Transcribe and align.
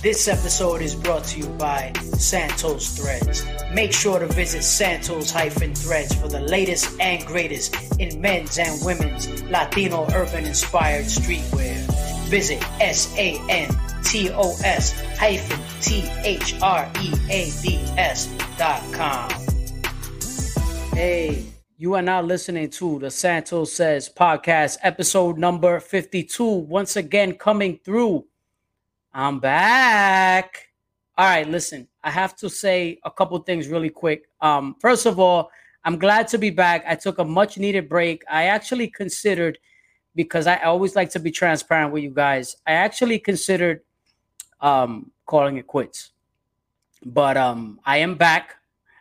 This 0.00 0.28
episode 0.28 0.80
is 0.80 0.94
brought 0.94 1.24
to 1.24 1.40
you 1.40 1.46
by 1.58 1.92
Santos 2.16 2.96
Threads. 2.96 3.44
Make 3.74 3.92
sure 3.92 4.20
to 4.20 4.28
visit 4.28 4.62
Santos-Threads 4.62 6.14
for 6.14 6.28
the 6.28 6.38
latest 6.38 7.00
and 7.00 7.26
greatest 7.26 7.74
in 7.98 8.20
men's 8.20 8.58
and 8.58 8.80
women's 8.84 9.42
Latino 9.50 10.06
urban 10.14 10.44
inspired 10.44 11.06
streetwear. 11.06 11.74
Visit 12.28 12.62
S-A-N-T-O-S 12.80 13.40
hyphen 15.18 15.60
T-H-R-E-A-D-S 15.80 16.58
dot 18.56 18.92
com. 18.92 19.28
Hey, 20.92 21.44
you 21.76 21.94
are 21.94 22.02
now 22.02 22.22
listening 22.22 22.70
to 22.70 23.00
the 23.00 23.10
Santos 23.10 23.72
Says 23.72 24.08
podcast, 24.08 24.76
episode 24.84 25.38
number 25.38 25.80
52. 25.80 26.44
Once 26.44 26.94
again, 26.94 27.32
coming 27.32 27.80
through. 27.84 28.27
I'm 29.12 29.40
back. 29.40 30.68
All 31.16 31.26
right, 31.26 31.48
listen, 31.48 31.88
I 32.04 32.10
have 32.10 32.36
to 32.36 32.48
say 32.48 32.98
a 33.04 33.10
couple 33.10 33.38
things 33.40 33.68
really 33.68 33.90
quick. 33.90 34.28
Um, 34.40 34.76
first 34.80 35.06
of 35.06 35.18
all, 35.18 35.50
I'm 35.84 35.98
glad 35.98 36.28
to 36.28 36.38
be 36.38 36.50
back. 36.50 36.84
I 36.86 36.94
took 36.94 37.18
a 37.18 37.24
much 37.24 37.58
needed 37.58 37.88
break. 37.88 38.22
I 38.30 38.44
actually 38.44 38.88
considered, 38.88 39.58
because 40.14 40.46
I 40.46 40.56
always 40.58 40.94
like 40.94 41.10
to 41.10 41.20
be 41.20 41.30
transparent 41.30 41.92
with 41.92 42.02
you 42.02 42.10
guys, 42.10 42.56
I 42.66 42.72
actually 42.72 43.18
considered 43.18 43.80
um, 44.60 45.10
calling 45.26 45.56
it 45.56 45.66
quits. 45.66 46.10
But 47.04 47.36
um, 47.36 47.80
I 47.84 47.98
am 47.98 48.16
back, 48.16 48.56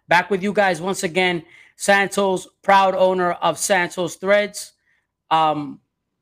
back 0.07 0.29
with 0.29 0.41
you 0.41 0.53
guys 0.53 0.81
once 0.81 1.03
again. 1.03 1.43
Santos, 1.75 2.47
proud 2.63 2.95
owner 2.95 3.33
of 3.33 3.59
Santos 3.59 4.15
Threads. 4.15 4.73
Um, 5.29 5.79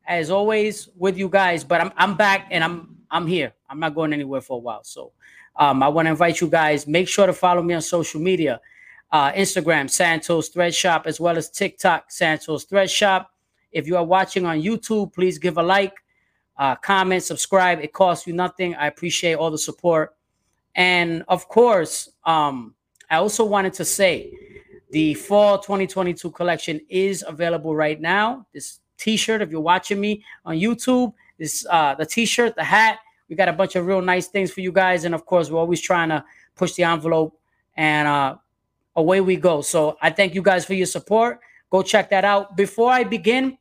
as 0.08 0.30
always, 0.30 0.90
with 0.98 1.18
you 1.18 1.30
guys, 1.30 1.64
but 1.64 1.82
I'm 1.82 1.92
I'm 1.98 2.16
back 2.16 2.48
and 2.52 2.64
I'm 2.64 2.95
I'm 3.16 3.28
here. 3.28 3.54
I'm 3.70 3.80
not 3.80 3.96
going 3.96 4.12
anywhere 4.12 4.42
for 4.42 4.58
a 4.58 4.60
while. 4.60 4.84
So 4.84 5.14
um, 5.56 5.82
I 5.82 5.88
want 5.88 6.08
to 6.08 6.10
invite 6.10 6.42
you 6.42 6.50
guys. 6.50 6.86
Make 6.86 7.08
sure 7.08 7.26
to 7.26 7.32
follow 7.32 7.64
me 7.64 7.74
on 7.74 7.82
social 7.82 8.20
media. 8.20 8.60
Uh, 9.10 9.32
Instagram, 9.32 9.90
Santos 9.90 10.50
Thread 10.50 10.76
Shop, 10.76 11.04
as 11.08 11.18
well 11.18 11.38
as 11.38 11.50
TikTok, 11.50 12.12
Santos 12.12 12.66
Thread 12.66 12.92
Shop. 12.92 13.32
If 13.72 13.88
you 13.88 13.96
are 13.96 14.04
watching 14.04 14.46
on 14.46 14.62
YouTube, 14.62 15.14
please 15.14 15.38
give 15.38 15.58
a 15.58 15.64
like, 15.64 15.94
uh, 16.58 16.76
comment, 16.76 17.24
subscribe. 17.24 17.80
It 17.80 17.94
costs 17.94 18.28
you 18.28 18.34
nothing. 18.34 18.76
I 18.76 18.88
appreciate 18.88 19.36
all 19.36 19.50
the 19.50 19.58
support. 19.58 20.18
And 20.76 21.24
of 21.30 21.48
course, 21.48 22.10
um, 22.26 22.76
I 23.10 23.16
also 23.16 23.46
wanted 23.46 23.72
to 23.76 23.86
say 23.86 24.34
the 24.92 25.14
fall 25.14 25.60
2022 25.60 26.32
collection 26.32 26.82
is 26.90 27.24
available 27.26 27.74
right 27.74 28.02
now. 28.02 28.46
This 28.54 28.82
t-shirt, 28.98 29.42
if 29.42 29.52
you're 29.52 29.62
watching 29.62 30.02
me 30.02 30.26
on 30.44 30.58
YouTube, 30.58 31.14
this 31.38 31.66
uh 31.70 31.96
the 31.96 32.06
t-shirt, 32.06 32.56
the 32.56 32.64
hat, 32.64 33.00
we 33.30 33.36
got 33.36 33.50
a 33.50 33.54
bunch 33.54 33.76
of 33.76 33.86
real 33.86 34.02
nice 34.02 34.28
things 34.28 34.52
for 34.52 34.62
you 34.62 34.72
guys. 34.72 35.04
And 35.04 35.16
of 35.16 35.26
course, 35.26 35.50
we're 35.50 35.60
always 35.60 35.82
trying 35.82 36.10
to 36.10 36.24
push 36.56 36.74
the 36.74 36.84
envelope 36.84 37.38
and 37.76 38.08
uh 38.08 38.36
away 38.96 39.20
we 39.22 39.36
go. 39.36 39.62
So 39.62 39.98
I 40.02 40.10
thank 40.10 40.34
you 40.34 40.42
guys 40.42 40.66
for 40.66 40.74
your 40.74 40.86
support. 40.86 41.40
Go 41.70 41.82
check 41.82 42.10
that 42.12 42.24
out. 42.24 42.56
Before 42.56 42.92
I 42.92 43.04
begin, 43.04 43.58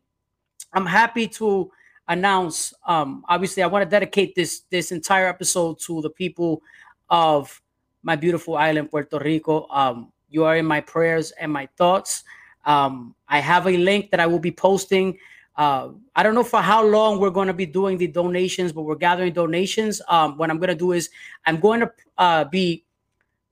I'm 0.72 0.86
happy 0.86 1.26
to 1.28 1.70
announce 2.08 2.74
um 2.86 3.24
obviously 3.28 3.62
I 3.62 3.66
want 3.66 3.82
to 3.82 3.90
dedicate 3.90 4.34
this 4.34 4.60
this 4.70 4.92
entire 4.92 5.26
episode 5.26 5.78
to 5.86 6.02
the 6.02 6.10
people 6.10 6.62
of 7.08 7.60
my 8.02 8.14
beautiful 8.14 8.56
island 8.56 8.90
Puerto 8.90 9.18
Rico. 9.18 9.66
Um 9.70 10.12
you 10.28 10.44
are 10.44 10.56
in 10.56 10.66
my 10.66 10.80
prayers 10.80 11.30
and 11.32 11.50
my 11.52 11.68
thoughts. 11.78 12.24
Um, 12.66 13.14
I 13.28 13.38
have 13.38 13.66
a 13.66 13.76
link 13.76 14.10
that 14.10 14.20
I 14.20 14.26
will 14.26 14.40
be 14.40 14.50
posting. 14.50 15.16
Uh, 15.56 15.90
I 16.16 16.22
don't 16.22 16.34
know 16.34 16.42
for 16.42 16.60
how 16.60 16.84
long 16.84 17.20
we're 17.20 17.30
going 17.30 17.46
to 17.46 17.54
be 17.54 17.66
doing 17.66 17.96
the 17.98 18.08
donations, 18.08 18.72
but 18.72 18.82
we're 18.82 18.96
gathering 18.96 19.32
donations. 19.32 20.02
Um, 20.08 20.36
what 20.36 20.50
I'm 20.50 20.58
going 20.58 20.68
to 20.68 20.74
do 20.74 20.92
is 20.92 21.10
I'm 21.46 21.60
going 21.60 21.80
to 21.80 21.92
uh, 22.18 22.44
be 22.44 22.84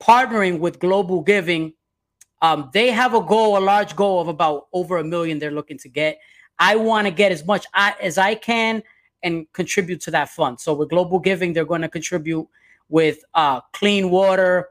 partnering 0.01 0.59
with 0.59 0.79
Global 0.79 1.21
Giving. 1.21 1.73
Um, 2.41 2.69
they 2.73 2.91
have 2.91 3.13
a 3.13 3.21
goal, 3.21 3.57
a 3.57 3.59
large 3.59 3.95
goal 3.95 4.19
of 4.19 4.27
about 4.27 4.67
over 4.73 4.97
a 4.97 5.03
million 5.03 5.39
they're 5.39 5.51
looking 5.51 5.77
to 5.79 5.89
get. 5.89 6.19
I 6.59 6.75
want 6.75 7.07
to 7.07 7.11
get 7.11 7.31
as 7.31 7.45
much 7.45 7.65
as 7.73 8.17
I 8.17 8.35
can 8.35 8.83
and 9.23 9.51
contribute 9.53 10.01
to 10.01 10.11
that 10.11 10.29
fund. 10.29 10.59
So 10.59 10.73
with 10.73 10.89
Global 10.89 11.19
Giving, 11.19 11.53
they're 11.53 11.65
going 11.65 11.81
to 11.81 11.89
contribute 11.89 12.47
with 12.89 13.23
uh, 13.33 13.61
clean 13.71 14.09
water, 14.09 14.69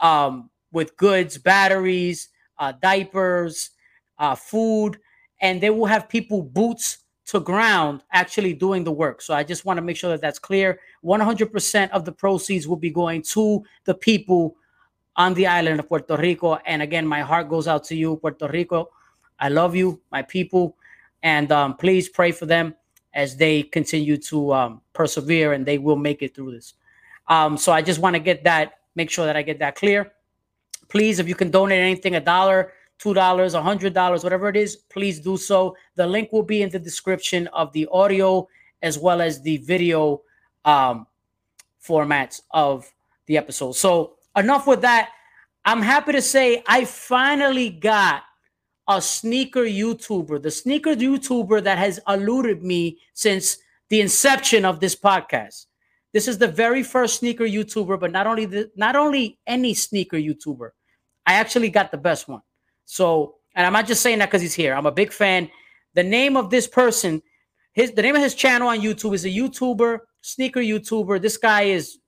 um, 0.00 0.48
with 0.72 0.96
goods, 0.96 1.36
batteries, 1.36 2.28
uh, 2.58 2.72
diapers, 2.80 3.70
uh, 4.18 4.34
food, 4.34 4.98
and 5.40 5.60
they 5.60 5.70
will 5.70 5.86
have 5.86 6.08
people 6.08 6.42
boots 6.42 6.98
to 7.26 7.40
ground 7.40 8.02
actually 8.12 8.52
doing 8.52 8.84
the 8.84 8.92
work. 8.92 9.22
So 9.22 9.34
I 9.34 9.44
just 9.44 9.64
want 9.64 9.76
to 9.78 9.82
make 9.82 9.96
sure 9.96 10.10
that 10.10 10.20
that's 10.20 10.38
clear. 10.38 10.80
100% 11.04 11.90
of 11.90 12.04
the 12.04 12.12
proceeds 12.12 12.66
will 12.66 12.76
be 12.76 12.90
going 12.90 13.22
to 13.22 13.62
the 13.84 13.94
people 13.94 14.56
on 15.16 15.34
the 15.34 15.46
island 15.46 15.80
of 15.80 15.88
Puerto 15.88 16.16
Rico. 16.16 16.58
And 16.66 16.82
again, 16.82 17.06
my 17.06 17.20
heart 17.20 17.48
goes 17.48 17.68
out 17.68 17.84
to 17.84 17.96
you, 17.96 18.16
Puerto 18.16 18.48
Rico. 18.48 18.90
I 19.38 19.48
love 19.48 19.76
you, 19.76 20.00
my 20.10 20.22
people, 20.22 20.76
and 21.22 21.50
um, 21.52 21.76
please 21.76 22.08
pray 22.08 22.32
for 22.32 22.46
them 22.46 22.74
as 23.14 23.36
they 23.36 23.62
continue 23.62 24.16
to 24.16 24.52
um, 24.52 24.80
persevere 24.92 25.52
and 25.52 25.64
they 25.64 25.78
will 25.78 25.96
make 25.96 26.22
it 26.22 26.34
through 26.34 26.52
this. 26.52 26.74
Um, 27.28 27.56
so 27.56 27.72
I 27.72 27.80
just 27.80 28.00
want 28.00 28.14
to 28.14 28.20
get 28.20 28.44
that, 28.44 28.80
make 28.96 29.10
sure 29.10 29.26
that 29.26 29.36
I 29.36 29.42
get 29.42 29.60
that 29.60 29.76
clear 29.76 30.12
please, 30.90 31.18
if 31.18 31.28
you 31.28 31.34
can 31.34 31.50
donate 31.50 31.80
anything, 31.80 32.16
a 32.16 32.20
dollar, 32.20 32.72
two 33.00 33.14
dollars, 33.14 33.54
a 33.54 33.62
hundred 33.62 33.94
dollars, 33.94 34.22
whatever 34.22 34.48
it 34.48 34.56
is, 34.56 34.76
please 34.76 35.18
do 35.20 35.36
so. 35.36 35.74
The 35.96 36.06
link 36.06 36.32
will 36.32 36.42
be 36.42 36.62
in 36.62 36.70
the 36.70 36.78
description 36.78 37.46
of 37.48 37.72
the 37.72 37.88
audio 37.90 38.46
as 38.82 38.98
well 38.98 39.20
as 39.20 39.40
the 39.42 39.56
video 39.58 40.22
um, 40.64 41.06
formats 41.82 42.42
of 42.50 42.90
the 43.26 43.36
episode. 43.36 43.72
So 43.72 44.16
enough 44.36 44.66
with 44.66 44.82
that. 44.82 45.10
I'm 45.64 45.82
happy 45.82 46.12
to 46.12 46.22
say 46.22 46.62
I 46.66 46.84
finally 46.84 47.70
got 47.70 48.22
a 48.88 49.00
sneaker 49.00 49.64
YouTuber, 49.64 50.42
the 50.42 50.50
sneaker 50.50 50.94
YouTuber 50.94 51.62
that 51.64 51.78
has 51.78 52.00
eluded 52.08 52.62
me 52.62 52.98
since 53.12 53.58
the 53.88 54.00
inception 54.00 54.64
of 54.64 54.80
this 54.80 54.96
podcast. 54.96 55.66
This 56.12 56.26
is 56.26 56.38
the 56.38 56.48
very 56.48 56.82
first 56.82 57.20
sneaker 57.20 57.44
YouTuber, 57.44 58.00
but 58.00 58.10
not 58.10 58.26
only 58.26 58.46
the, 58.46 58.70
not 58.74 58.96
only 58.96 59.38
any 59.46 59.74
sneaker 59.74 60.16
YouTuber, 60.16 60.70
I 61.26 61.34
actually 61.34 61.70
got 61.70 61.92
the 61.92 61.98
best 61.98 62.26
one. 62.26 62.40
So, 62.90 63.36
and 63.54 63.64
I'm 63.64 63.72
not 63.72 63.86
just 63.86 64.02
saying 64.02 64.18
that 64.18 64.26
because 64.26 64.42
he's 64.42 64.52
here. 64.52 64.74
I'm 64.74 64.84
a 64.84 64.90
big 64.90 65.12
fan. 65.12 65.48
The 65.94 66.02
name 66.02 66.36
of 66.36 66.50
this 66.50 66.66
person, 66.66 67.22
his 67.72 67.92
the 67.92 68.02
name 68.02 68.16
of 68.16 68.20
his 68.20 68.34
channel 68.34 68.66
on 68.66 68.80
YouTube 68.80 69.14
is 69.14 69.24
a 69.24 69.28
YouTuber, 69.28 70.00
sneaker 70.22 70.58
YouTuber. 70.58 71.22
This 71.22 71.36
guy 71.36 71.62
is 71.62 71.98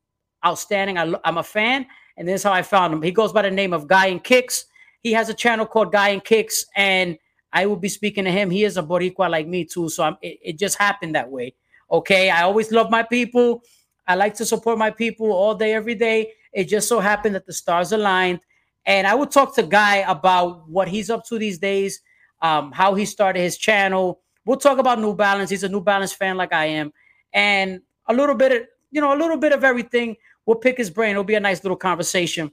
outstanding. 0.44 0.98
I, 0.98 1.14
am 1.24 1.38
a 1.38 1.44
fan, 1.44 1.86
and 2.16 2.26
this 2.26 2.40
is 2.40 2.42
how 2.42 2.52
I 2.52 2.62
found 2.62 2.92
him. 2.92 3.00
He 3.00 3.12
goes 3.12 3.32
by 3.32 3.42
the 3.42 3.50
name 3.50 3.72
of 3.72 3.86
Guy 3.86 4.08
N' 4.08 4.18
Kicks. 4.18 4.64
He 5.04 5.12
has 5.12 5.28
a 5.28 5.34
channel 5.34 5.66
called 5.66 5.92
Guy 5.92 6.10
N' 6.10 6.20
Kicks, 6.20 6.66
and 6.74 7.16
I 7.52 7.66
will 7.66 7.76
be 7.76 7.88
speaking 7.88 8.24
to 8.24 8.32
him. 8.32 8.50
He 8.50 8.64
is 8.64 8.76
a 8.76 8.82
Boricua 8.82 9.30
like 9.30 9.46
me 9.46 9.64
too, 9.64 9.88
so 9.88 10.02
I'm, 10.02 10.16
it, 10.20 10.40
it 10.42 10.58
just 10.58 10.78
happened 10.78 11.14
that 11.14 11.30
way. 11.30 11.54
Okay, 11.92 12.28
I 12.28 12.42
always 12.42 12.72
love 12.72 12.90
my 12.90 13.04
people. 13.04 13.62
I 14.08 14.16
like 14.16 14.34
to 14.34 14.44
support 14.44 14.78
my 14.78 14.90
people 14.90 15.30
all 15.30 15.54
day, 15.54 15.74
every 15.74 15.94
day. 15.94 16.32
It 16.52 16.64
just 16.64 16.88
so 16.88 16.98
happened 16.98 17.36
that 17.36 17.46
the 17.46 17.52
stars 17.52 17.92
aligned 17.92 18.40
and 18.86 19.06
I 19.06 19.14
would 19.14 19.30
talk 19.30 19.54
to 19.56 19.62
Guy 19.62 19.96
about 20.08 20.68
what 20.68 20.88
he's 20.88 21.10
up 21.10 21.24
to 21.26 21.38
these 21.38 21.58
days, 21.58 22.00
um, 22.40 22.72
how 22.72 22.94
he 22.94 23.04
started 23.04 23.40
his 23.40 23.56
channel. 23.56 24.20
We'll 24.44 24.56
talk 24.56 24.78
about 24.78 25.00
New 25.00 25.14
Balance. 25.14 25.50
He's 25.50 25.62
a 25.62 25.68
New 25.68 25.80
Balance 25.80 26.12
fan 26.12 26.36
like 26.36 26.52
I 26.52 26.66
am, 26.66 26.92
and 27.32 27.80
a 28.06 28.14
little 28.14 28.34
bit 28.34 28.52
of 28.52 28.62
you 28.90 29.00
know 29.00 29.14
a 29.14 29.18
little 29.18 29.36
bit 29.36 29.52
of 29.52 29.64
everything. 29.64 30.16
We'll 30.46 30.56
pick 30.56 30.76
his 30.76 30.90
brain. 30.90 31.12
It'll 31.12 31.24
be 31.24 31.34
a 31.34 31.40
nice 31.40 31.62
little 31.62 31.76
conversation. 31.76 32.50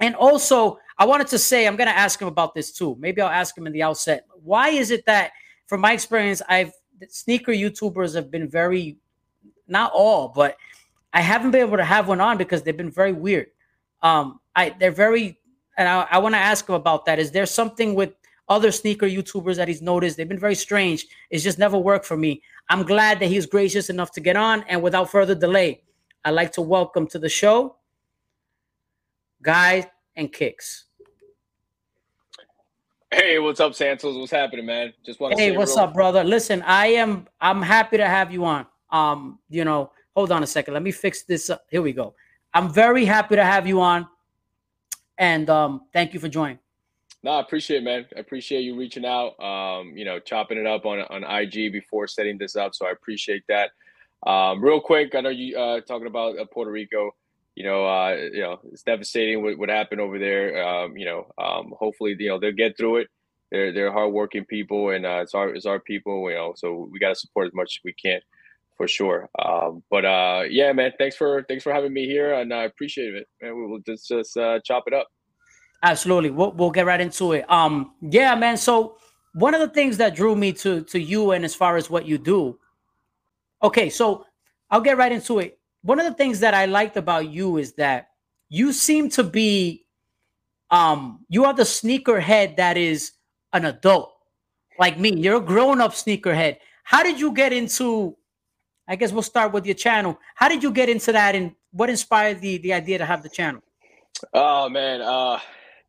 And 0.00 0.14
also, 0.14 0.78
I 0.98 1.06
wanted 1.06 1.26
to 1.28 1.38
say 1.38 1.66
I'm 1.66 1.76
going 1.76 1.88
to 1.88 1.96
ask 1.96 2.20
him 2.20 2.28
about 2.28 2.54
this 2.54 2.72
too. 2.72 2.96
Maybe 3.00 3.20
I'll 3.20 3.28
ask 3.28 3.56
him 3.56 3.66
in 3.66 3.72
the 3.72 3.82
outset. 3.82 4.26
Why 4.44 4.68
is 4.68 4.90
it 4.90 5.06
that, 5.06 5.32
from 5.66 5.80
my 5.80 5.92
experience, 5.92 6.42
I've 6.48 6.72
sneaker 7.08 7.52
YouTubers 7.52 8.14
have 8.14 8.30
been 8.30 8.48
very, 8.48 8.98
not 9.66 9.92
all, 9.92 10.28
but 10.28 10.56
I 11.12 11.20
haven't 11.20 11.50
been 11.50 11.62
able 11.62 11.78
to 11.78 11.84
have 11.84 12.08
one 12.08 12.20
on 12.20 12.38
because 12.38 12.62
they've 12.62 12.76
been 12.76 12.90
very 12.90 13.12
weird. 13.12 13.48
Um, 14.02 14.40
I 14.54 14.70
they're 14.78 14.90
very 14.90 15.38
and 15.76 15.88
I, 15.88 16.06
I 16.10 16.18
want 16.18 16.34
to 16.34 16.38
ask 16.38 16.68
him 16.68 16.74
about 16.74 17.04
that. 17.06 17.18
Is 17.18 17.30
there 17.30 17.46
something 17.46 17.94
with 17.94 18.12
other 18.48 18.70
sneaker 18.70 19.06
YouTubers 19.06 19.56
that 19.56 19.68
he's 19.68 19.82
noticed? 19.82 20.16
They've 20.16 20.28
been 20.28 20.38
very 20.38 20.54
strange. 20.54 21.06
It's 21.30 21.44
just 21.44 21.58
never 21.58 21.76
worked 21.76 22.06
for 22.06 22.16
me. 22.16 22.42
I'm 22.68 22.82
glad 22.82 23.20
that 23.20 23.26
he's 23.26 23.46
gracious 23.46 23.90
enough 23.90 24.10
to 24.12 24.20
get 24.20 24.36
on. 24.36 24.64
And 24.68 24.82
without 24.82 25.10
further 25.10 25.34
delay, 25.34 25.82
I'd 26.24 26.30
like 26.30 26.52
to 26.52 26.62
welcome 26.62 27.06
to 27.08 27.18
the 27.18 27.28
show 27.28 27.76
Guy 29.42 29.90
N' 30.16 30.28
Kicks. 30.28 30.84
Hey, 33.12 33.38
what's 33.38 33.60
up, 33.60 33.74
Santos? 33.74 34.16
What's 34.16 34.32
happening, 34.32 34.66
man? 34.66 34.92
Just 35.04 35.20
want 35.20 35.36
to 35.36 35.40
Hey, 35.40 35.56
what's 35.56 35.76
up, 35.76 35.94
brother? 35.94 36.24
Listen, 36.24 36.62
I 36.62 36.88
am 36.88 37.28
I'm 37.40 37.62
happy 37.62 37.96
to 37.98 38.06
have 38.06 38.32
you 38.32 38.44
on. 38.44 38.66
Um, 38.90 39.38
you 39.48 39.64
know, 39.64 39.92
hold 40.16 40.32
on 40.32 40.42
a 40.42 40.46
second. 40.46 40.74
Let 40.74 40.82
me 40.82 40.90
fix 40.90 41.22
this 41.22 41.48
up. 41.50 41.64
Here 41.70 41.82
we 41.82 41.92
go. 41.92 42.14
I'm 42.52 42.72
very 42.72 43.04
happy 43.04 43.36
to 43.36 43.44
have 43.44 43.66
you 43.66 43.80
on. 43.80 44.08
And 45.18 45.48
um, 45.48 45.82
thank 45.92 46.14
you 46.14 46.20
for 46.20 46.28
joining. 46.28 46.58
No, 47.22 47.32
I 47.32 47.40
appreciate 47.40 47.78
it, 47.78 47.84
man. 47.84 48.06
I 48.16 48.20
appreciate 48.20 48.60
you 48.60 48.76
reaching 48.76 49.04
out. 49.04 49.40
Um, 49.42 49.96
you 49.96 50.04
know, 50.04 50.20
chopping 50.20 50.58
it 50.58 50.66
up 50.66 50.86
on 50.86 51.00
on 51.00 51.24
IG 51.24 51.72
before 51.72 52.06
setting 52.06 52.38
this 52.38 52.56
up. 52.56 52.74
So 52.74 52.86
I 52.86 52.92
appreciate 52.92 53.42
that. 53.48 53.70
Um, 54.26 54.62
real 54.62 54.80
quick, 54.80 55.14
I 55.14 55.20
know 55.20 55.30
you 55.30 55.58
uh, 55.58 55.80
talking 55.80 56.06
about 56.06 56.38
uh, 56.38 56.44
Puerto 56.44 56.70
Rico. 56.70 57.10
You 57.54 57.64
know, 57.64 57.86
uh, 57.86 58.16
you 58.32 58.42
know, 58.42 58.60
it's 58.70 58.82
devastating 58.82 59.42
what, 59.42 59.58
what 59.58 59.70
happened 59.70 60.00
over 60.00 60.18
there. 60.18 60.62
Um, 60.62 60.96
you 60.96 61.06
know, 61.06 61.26
um, 61.38 61.72
hopefully, 61.78 62.14
you 62.18 62.28
know, 62.28 62.38
they'll 62.38 62.52
get 62.52 62.76
through 62.76 62.98
it. 62.98 63.08
They're 63.50 63.72
they're 63.72 63.92
hardworking 63.92 64.44
people, 64.44 64.90
and 64.90 65.06
uh, 65.06 65.20
it's 65.22 65.34
our 65.34 65.48
it's 65.48 65.66
our 65.66 65.80
people. 65.80 66.28
You 66.30 66.36
know, 66.36 66.52
so 66.56 66.88
we 66.92 66.98
got 66.98 67.10
to 67.10 67.14
support 67.14 67.46
as 67.46 67.54
much 67.54 67.78
as 67.78 67.84
we 67.84 67.92
can, 67.92 68.20
for 68.76 68.86
sure. 68.86 69.28
Um, 69.42 69.82
but 69.90 70.04
uh, 70.04 70.42
yeah, 70.48 70.72
man, 70.72 70.92
thanks 70.98 71.16
for 71.16 71.44
thanks 71.48 71.64
for 71.64 71.72
having 71.72 71.92
me 71.92 72.06
here, 72.06 72.34
and 72.34 72.52
I 72.52 72.64
appreciate 72.64 73.14
it. 73.14 73.26
Man, 73.40 73.56
we 73.56 73.66
will 73.66 73.80
just 73.86 74.08
just 74.08 74.36
uh, 74.36 74.60
chop 74.64 74.84
it 74.86 74.94
up. 74.94 75.08
Absolutely, 75.82 76.30
we'll 76.30 76.52
we'll 76.52 76.70
get 76.70 76.86
right 76.86 77.00
into 77.00 77.32
it. 77.32 77.50
Um, 77.50 77.92
yeah, 78.00 78.34
man. 78.34 78.56
So 78.56 78.96
one 79.34 79.54
of 79.54 79.60
the 79.60 79.68
things 79.68 79.96
that 79.98 80.14
drew 80.14 80.36
me 80.36 80.52
to 80.54 80.82
to 80.82 80.98
you, 80.98 81.32
and 81.32 81.44
as 81.44 81.54
far 81.54 81.76
as 81.76 81.90
what 81.90 82.06
you 82.06 82.18
do, 82.18 82.58
okay, 83.62 83.90
so 83.90 84.24
I'll 84.70 84.80
get 84.80 84.96
right 84.96 85.12
into 85.12 85.38
it. 85.38 85.58
One 85.82 85.98
of 86.00 86.06
the 86.06 86.14
things 86.14 86.40
that 86.40 86.54
I 86.54 86.66
liked 86.66 86.96
about 86.96 87.30
you 87.30 87.58
is 87.58 87.74
that 87.74 88.08
you 88.48 88.72
seem 88.72 89.08
to 89.10 89.22
be, 89.22 89.84
um, 90.70 91.24
you 91.28 91.44
are 91.44 91.54
the 91.54 91.62
sneakerhead 91.62 92.56
that 92.56 92.76
is 92.76 93.12
an 93.52 93.64
adult 93.64 94.12
like 94.78 94.98
me. 94.98 95.14
You're 95.14 95.36
a 95.36 95.40
grown 95.40 95.80
up 95.80 95.92
sneakerhead. 95.92 96.56
How 96.82 97.02
did 97.02 97.20
you 97.20 97.32
get 97.32 97.52
into? 97.52 98.16
I 98.88 98.96
guess 98.96 99.12
we'll 99.12 99.22
start 99.22 99.52
with 99.52 99.66
your 99.66 99.74
channel. 99.74 100.18
How 100.34 100.48
did 100.48 100.62
you 100.62 100.70
get 100.70 100.88
into 100.88 101.12
that, 101.12 101.34
and 101.34 101.52
what 101.72 101.90
inspired 101.90 102.40
the 102.40 102.58
the 102.58 102.72
idea 102.72 102.98
to 102.98 103.06
have 103.06 103.22
the 103.22 103.28
channel? 103.28 103.62
Oh 104.32 104.68
man, 104.68 105.00
uh, 105.00 105.38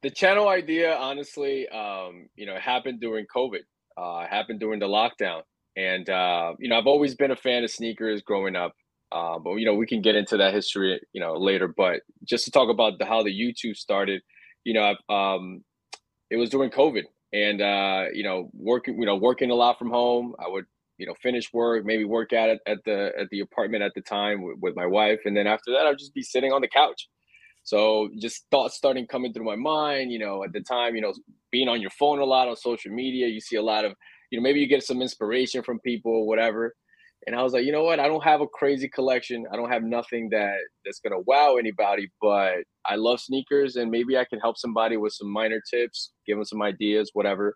the 0.03 0.09
channel 0.09 0.47
idea, 0.47 0.95
honestly, 0.95 1.67
um, 1.69 2.29
you 2.35 2.45
know, 2.45 2.57
happened 2.57 2.99
during 2.99 3.25
COVID. 3.33 3.61
Uh, 3.97 4.27
happened 4.27 4.59
during 4.59 4.79
the 4.79 4.87
lockdown, 4.87 5.41
and 5.75 6.09
uh, 6.09 6.53
you 6.59 6.69
know, 6.69 6.77
I've 6.77 6.87
always 6.87 7.15
been 7.15 7.31
a 7.31 7.35
fan 7.35 7.63
of 7.63 7.71
sneakers 7.71 8.21
growing 8.21 8.55
up. 8.55 8.73
Uh, 9.11 9.39
but 9.39 9.55
you 9.55 9.65
know, 9.65 9.73
we 9.73 9.87
can 9.87 10.01
get 10.01 10.15
into 10.15 10.37
that 10.37 10.53
history, 10.53 10.99
you 11.13 11.21
know, 11.21 11.33
later. 11.33 11.67
But 11.67 12.01
just 12.23 12.45
to 12.45 12.51
talk 12.51 12.69
about 12.69 12.99
the, 12.99 13.05
how 13.05 13.23
the 13.23 13.31
YouTube 13.31 13.75
started, 13.75 14.21
you 14.63 14.73
know, 14.73 14.95
um, 15.13 15.63
it 16.29 16.35
was 16.35 16.49
during 16.49 16.69
COVID, 16.69 17.03
and 17.33 17.61
uh, 17.61 18.05
you 18.13 18.23
know, 18.23 18.49
working, 18.53 18.99
you 18.99 19.05
know, 19.05 19.15
working 19.15 19.49
a 19.49 19.55
lot 19.55 19.79
from 19.79 19.89
home. 19.89 20.35
I 20.39 20.47
would, 20.47 20.65
you 20.97 21.05
know, 21.05 21.13
finish 21.21 21.51
work, 21.53 21.85
maybe 21.85 22.03
work 22.03 22.33
at 22.33 22.49
it 22.49 22.59
at 22.65 22.79
the 22.85 23.11
at 23.19 23.29
the 23.29 23.41
apartment 23.41 23.83
at 23.83 23.93
the 23.95 24.01
time 24.01 24.41
with, 24.43 24.57
with 24.61 24.75
my 24.75 24.85
wife, 24.85 25.19
and 25.25 25.35
then 25.35 25.47
after 25.47 25.71
that, 25.71 25.85
I'd 25.85 25.97
just 25.99 26.13
be 26.13 26.23
sitting 26.23 26.51
on 26.51 26.61
the 26.61 26.67
couch. 26.67 27.07
So 27.63 28.09
just 28.19 28.45
thoughts 28.49 28.75
starting 28.75 29.07
coming 29.07 29.33
through 29.33 29.45
my 29.45 29.55
mind. 29.57 30.11
You 30.11 30.19
know, 30.19 30.43
at 30.43 30.53
the 30.53 30.61
time, 30.61 30.95
you 30.95 31.01
know, 31.01 31.13
being 31.51 31.67
on 31.67 31.81
your 31.81 31.91
phone 31.91 32.19
a 32.19 32.25
lot 32.25 32.47
on 32.47 32.55
social 32.55 32.91
media, 32.91 33.27
you 33.27 33.41
see 33.41 33.57
a 33.57 33.61
lot 33.61 33.85
of, 33.85 33.93
you 34.31 34.39
know, 34.39 34.43
maybe 34.43 34.59
you 34.59 34.67
get 34.67 34.83
some 34.83 35.01
inspiration 35.01 35.63
from 35.63 35.79
people, 35.81 36.11
or 36.11 36.27
whatever. 36.27 36.73
And 37.25 37.35
I 37.35 37.43
was 37.43 37.51
like, 37.51 37.65
you 37.65 37.71
know 37.73 37.83
what? 37.83 37.99
I 37.99 38.07
don't 38.07 38.23
have 38.23 38.41
a 38.41 38.47
crazy 38.47 38.87
collection. 38.87 39.45
I 39.51 39.57
don't 39.57 39.69
have 39.69 39.83
nothing 39.83 40.29
that 40.31 40.55
that's 40.85 40.99
gonna 40.99 41.19
wow 41.25 41.57
anybody, 41.57 42.09
but 42.21 42.59
I 42.85 42.95
love 42.95 43.19
sneakers, 43.19 43.75
and 43.75 43.91
maybe 43.91 44.17
I 44.17 44.23
can 44.23 44.39
help 44.39 44.57
somebody 44.57 44.95
with 44.97 45.13
some 45.13 45.29
minor 45.29 45.61
tips, 45.69 46.13
give 46.25 46.37
them 46.37 46.45
some 46.45 46.61
ideas, 46.61 47.11
whatever. 47.13 47.55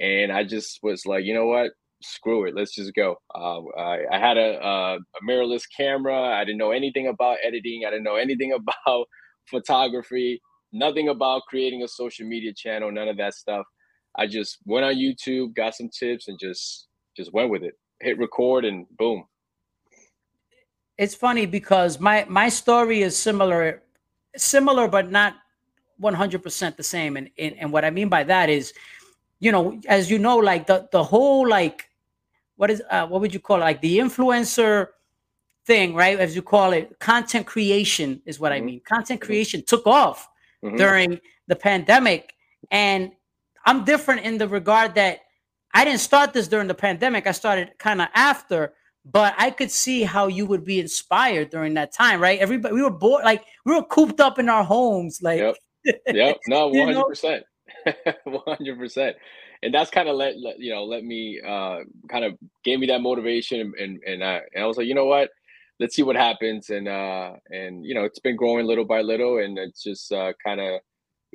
And 0.00 0.32
I 0.32 0.44
just 0.44 0.78
was 0.82 1.04
like, 1.04 1.24
you 1.24 1.34
know 1.34 1.46
what? 1.46 1.72
Screw 2.02 2.46
it. 2.46 2.54
Let's 2.54 2.74
just 2.74 2.94
go. 2.94 3.16
Uh, 3.34 3.60
I, 3.78 4.00
I, 4.12 4.18
had 4.18 4.36
a, 4.36 4.58
a, 4.64 4.98
mirrorless 5.26 5.62
camera. 5.76 6.18
I 6.20 6.44
didn't 6.44 6.58
know 6.58 6.72
anything 6.72 7.08
about 7.08 7.38
editing. 7.44 7.84
I 7.86 7.90
didn't 7.90 8.04
know 8.04 8.16
anything 8.16 8.52
about 8.86 9.06
photography, 9.48 10.40
nothing 10.72 11.08
about 11.08 11.42
creating 11.48 11.82
a 11.82 11.88
social 11.88 12.26
media 12.26 12.52
channel, 12.54 12.90
none 12.90 13.08
of 13.08 13.16
that 13.16 13.34
stuff. 13.34 13.66
I 14.16 14.26
just 14.26 14.58
went 14.64 14.84
on 14.84 14.94
YouTube, 14.94 15.54
got 15.54 15.74
some 15.74 15.88
tips, 15.88 16.28
and 16.28 16.38
just 16.38 16.88
just 17.16 17.32
went 17.32 17.50
with 17.50 17.62
it. 17.62 17.74
Hit 18.00 18.18
record, 18.18 18.64
and 18.64 18.86
boom. 18.98 19.24
It's 20.98 21.14
funny 21.14 21.46
because 21.46 21.98
my 21.98 22.26
my 22.28 22.48
story 22.48 23.02
is 23.02 23.16
similar, 23.16 23.82
similar 24.36 24.88
but 24.88 25.10
not 25.10 25.34
one 25.98 26.14
hundred 26.14 26.42
percent 26.42 26.76
the 26.76 26.82
same. 26.82 27.16
And, 27.16 27.30
and 27.38 27.54
and 27.58 27.72
what 27.72 27.84
I 27.84 27.90
mean 27.90 28.08
by 28.08 28.24
that 28.24 28.50
is, 28.50 28.74
you 29.40 29.50
know, 29.50 29.80
as 29.88 30.10
you 30.10 30.18
know, 30.18 30.36
like 30.36 30.66
the 30.66 30.88
the 30.92 31.02
whole 31.02 31.48
like, 31.48 31.88
what 32.62 32.70
is 32.70 32.80
uh, 32.90 33.04
what 33.08 33.20
would 33.20 33.34
you 33.34 33.40
call 33.40 33.56
it? 33.56 33.62
Like 33.62 33.80
the 33.80 33.98
influencer 33.98 34.86
thing, 35.66 35.96
right? 35.96 36.16
As 36.20 36.36
you 36.36 36.42
call 36.42 36.72
it, 36.72 36.96
content 37.00 37.44
creation 37.44 38.22
is 38.24 38.38
what 38.38 38.52
mm-hmm. 38.52 38.62
I 38.62 38.66
mean. 38.66 38.80
Content 38.84 39.18
mm-hmm. 39.18 39.26
creation 39.26 39.64
took 39.66 39.84
off 39.84 40.28
mm-hmm. 40.64 40.76
during 40.76 41.18
the 41.48 41.56
pandemic. 41.56 42.34
And 42.70 43.10
I'm 43.66 43.84
different 43.84 44.20
in 44.20 44.38
the 44.38 44.46
regard 44.46 44.94
that 44.94 45.22
I 45.74 45.84
didn't 45.84 45.98
start 45.98 46.34
this 46.34 46.46
during 46.46 46.68
the 46.68 46.74
pandemic. 46.74 47.26
I 47.26 47.32
started 47.32 47.72
kind 47.78 48.00
of 48.00 48.06
after, 48.14 48.74
but 49.04 49.34
I 49.38 49.50
could 49.50 49.72
see 49.72 50.04
how 50.04 50.28
you 50.28 50.46
would 50.46 50.64
be 50.64 50.78
inspired 50.78 51.50
during 51.50 51.74
that 51.74 51.92
time, 51.92 52.20
right? 52.20 52.38
Everybody, 52.38 52.76
we 52.76 52.82
were 52.82 52.90
bored, 52.90 53.24
like 53.24 53.42
we 53.64 53.74
were 53.74 53.82
cooped 53.82 54.20
up 54.20 54.38
in 54.38 54.48
our 54.48 54.62
homes, 54.62 55.20
like. 55.20 55.40
Yep. 55.40 55.56
Yep. 56.14 56.36
No, 56.46 56.68
one 56.68 56.94
hundred 56.94 57.08
percent, 57.08 57.44
one 58.22 58.42
hundred 58.46 58.78
percent. 58.78 59.16
And 59.62 59.72
that's 59.72 59.90
kind 59.90 60.08
of 60.08 60.16
let, 60.16 60.38
let, 60.40 60.58
you 60.58 60.72
know 60.74 60.84
let 60.84 61.04
me 61.04 61.40
uh 61.40 61.78
kind 62.10 62.24
of 62.24 62.36
gave 62.64 62.80
me 62.80 62.86
that 62.88 63.00
motivation 63.00 63.72
and 63.78 64.00
and, 64.04 64.24
I, 64.24 64.40
and 64.54 64.64
I 64.64 64.66
was 64.66 64.76
like 64.76 64.86
you 64.86 64.94
know 64.94 65.06
what 65.06 65.30
let's 65.82 65.96
see 65.96 66.02
what 66.02 66.16
happens. 66.16 66.70
And 66.70 66.88
uh, 66.88 67.32
and 67.50 67.84
you 67.84 67.94
know, 67.94 68.04
it's 68.04 68.20
been 68.20 68.36
growing 68.36 68.66
little 68.66 68.84
by 68.84 69.02
little, 69.02 69.38
and 69.38 69.58
it's 69.58 69.82
just 69.82 70.12
uh, 70.12 70.32
kind 70.44 70.60
of 70.60 70.80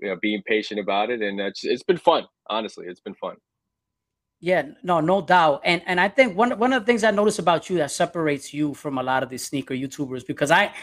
you 0.01 0.09
know 0.09 0.15
being 0.21 0.41
patient 0.45 0.79
about 0.79 1.12
it, 1.12 1.21
and 1.21 1.39
it's 1.39 1.63
it's 1.63 1.83
been 1.83 1.97
fun. 1.97 2.25
Honestly, 2.50 2.85
it's 2.88 3.01
been 3.01 3.15
fun. 3.15 3.35
Yeah, 4.39 4.63
no, 4.83 5.00
no 5.00 5.21
doubt. 5.21 5.62
And 5.65 5.81
and 5.85 6.00
I 6.00 6.07
think 6.09 6.35
one 6.35 6.57
one 6.57 6.74
of 6.74 6.81
the 6.81 6.85
things 6.85 7.03
I 7.03 7.12
notice 7.12 7.39
about 7.39 7.69
you 7.69 7.77
that 7.77 7.91
separates 7.91 8.53
you 8.53 8.74
from 8.74 8.97
a 8.97 9.03
lot 9.03 9.21
of 9.24 9.29
these 9.29 9.45
sneaker 9.45 9.74
YouTubers 9.74 10.25
because 10.25 10.51
I 10.51 10.74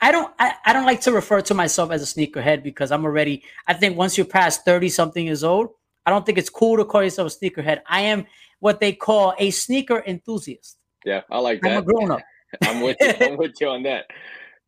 I 0.00 0.10
don't 0.12 0.34
I, 0.38 0.54
I 0.66 0.72
don't 0.72 0.86
like 0.86 1.02
to 1.02 1.12
refer 1.12 1.40
to 1.42 1.54
myself 1.54 1.90
as 1.90 2.02
a 2.02 2.06
sneakerhead 2.14 2.62
because 2.62 2.90
I'm 2.90 3.04
already 3.04 3.44
I 3.68 3.74
think 3.74 3.96
once 3.96 4.16
you're 4.16 4.26
past 4.26 4.64
30 4.64 4.88
something 4.88 5.26
years 5.26 5.44
old, 5.44 5.70
I 6.06 6.10
don't 6.10 6.26
think 6.26 6.38
it's 6.38 6.50
cool 6.50 6.76
to 6.76 6.84
call 6.84 7.02
yourself 7.02 7.32
a 7.32 7.36
sneakerhead. 7.36 7.80
I 7.86 8.02
am 8.02 8.26
what 8.60 8.80
they 8.80 8.92
call 8.92 9.34
a 9.38 9.50
sneaker 9.50 10.02
enthusiast. 10.06 10.78
Yeah, 11.04 11.22
I 11.30 11.38
like 11.38 11.60
that. 11.62 11.72
I'm 11.72 11.78
a 11.78 11.82
grown 11.82 12.10
up. 12.10 12.20
I'm 12.62 12.80
with 12.80 12.96
you. 13.00 13.12
I'm 13.20 13.36
with 13.36 13.52
you 13.60 13.68
on 13.68 13.82
that. 13.84 14.06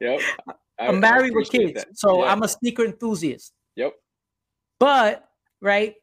Yep. 0.01 0.21
I, 0.79 0.87
am 0.87 1.01
married 1.01 1.35
with 1.35 1.51
kids, 1.51 1.75
that. 1.75 1.97
so 1.97 2.25
yeah. 2.25 2.33
I'm 2.33 2.43
a 2.43 2.49
sneaker 2.49 2.85
enthusiast. 2.85 3.53
Yep. 3.77 3.95
But 4.81 5.29
right 5.61 5.95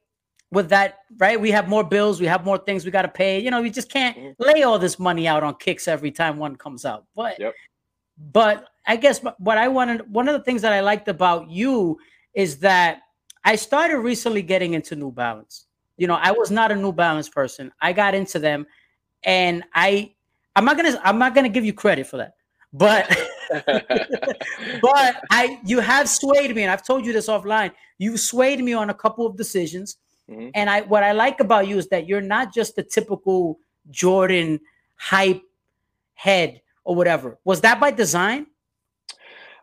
with 0.52 0.70
that, 0.70 1.00
right, 1.18 1.40
we 1.40 1.52
have 1.52 1.68
more 1.70 1.84
bills, 1.84 2.20
we 2.20 2.28
have 2.28 2.46
more 2.46 2.58
things 2.58 2.84
we 2.84 2.92
got 2.92 3.04
to 3.04 3.08
pay. 3.08 3.40
You 3.40 3.52
know, 3.52 3.62
we 3.62 3.70
just 3.70 3.90
can't 3.90 4.18
mm-hmm. 4.18 4.44
lay 4.44 4.64
all 4.64 4.80
this 4.80 5.00
money 5.00 5.28
out 5.28 5.44
on 5.44 5.56
kicks 5.56 5.88
every 5.88 6.12
time 6.12 6.38
one 6.38 6.56
comes 6.56 6.86
out. 6.86 7.06
But 7.16 7.40
yep. 7.40 7.54
but 8.18 8.68
I 8.86 8.96
guess 8.96 9.20
what 9.40 9.58
I 9.58 9.68
wanted, 9.68 10.12
one 10.12 10.28
of 10.28 10.34
the 10.34 10.44
things 10.44 10.62
that 10.64 10.74
I 10.74 10.82
liked 10.82 11.08
about 11.08 11.50
you 11.50 12.00
is 12.34 12.58
that 12.60 13.02
I 13.44 13.56
started 13.56 14.00
recently 14.00 14.42
getting 14.42 14.74
into 14.74 14.96
New 14.96 15.12
Balance. 15.12 15.66
You 15.98 16.08
know, 16.08 16.16
I 16.16 16.32
was 16.32 16.52
not 16.52 16.72
a 16.72 16.76
New 16.76 16.92
Balance 16.92 17.30
person. 17.30 17.72
I 17.82 17.94
got 17.94 18.14
into 18.16 18.40
them, 18.40 18.66
and 19.24 19.64
I 19.74 20.14
I'm 20.56 20.66
not 20.66 20.78
gonna 20.78 21.00
I'm 21.04 21.18
not 21.18 21.36
gonna 21.36 21.50
give 21.50 21.66
you 21.66 21.74
credit 21.74 22.08
for 22.08 22.18
that. 22.18 22.34
But 22.74 23.08
but 24.82 25.22
I 25.30 25.60
you 25.66 25.80
have 25.80 26.08
swayed 26.08 26.56
me, 26.56 26.64
and 26.64 26.72
I've 26.72 26.86
told 26.86 27.06
you 27.06 27.14
this 27.14 27.28
offline. 27.28 27.72
You 27.98 28.18
swayed 28.18 28.64
me 28.64 28.74
on 28.74 28.90
a 28.90 28.94
couple 28.94 29.26
of 29.26 29.38
decisions. 29.38 29.98
Mm-hmm. 30.30 30.50
And 30.54 30.70
I 30.70 30.82
what 30.82 31.04
I 31.04 31.12
like 31.12 31.40
about 31.40 31.68
you 31.68 31.78
is 31.78 31.88
that 31.90 32.08
you're 32.08 32.22
not 32.22 32.54
just 32.54 32.76
the 32.76 32.84
typical 32.84 33.60
Jordan 33.90 34.60
hype 34.96 35.42
head 36.14 36.62
or 36.84 36.96
whatever. 36.96 37.38
Was 37.44 37.62
that 37.62 37.80
by 37.80 37.92
design? 37.92 38.48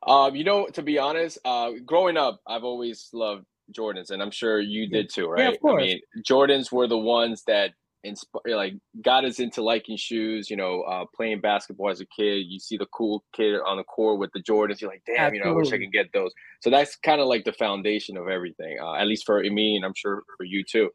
Um, 0.07 0.35
you 0.35 0.45
know, 0.45 0.67
to 0.69 0.83
be 0.83 0.99
honest, 0.99 1.39
uh, 1.45 1.73
growing 1.85 2.17
up, 2.17 2.41
I've 2.47 2.65
always 2.65 3.09
loved 3.13 3.45
Jordans, 3.73 4.11
and 4.11 4.23
I'm 4.23 4.31
sure 4.31 4.61
you 4.61 4.89
did 4.89 5.11
too, 5.13 5.29
right? 5.29 5.43
Yeah, 5.43 5.49
of 5.51 5.61
course. 5.61 5.83
I 5.83 5.87
mean, 5.87 6.01
Jordans 6.27 6.73
were 6.73 6.89
the 6.89 6.99
ones 6.99 7.43
that 7.47 7.73
inspired, 8.05 8.57
like 8.57 8.75
got 9.03 9.25
us 9.25 9.41
into 9.41 9.63
liking 9.63 9.97
shoes 9.97 10.49
you 10.49 10.57
know 10.57 10.83
uh 10.83 11.05
playing 11.15 11.41
basketball 11.41 11.91
as 11.91 12.01
a 12.01 12.07
kid. 12.07 12.45
You 12.47 12.61
see 12.61 12.77
the 12.77 12.87
cool 12.87 13.25
kid 13.35 13.57
on 13.67 13.77
the 13.77 13.85
court 13.85 14.19
with 14.19 14.31
the 14.33 14.43
jordans 14.43 14.81
you're 14.81 14.91
like 14.91 15.03
damn 15.07 15.17
Absolutely. 15.17 15.39
you 15.39 15.45
know 15.45 15.51
i 15.51 15.55
wish 15.55 15.73
i 15.73 15.79
could 15.79 15.93
get 15.93 16.13
those. 16.13 16.33
So 16.61 16.71
that's 16.71 16.97
kind 16.97 17.21
of 17.21 17.27
like 17.27 17.45
the 17.45 17.53
foundation 17.53 18.17
of 18.17 18.29
everything 18.29 18.79
uh, 18.81 18.95
at 18.95 19.07
least 19.07 19.25
for 19.27 19.43
me 19.43 19.77
and 19.77 19.85
i'm 19.85 19.95
sure 19.97 20.23
for 20.37 20.45
you 20.45 20.65
too. 20.65 20.91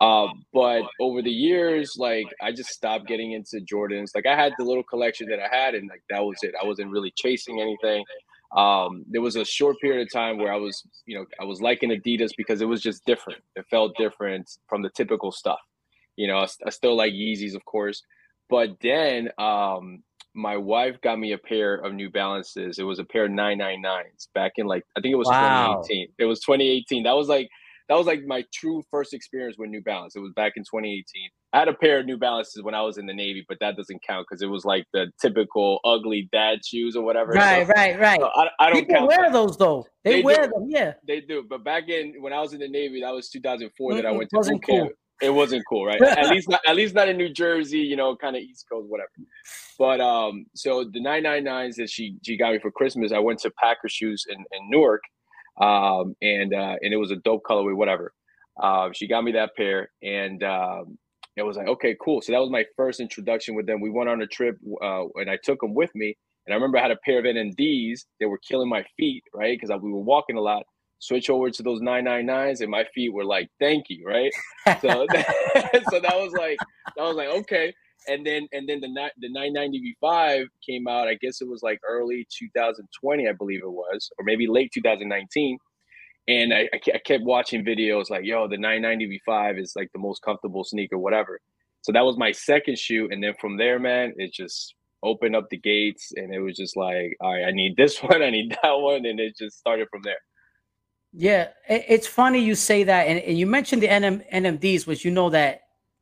Uh, 0.00 0.26
but 0.52 0.82
over 1.00 1.22
the 1.22 1.30
years 1.30 1.96
like 1.98 2.26
i 2.42 2.52
just 2.52 2.70
stopped 2.70 3.06
getting 3.06 3.32
into 3.32 3.60
jordans. 3.60 4.10
Like 4.14 4.26
i 4.26 4.36
had 4.36 4.52
the 4.58 4.64
little 4.64 4.84
collection 4.84 5.28
that 5.30 5.40
i 5.40 5.54
had 5.54 5.74
and 5.74 5.88
like 5.88 6.02
that 6.10 6.24
was 6.24 6.38
it. 6.42 6.54
I 6.60 6.66
wasn't 6.66 6.90
really 6.90 7.12
chasing 7.16 7.60
anything 7.60 8.04
um, 8.54 9.04
there 9.08 9.20
was 9.20 9.36
a 9.36 9.44
short 9.44 9.76
period 9.80 10.06
of 10.06 10.12
time 10.12 10.38
where 10.38 10.52
I 10.52 10.56
was, 10.56 10.82
you 11.06 11.18
know, 11.18 11.26
I 11.40 11.44
was 11.44 11.60
liking 11.60 11.90
Adidas 11.90 12.30
because 12.36 12.60
it 12.60 12.66
was 12.66 12.80
just 12.80 13.04
different. 13.04 13.42
It 13.56 13.66
felt 13.68 13.96
different 13.96 14.48
from 14.68 14.82
the 14.82 14.90
typical 14.90 15.32
stuff. 15.32 15.58
You 16.16 16.28
know, 16.28 16.38
I, 16.38 16.46
I 16.64 16.70
still 16.70 16.96
like 16.96 17.12
Yeezys, 17.12 17.56
of 17.56 17.64
course. 17.64 18.02
But 18.48 18.70
then 18.80 19.30
um, 19.38 20.04
my 20.34 20.56
wife 20.56 21.00
got 21.00 21.18
me 21.18 21.32
a 21.32 21.38
pair 21.38 21.74
of 21.74 21.94
New 21.94 22.10
Balances. 22.10 22.78
It 22.78 22.84
was 22.84 23.00
a 23.00 23.04
pair 23.04 23.24
of 23.24 23.32
999s 23.32 24.28
back 24.34 24.52
in 24.56 24.66
like 24.66 24.84
I 24.96 25.00
think 25.00 25.12
it 25.12 25.18
was 25.18 25.28
wow. 25.28 25.82
2018. 25.88 26.08
It 26.18 26.24
was 26.24 26.40
2018. 26.40 27.02
That 27.02 27.16
was 27.16 27.28
like 27.28 27.48
that 27.88 27.96
was 27.96 28.06
like 28.06 28.24
my 28.24 28.44
true 28.52 28.82
first 28.90 29.12
experience 29.12 29.56
with 29.58 29.70
New 29.70 29.82
Balance. 29.82 30.16
It 30.16 30.20
was 30.20 30.32
back 30.34 30.54
in 30.56 30.62
2018. 30.62 31.04
I 31.52 31.58
had 31.58 31.68
a 31.68 31.74
pair 31.74 32.00
of 32.00 32.06
New 32.06 32.16
Balances 32.16 32.62
when 32.62 32.74
I 32.74 32.82
was 32.82 32.98
in 32.98 33.06
the 33.06 33.14
Navy, 33.14 33.44
but 33.48 33.58
that 33.60 33.76
doesn't 33.76 34.02
count 34.06 34.26
because 34.28 34.42
it 34.42 34.46
was 34.46 34.64
like 34.64 34.86
the 34.92 35.06
typical 35.20 35.80
ugly 35.84 36.28
dad 36.32 36.64
shoes 36.64 36.96
or 36.96 37.04
whatever. 37.04 37.32
Right, 37.32 37.66
so, 37.66 37.72
right, 37.74 38.00
right. 38.00 38.20
So 38.20 38.30
I, 38.34 38.48
I, 38.58 38.70
don't 38.70 38.80
People 38.80 38.94
count 38.96 39.08
wear 39.08 39.22
that. 39.22 39.32
those 39.32 39.56
though. 39.56 39.86
They, 40.02 40.16
They 40.16 40.22
wear 40.22 40.46
do. 40.46 40.52
them. 40.54 40.66
Yeah. 40.68 40.94
They 41.06 41.20
do, 41.20 41.44
but 41.48 41.62
back 41.62 41.88
in 41.88 42.14
when 42.20 42.32
I 42.32 42.40
was 42.40 42.54
in 42.54 42.60
the 42.60 42.68
Navy, 42.68 43.02
that 43.02 43.12
was 43.12 43.28
2004 43.28 43.94
that 43.94 44.06
I 44.06 44.10
went 44.10 44.30
to 44.30 44.36
wasn't 44.36 44.62
boot 44.62 44.66
camp. 44.66 44.92
It 45.22 45.30
wasn't 45.30 45.64
cool, 45.68 45.86
right? 45.86 46.00
at 46.02 46.28
least 46.28 46.48
not 46.48 46.60
at 46.66 46.74
least 46.74 46.94
not 46.94 47.08
in 47.08 47.16
New 47.16 47.28
Jersey, 47.32 47.78
you 47.78 47.96
know, 47.96 48.16
kind 48.16 48.34
of 48.34 48.42
East 48.42 48.66
Coast, 48.70 48.88
whatever. 48.88 49.10
But 49.78 50.00
um, 50.00 50.46
so 50.54 50.84
the 50.84 51.00
999s 51.00 51.76
that 51.76 51.88
she 51.88 52.16
she 52.24 52.36
got 52.36 52.52
me 52.52 52.58
for 52.58 52.70
Christmas, 52.70 53.12
I 53.12 53.20
went 53.20 53.38
to 53.40 53.52
Packer 53.62 53.88
Shoes 53.88 54.24
in, 54.28 54.36
in 54.36 54.70
Newark, 54.70 55.02
um, 55.60 56.14
and 56.20 56.54
uh, 56.54 56.76
and 56.80 56.92
it 56.92 56.96
was 56.96 57.10
a 57.10 57.16
dope 57.16 57.42
colorway, 57.48 57.74
whatever. 57.74 58.12
Um, 58.62 58.92
she 58.92 59.06
got 59.06 59.24
me 59.24 59.32
that 59.32 59.56
pair, 59.56 59.90
and 60.02 60.42
um, 60.42 60.98
it 61.36 61.42
was 61.42 61.56
like, 61.56 61.66
okay, 61.66 61.96
cool. 62.00 62.22
So 62.22 62.32
that 62.32 62.40
was 62.40 62.50
my 62.50 62.64
first 62.76 63.00
introduction 63.00 63.54
with 63.54 63.66
them. 63.66 63.80
We 63.80 63.90
went 63.90 64.08
on 64.08 64.22
a 64.22 64.26
trip, 64.26 64.56
uh, 64.82 65.04
and 65.16 65.30
I 65.30 65.38
took 65.42 65.60
them 65.60 65.74
with 65.74 65.90
me. 65.94 66.16
And 66.46 66.52
I 66.52 66.56
remember 66.56 66.78
I 66.78 66.82
had 66.82 66.90
a 66.90 66.96
pair 66.96 67.18
of 67.18 67.24
NMDs 67.24 68.04
that 68.20 68.28
were 68.28 68.38
killing 68.38 68.68
my 68.68 68.84
feet, 68.96 69.24
right? 69.34 69.58
Because 69.58 69.74
we 69.82 69.90
were 69.90 70.00
walking 70.00 70.36
a 70.36 70.40
lot. 70.40 70.64
Switch 70.98 71.28
over 71.28 71.50
to 71.50 71.62
those 71.62 71.80
999s, 71.80 72.60
and 72.60 72.70
my 72.70 72.84
feet 72.94 73.12
were 73.12 73.24
like, 73.24 73.48
thank 73.58 73.86
you, 73.88 74.06
right? 74.06 74.32
So, 74.80 75.06
so 75.90 76.00
that 76.00 76.14
was 76.14 76.32
like, 76.32 76.58
that 76.96 77.02
was 77.02 77.16
like, 77.16 77.28
okay. 77.28 77.74
And 78.08 78.26
then, 78.26 78.48
and 78.52 78.68
then 78.68 78.80
the 78.80 78.88
the 79.18 79.30
990 79.30 79.96
V5 80.02 80.46
came 80.66 80.86
out. 80.86 81.08
I 81.08 81.14
guess 81.14 81.40
it 81.40 81.48
was 81.48 81.62
like 81.62 81.80
early 81.88 82.26
2020, 82.38 83.28
I 83.28 83.32
believe 83.32 83.60
it 83.62 83.70
was, 83.70 84.10
or 84.18 84.24
maybe 84.24 84.46
late 84.46 84.72
2019 84.72 85.58
and 86.26 86.54
I, 86.54 86.68
I 86.72 86.98
kept 86.98 87.24
watching 87.24 87.64
videos 87.64 88.08
like, 88.08 88.24
yo, 88.24 88.48
the 88.48 88.56
990 88.56 89.20
V5 89.28 89.60
is 89.60 89.74
like 89.76 89.90
the 89.92 89.98
most 89.98 90.22
comfortable 90.22 90.64
sneaker, 90.64 90.96
whatever. 90.96 91.40
So 91.82 91.92
that 91.92 92.04
was 92.04 92.16
my 92.16 92.32
second 92.32 92.78
shoe. 92.78 93.08
And 93.10 93.22
then 93.22 93.34
from 93.38 93.58
there, 93.58 93.78
man, 93.78 94.14
it 94.16 94.32
just 94.32 94.74
opened 95.02 95.36
up 95.36 95.50
the 95.50 95.58
gates 95.58 96.12
and 96.16 96.32
it 96.32 96.40
was 96.40 96.56
just 96.56 96.76
like, 96.76 97.14
all 97.20 97.34
right, 97.34 97.44
I 97.44 97.50
need 97.50 97.76
this 97.76 98.02
one, 98.02 98.22
I 98.22 98.30
need 98.30 98.56
that 98.62 98.72
one. 98.72 99.04
And 99.04 99.20
it 99.20 99.36
just 99.36 99.58
started 99.58 99.88
from 99.90 100.02
there. 100.02 100.16
Yeah, 101.16 101.48
it's 101.68 102.08
funny 102.08 102.40
you 102.40 102.56
say 102.56 102.82
that, 102.82 103.06
and, 103.06 103.20
and 103.20 103.38
you 103.38 103.46
mentioned 103.46 103.80
the 103.82 103.86
NM, 103.86 104.24
NMDs, 104.32 104.84
which 104.84 105.04
you 105.04 105.12
know 105.12 105.30
that 105.30 105.60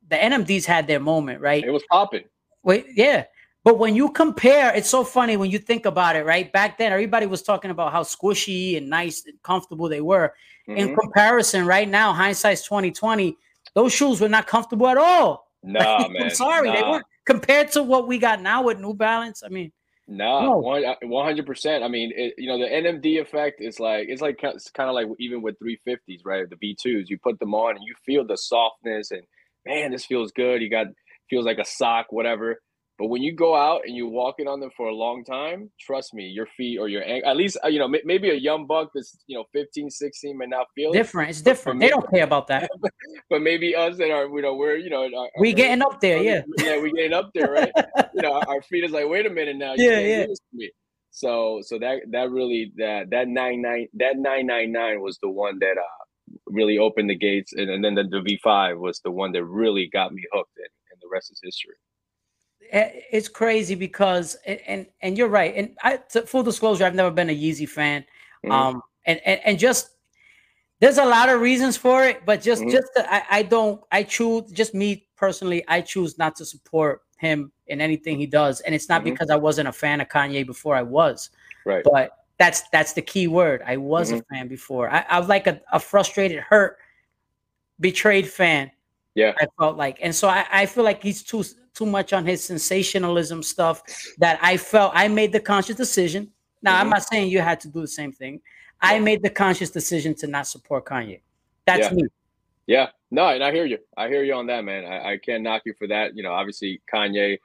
the 0.09 0.15
NMDs 0.15 0.65
had 0.65 0.87
their 0.87 0.99
moment, 0.99 1.41
right? 1.41 1.63
It 1.63 1.71
was 1.71 1.83
popping. 1.89 2.23
Wait, 2.63 2.85
yeah. 2.95 3.25
But 3.63 3.79
when 3.79 3.95
you 3.95 4.09
compare, 4.09 4.75
it's 4.75 4.89
so 4.89 5.03
funny 5.05 5.37
when 5.37 5.49
you 5.49 5.57
think 5.57 5.85
about 5.85 6.15
it, 6.17 6.25
right? 6.25 6.51
Back 6.51 6.77
then, 6.77 6.91
everybody 6.91 7.25
was 7.25 7.41
talking 7.41 7.71
about 7.71 7.93
how 7.93 8.03
squishy 8.03 8.77
and 8.77 8.89
nice 8.89 9.25
and 9.25 9.41
comfortable 9.41 9.87
they 9.87 10.01
were. 10.01 10.33
In 10.67 10.89
Mhm. 10.89 10.95
comparison, 10.99 11.65
right 11.65 11.87
now, 11.87 12.11
hindsight's 12.13 12.67
2020, 12.67 13.37
those 13.73 13.93
shoes 13.93 14.19
were 14.19 14.29
not 14.29 14.47
comfortable 14.47 14.87
at 14.87 14.97
all. 14.97 15.49
Nah, 15.63 16.07
man. 16.09 16.23
I'm 16.23 16.29
sorry, 16.31 16.71
they 16.71 16.83
weren't 16.83 17.05
compared 17.25 17.71
to 17.71 17.83
what 17.83 18.07
we 18.07 18.17
got 18.17 18.41
now 18.41 18.63
with 18.63 18.79
New 18.79 18.93
Balance. 18.93 19.43
I 19.43 19.49
mean, 19.49 19.71
Nah, 20.05 20.41
No. 20.41 20.57
one 20.57 20.83
one 21.03 21.25
hundred 21.25 21.45
percent. 21.45 21.81
I 21.81 21.87
mean, 21.87 22.11
it, 22.13 22.33
you 22.37 22.47
know, 22.47 22.57
the 22.59 22.67
NMD 22.67 23.21
effect 23.21 23.61
is 23.61 23.79
like 23.79 24.07
it's 24.09 24.21
like 24.21 24.37
it's 24.43 24.69
kind 24.69 24.89
of 24.89 24.95
like 24.95 25.07
even 25.17 25.41
with 25.41 25.57
three 25.57 25.77
fifties, 25.77 26.25
right? 26.25 26.47
The 26.49 26.57
V 26.57 26.75
twos, 26.75 27.09
you 27.09 27.17
put 27.17 27.39
them 27.39 27.55
on 27.55 27.77
and 27.77 27.85
you 27.85 27.95
feel 28.05 28.25
the 28.27 28.35
softness, 28.37 29.11
and 29.11 29.23
man, 29.65 29.91
this 29.91 30.05
feels 30.05 30.31
good. 30.31 30.61
You 30.61 30.69
got 30.69 30.87
feels 31.29 31.45
like 31.45 31.57
a 31.57 31.65
sock, 31.65 32.07
whatever. 32.11 32.59
But 32.99 33.07
when 33.07 33.23
you 33.23 33.33
go 33.35 33.55
out 33.55 33.81
and 33.85 33.95
you're 33.95 34.07
walking 34.09 34.47
on 34.47 34.59
them 34.59 34.69
for 34.77 34.87
a 34.87 34.93
long 34.93 35.23
time, 35.25 35.71
trust 35.81 36.13
me, 36.13 36.25
your 36.25 36.45
feet 36.55 36.77
or 36.77 36.87
your 36.87 37.03
ankle, 37.03 37.29
at 37.31 37.35
least 37.35 37.57
uh, 37.63 37.67
you 37.67 37.79
know 37.79 37.87
may- 37.87 38.03
maybe 38.05 38.29
a 38.29 38.35
young 38.35 38.67
buck 38.67 38.89
that's 38.93 39.17
you 39.27 39.35
know 39.35 39.45
15, 39.51 39.89
16 39.89 40.37
may 40.37 40.45
not 40.45 40.67
feel 40.75 40.91
it, 40.91 40.97
different. 40.97 41.31
It's 41.31 41.41
But 41.41 41.43
for 41.43 41.55
different. 41.55 41.79
me- 41.79 41.85
They 41.87 41.89
don't 41.89 42.09
care 42.11 42.23
about 42.23 42.47
that. 42.47 42.69
but 43.29 43.41
maybe 43.41 43.75
us 43.75 43.97
that 43.97 44.11
are 44.11 44.27
you 44.27 44.41
know 44.43 44.53
we're 44.55 44.75
you 44.77 44.91
know 44.91 45.03
our, 45.05 45.29
We 45.39 45.53
getting 45.53 45.81
up 45.81 46.01
there, 46.01 46.21
yeah. 46.21 46.43
yeah, 46.59 46.79
we 46.79 46.91
getting 46.91 47.13
up 47.13 47.31
there, 47.33 47.51
right? 47.51 47.71
you 48.13 48.21
know, 48.21 48.33
our, 48.47 48.61
feet 48.61 48.83
is 48.83 48.91
like, 48.91 49.07
wait 49.09 49.25
a 49.25 49.29
minute 49.29 49.55
now, 49.57 49.73
you 49.73 49.89
Yeah, 49.89 50.25
yeah. 50.53 50.67
So, 51.09 51.61
so 51.63 51.77
that 51.79 52.01
that 52.11 52.29
really 52.31 52.73
that 52.77 53.09
that 53.11 53.27
nine 53.27 53.61
nine 53.61 53.87
that 53.95 54.17
nine 54.17 54.47
nine 54.47 54.71
nine 54.71 55.01
was 55.01 55.17
the 55.21 55.29
one 55.29 55.59
that 55.59 55.77
uh 55.77 56.02
really 56.53 56.77
opened 56.77 57.09
the 57.09 57.15
gates, 57.15 57.53
and, 57.53 57.69
and 57.69 57.83
then 57.83 57.95
the, 57.95 58.03
the 58.03 58.21
V 58.21 58.39
five 58.43 58.77
was 58.77 58.99
the 58.99 59.11
one 59.11 59.31
that 59.33 59.43
really 59.43 59.87
got 59.87 60.13
me 60.13 60.23
hooked, 60.31 60.57
and, 60.57 60.67
and 60.91 61.01
the 61.01 61.07
rest 61.11 61.31
is 61.31 61.39
history. 61.43 61.75
It's 62.71 63.27
crazy 63.27 63.75
because, 63.75 64.35
and 64.45 64.87
and, 65.01 65.17
you're 65.17 65.27
right. 65.27 65.53
And 65.55 65.75
I, 65.83 65.97
to 66.11 66.21
full 66.23 66.43
disclosure, 66.43 66.85
I've 66.85 66.95
never 66.95 67.11
been 67.11 67.29
a 67.29 67.35
Yeezy 67.35 67.67
fan. 67.67 68.05
Mhm. 68.45 68.51
Um, 68.51 68.81
and, 69.05 69.19
and 69.25 69.39
and 69.43 69.59
just 69.59 69.89
there's 70.79 70.97
a 70.97 71.05
lot 71.05 71.29
of 71.29 71.41
reasons 71.41 71.77
for 71.77 72.03
it, 72.03 72.25
but 72.25 72.41
just 72.41 72.63
Mhm. 72.63 72.71
just 72.71 72.87
the, 72.95 73.13
I, 73.13 73.23
I 73.29 73.43
don't 73.43 73.81
I 73.91 74.03
choose 74.03 74.51
just 74.51 74.73
me 74.73 75.07
personally 75.17 75.63
I 75.67 75.81
choose 75.81 76.17
not 76.17 76.35
to 76.37 76.45
support 76.45 77.01
him 77.17 77.51
in 77.67 77.79
anything 77.79 78.17
he 78.17 78.25
does, 78.25 78.61
and 78.61 78.73
it's 78.73 78.89
not 78.89 79.01
Mhm. 79.01 79.05
because 79.05 79.29
I 79.29 79.35
wasn't 79.35 79.67
a 79.67 79.73
fan 79.73 80.01
of 80.01 80.07
Kanye 80.09 80.45
before 80.45 80.75
I 80.75 80.81
was, 80.83 81.29
Right. 81.65 81.83
but 81.83 82.22
that's 82.37 82.63
that's 82.69 82.93
the 82.93 83.01
key 83.01 83.27
word. 83.27 83.61
I 83.65 83.77
was 83.77 84.11
a 84.11 84.21
fan 84.23 84.47
before. 84.47 84.89
I, 84.89 85.05
I 85.09 85.19
was 85.19 85.29
like 85.29 85.47
a, 85.47 85.61
a 85.71 85.79
frustrated, 85.79 86.39
hurt, 86.39 86.77
betrayed 87.79 88.27
fan. 88.27 88.71
Yeah. 89.15 89.33
I 89.39 89.45
felt 89.59 89.77
like, 89.77 89.99
and 90.01 90.13
so 90.13 90.27
I, 90.27 90.45
I 90.51 90.65
feel 90.65 90.83
like 90.83 91.03
he's 91.03 91.21
too 91.23 91.43
too 91.73 91.85
much 91.85 92.13
on 92.13 92.25
his 92.25 92.43
sensationalism 92.43 93.41
stuff 93.43 93.83
that 94.19 94.39
I 94.41 94.57
felt 94.57 94.91
I 94.95 95.07
made 95.07 95.31
the 95.31 95.39
conscious 95.39 95.75
decision. 95.75 96.31
Now 96.61 96.79
I'm 96.79 96.87
Mhm. 96.87 96.91
not 96.91 97.03
saying 97.03 97.29
you 97.29 97.39
had 97.39 97.59
to 97.61 97.67
do 97.67 97.81
the 97.81 97.87
same 97.87 98.11
thing. 98.11 98.41
I 98.81 98.99
made 98.99 99.23
the 99.23 99.29
conscious 99.29 99.69
decision 99.69 100.13
to 100.15 100.27
not 100.27 100.45
support 100.47 100.85
Kanye. 100.85 101.21
That's 101.65 101.87
Yeah. 101.87 101.93
me. 101.93 102.03
Yeah, 102.65 102.89
no, 103.11 103.27
and 103.27 103.43
I 103.43 103.51
hear 103.51 103.65
you. 103.65 103.79
I 103.97 104.07
hear 104.07 104.23
you 104.23 104.33
on 104.33 104.47
that, 104.47 104.63
man. 104.63 104.85
I, 104.85 105.13
I 105.13 105.17
can't 105.17 105.43
knock 105.43 105.63
you 105.65 105.73
for 105.73 105.87
that. 105.87 106.15
You 106.15 106.23
know, 106.23 106.31
obviously 106.31 106.81
Kanye, 106.91 107.39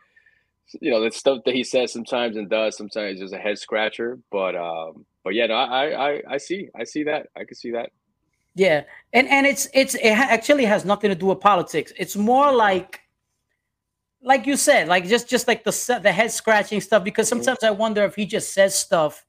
you 0.81 0.91
know, 0.91 1.01
the 1.03 1.11
stuff 1.11 1.41
that 1.47 1.55
he 1.55 1.65
says 1.65 1.93
sometimes 1.93 2.37
and 2.37 2.49
does 2.51 2.77
sometimes 2.77 3.21
is 3.21 3.33
a 3.33 3.39
head 3.39 3.59
scratcher. 3.59 4.19
But 4.31 4.55
um, 4.57 5.07
but 5.25 5.35
yeah, 5.35 5.47
no, 5.47 5.55
I 5.55 6.11
I 6.17 6.23
I 6.31 6.37
see, 6.39 6.69
I 6.79 6.85
see 6.85 7.05
that. 7.05 7.27
I 7.37 7.45
can 7.45 7.55
see 7.57 7.71
that. 7.73 7.91
Yeah, 8.55 8.83
and 9.13 9.29
and 9.29 9.47
it's 9.47 9.69
it's 9.73 9.95
it 9.95 10.11
actually 10.11 10.65
has 10.65 10.85
nothing 10.85 11.11
to 11.11 11.15
do 11.17 11.27
with 11.27 11.41
politics. 11.41 11.93
It's 11.97 12.17
more 12.17 12.53
like, 12.53 13.01
like 14.23 14.47
you 14.47 14.57
said, 14.57 14.89
like 14.89 15.07
just 15.07 15.29
just 15.29 15.47
like 15.49 15.65
the 15.65 16.01
the 16.03 16.13
head 16.13 16.31
scratching 16.33 16.81
stuff. 16.81 17.05
Because 17.05 17.27
Mhm. 17.27 17.31
sometimes 17.31 17.63
I 17.63 17.71
wonder 17.71 18.05
if 18.05 18.15
he 18.17 18.27
just 18.27 18.53
says 18.53 18.79
stuff 18.79 19.25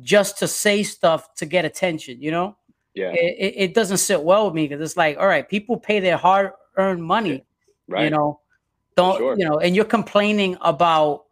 just 0.00 0.38
to 0.38 0.48
say 0.48 0.82
stuff 0.82 1.34
to 1.36 1.46
get 1.46 1.64
attention. 1.64 2.20
You 2.22 2.30
know, 2.30 2.56
Yeah, 2.94 3.12
it, 3.12 3.36
it, 3.38 3.54
it 3.70 3.74
doesn't 3.74 3.98
sit 3.98 4.22
well 4.22 4.46
with 4.46 4.54
me 4.54 4.68
because 4.68 4.80
it's 4.82 4.96
like, 4.96 5.18
all 5.18 5.26
right, 5.26 5.48
people 5.48 5.76
pay 5.78 6.00
their 6.00 6.16
hard 6.16 6.52
earned 6.76 7.02
money. 7.04 7.44
right. 7.88 8.04
You 8.04 8.10
know, 8.10 8.40
don't 8.96 9.18
sure. 9.18 9.38
you 9.38 9.44
know? 9.44 9.58
And 9.58 9.74
you're 9.74 9.84
complaining 9.84 10.56
about, 10.60 11.24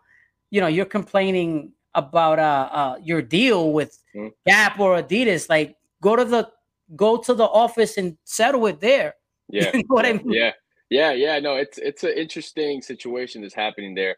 you 0.50 0.61
know, 0.61 0.66
you're 0.66 0.85
complaining 0.85 1.73
about 1.95 2.38
uh, 2.38 2.69
uh 2.73 2.97
your 3.02 3.23
deal 3.23 3.73
with 3.73 3.99
Mhm. 4.14 4.33
Gap 4.47 4.78
or 4.81 5.00
Adidas. 5.02 5.49
Like, 5.49 5.76
go 6.00 6.16
to 6.16 6.25
the 6.25 6.50
go 6.97 7.16
to 7.16 7.35
the 7.35 7.45
office 7.45 7.97
and 7.97 8.16
settle 8.25 8.66
it 8.66 8.81
there. 8.81 9.14
yeah, 9.49 9.71
you 9.75 9.81
know 9.81 9.95
what 9.95 10.07
I 10.07 10.12
mean? 10.14 10.31
yeah, 10.31 10.52
yeah, 10.90 11.12
yeah. 11.12 11.38
No, 11.38 11.57
it's 11.57 11.78
it's 11.78 12.04
an 12.04 12.12
interesting 12.16 12.83
situation 12.83 13.42
that's 13.42 13.54
happening 13.54 13.95
there. 13.95 14.16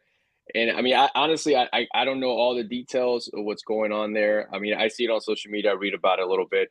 And 0.55 0.71
I 0.71 0.83
mean, 0.83 0.95
I, 0.95 1.09
honestly, 1.15 1.57
I, 1.57 1.69
I 1.73 1.87
I 1.95 2.05
don't 2.05 2.21
know 2.21 2.31
all 2.31 2.55
the 2.55 2.65
details 2.65 3.29
of 3.33 3.45
what's 3.45 3.63
going 3.63 3.93
on 3.93 4.13
there. 4.13 4.49
I 4.53 4.59
mean, 4.59 4.75
I 4.75 4.89
see 4.89 5.05
it 5.05 5.11
on 5.11 5.21
social 5.21 5.51
media, 5.51 5.71
I 5.71 5.75
read 5.75 5.95
about 5.95 6.19
it 6.19 6.27
a 6.27 6.29
little 6.29 6.47
bit, 6.47 6.69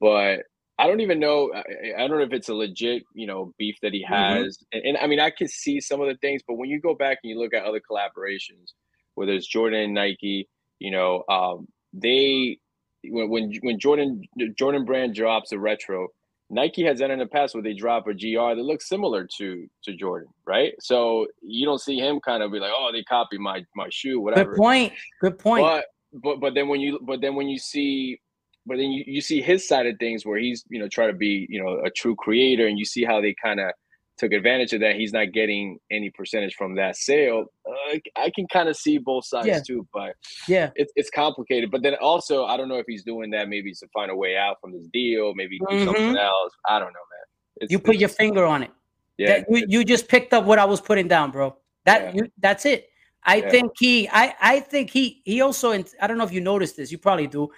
but 0.00 0.44
I 0.78 0.86
don't 0.86 1.00
even 1.00 1.18
know. 1.18 1.52
I, 1.54 2.02
I 2.02 2.06
don't 2.06 2.18
know 2.18 2.24
if 2.24 2.32
it's 2.32 2.48
a 2.48 2.54
legit, 2.54 3.02
you 3.14 3.26
know, 3.26 3.54
beef 3.58 3.76
that 3.82 3.92
he 3.94 4.04
Mhm. 4.04 4.08
has. 4.08 4.58
And, 4.72 4.84
and 4.84 4.96
I 4.98 5.06
mean, 5.06 5.20
I 5.20 5.30
can 5.30 5.48
see 5.48 5.80
some 5.80 6.00
of 6.00 6.08
the 6.08 6.16
things, 6.16 6.42
but 6.46 6.54
when 6.54 6.68
you 6.68 6.80
go 6.80 6.94
back 6.94 7.18
and 7.22 7.30
you 7.30 7.38
look 7.38 7.54
at 7.54 7.64
other 7.64 7.80
collaborations, 7.80 8.72
whether 9.14 9.32
it's 9.32 9.46
Jordan 9.46 9.80
and 9.80 9.94
Nike, 9.94 10.48
you 10.78 10.90
know, 10.90 11.24
um, 11.28 11.66
they 11.92 12.58
when 13.04 13.30
when 13.30 13.52
when 13.62 13.78
Jordan 13.78 14.22
Jordan 14.58 14.84
brand 14.84 15.14
drops 15.14 15.52
a 15.52 15.58
retro, 15.58 16.08
Nike 16.50 16.84
has 16.84 16.98
done 16.98 17.10
in 17.10 17.18
the 17.18 17.26
past 17.26 17.54
where 17.54 17.62
they 17.62 17.72
drop 17.72 18.06
a 18.06 18.12
GR 18.12 18.54
that 18.54 18.62
looks 18.62 18.88
similar 18.88 19.26
to 19.38 19.66
to 19.84 19.94
Jordan, 19.94 20.28
right? 20.46 20.74
So 20.80 21.26
you 21.40 21.64
don't 21.64 21.80
see 21.80 21.98
him 21.98 22.20
kind 22.20 22.42
of 22.42 22.52
be 22.52 22.58
like, 22.58 22.72
oh, 22.74 22.90
they 22.92 23.02
copied 23.04 23.40
my 23.40 23.64
my 23.74 23.88
shoe, 23.90 24.20
whatever. 24.20 24.50
Good 24.50 24.58
point. 24.58 24.92
Good 25.20 25.38
point. 25.38 25.64
But 25.64 25.84
but 26.22 26.40
but 26.40 26.54
then 26.54 26.68
when 26.68 26.80
you 26.80 27.00
but 27.02 27.20
then 27.22 27.34
when 27.34 27.48
you 27.48 27.58
see 27.58 28.20
but 28.66 28.76
then 28.76 28.90
you, 28.90 29.04
you 29.06 29.20
see 29.20 29.40
his 29.40 29.66
side 29.66 29.86
of 29.86 29.96
things 29.98 30.26
where 30.26 30.38
he's 30.38 30.64
you 30.68 30.78
know 30.78 30.88
try 30.88 31.06
to 31.06 31.12
be 31.12 31.46
you 31.48 31.62
know 31.62 31.80
a 31.84 31.90
true 31.90 32.14
creator 32.16 32.66
and 32.66 32.78
you 32.78 32.84
see 32.84 33.04
how 33.04 33.20
they 33.20 33.34
kind 33.42 33.60
of 33.60 33.70
took 34.18 34.32
advantage 34.32 34.72
of 34.72 34.80
that 34.80 34.96
he's 34.96 35.12
not 35.12 35.32
getting 35.32 35.78
any 35.90 36.10
percentage 36.10 36.54
from 36.54 36.74
that 36.74 36.96
sale 36.96 37.44
uh, 37.68 37.98
i 38.16 38.30
can 38.34 38.46
kind 38.50 38.68
of 38.68 38.76
see 38.76 38.96
both 38.98 39.24
sides 39.26 39.46
Yeah. 39.46 39.60
too 39.66 39.86
but 39.92 40.14
yeah. 40.48 40.70
it's, 40.74 40.92
it's 40.96 41.10
complicated 41.10 41.70
but 41.70 41.82
then 41.82 41.94
also 42.00 42.44
i 42.46 42.56
don't 42.56 42.68
know 42.68 42.78
if 42.78 42.86
he's 42.88 43.04
doing 43.04 43.30
that 43.30 43.48
maybe 43.48 43.72
to 43.74 43.86
find 43.92 44.10
a 44.10 44.16
way 44.16 44.36
out 44.36 44.56
from 44.60 44.72
this 44.72 44.86
deal 44.92 45.34
maybe 45.34 45.58
do 45.70 45.84
something 45.84 46.14
Mhm. 46.14 46.18
else 46.18 46.52
i 46.68 46.78
don't 46.78 46.92
know 46.92 47.06
man 47.12 47.26
it's, 47.60 47.70
You 47.72 47.78
put 47.78 47.96
your 47.96 48.08
finger 48.10 48.44
on 48.44 48.62
it. 48.64 48.70
yeah 49.18 49.28
That, 49.40 49.46
you, 49.50 49.64
you 49.68 49.84
just 49.84 50.08
picked 50.08 50.32
up 50.34 50.44
what 50.44 50.58
I 50.58 50.66
was 50.66 50.80
putting 50.80 51.08
down, 51.08 51.30
bro. 51.30 51.56
That 51.86 52.00
Yeah. 52.02 52.12
you 52.16 52.22
that's 52.38 52.66
it. 52.66 52.88
I 53.24 53.36
Yeah. 53.36 53.48
think 53.50 53.72
he 53.78 54.08
I 54.22 54.34
I 54.40 54.60
think 54.60 54.90
he 54.90 55.22
he 55.24 55.40
also 55.40 55.72
I 55.72 56.06
don't 56.06 56.18
know 56.18 56.24
if 56.24 56.32
you 56.32 56.42
noticed 56.42 56.76
this. 56.76 56.92
You 56.92 56.98
probably 56.98 57.26
do. 57.26 57.48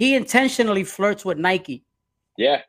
He 0.00 0.14
intentionally 0.14 0.84
flirts 0.84 1.24
with 1.26 1.36
Nike. 1.38 1.84
yeah 2.38 2.62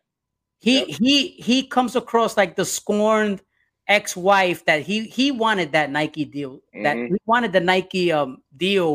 He 0.59 0.79
Yep. 0.79 0.87
he 0.99 1.15
he 1.47 1.57
comes 1.75 1.95
across 1.95 2.35
like 2.41 2.53
the 2.55 2.65
scorned 2.65 3.39
ex-wife 3.87 4.59
that 4.65 4.81
he 4.89 4.97
he 5.17 5.31
wanted 5.31 5.71
that 5.71 5.89
Nike 5.97 6.25
deal. 6.25 6.59
That 6.85 6.95
Mhm. 6.97 7.09
he 7.13 7.17
wanted 7.25 7.51
the 7.53 7.61
Nike 7.71 8.11
um 8.11 8.43
deal 8.57 8.89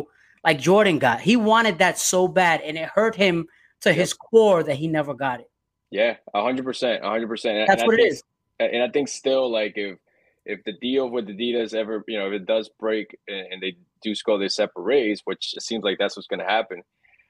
like 0.45 0.59
Jordan 0.69 0.99
got. 0.99 1.21
He 1.21 1.35
wanted 1.53 1.79
that 1.79 1.99
so 1.99 2.29
bad, 2.29 2.61
and 2.67 2.77
it 2.77 2.89
hurt 2.99 3.15
him 3.17 3.49
to 3.81 3.89
Yep. 3.89 3.97
his 4.01 4.13
core 4.13 4.63
that 4.63 4.77
he 4.77 4.87
never 4.87 5.15
got 5.15 5.41
it. 5.41 5.51
Yeah, 5.91 6.17
a 6.35 6.43
hundred 6.43 6.65
percent, 6.65 7.03
a 7.05 7.09
hundred 7.09 7.29
percent. 7.29 7.67
That's 7.67 7.83
And 7.83 7.83
I 7.83 7.87
what 7.87 7.95
it 7.99 8.03
think- 8.03 8.13
is. 8.13 8.23
And 8.59 8.83
I 8.83 8.89
think 8.95 9.09
still, 9.09 9.51
like 9.51 9.75
if 9.77 9.99
if 10.45 10.63
the 10.65 10.73
deal 10.89 11.09
with 11.11 11.27
Adidas 11.27 11.75
ever, 11.75 12.05
you 12.07 12.19
know, 12.19 12.27
if 12.29 12.35
it 12.41 12.47
does 12.47 12.69
break 12.69 13.19
and, 13.27 13.45
and 13.51 13.59
they 13.63 13.73
do 14.03 14.15
score 14.15 14.39
their 14.39 14.49
separate 14.61 14.83
raise, 14.95 15.21
which 15.25 15.55
it 15.57 15.63
seems 15.63 15.83
like 15.83 15.99
that's 15.99 16.17
what's 16.17 16.29
going 16.29 16.45
to 16.47 16.53
happen. 16.59 16.83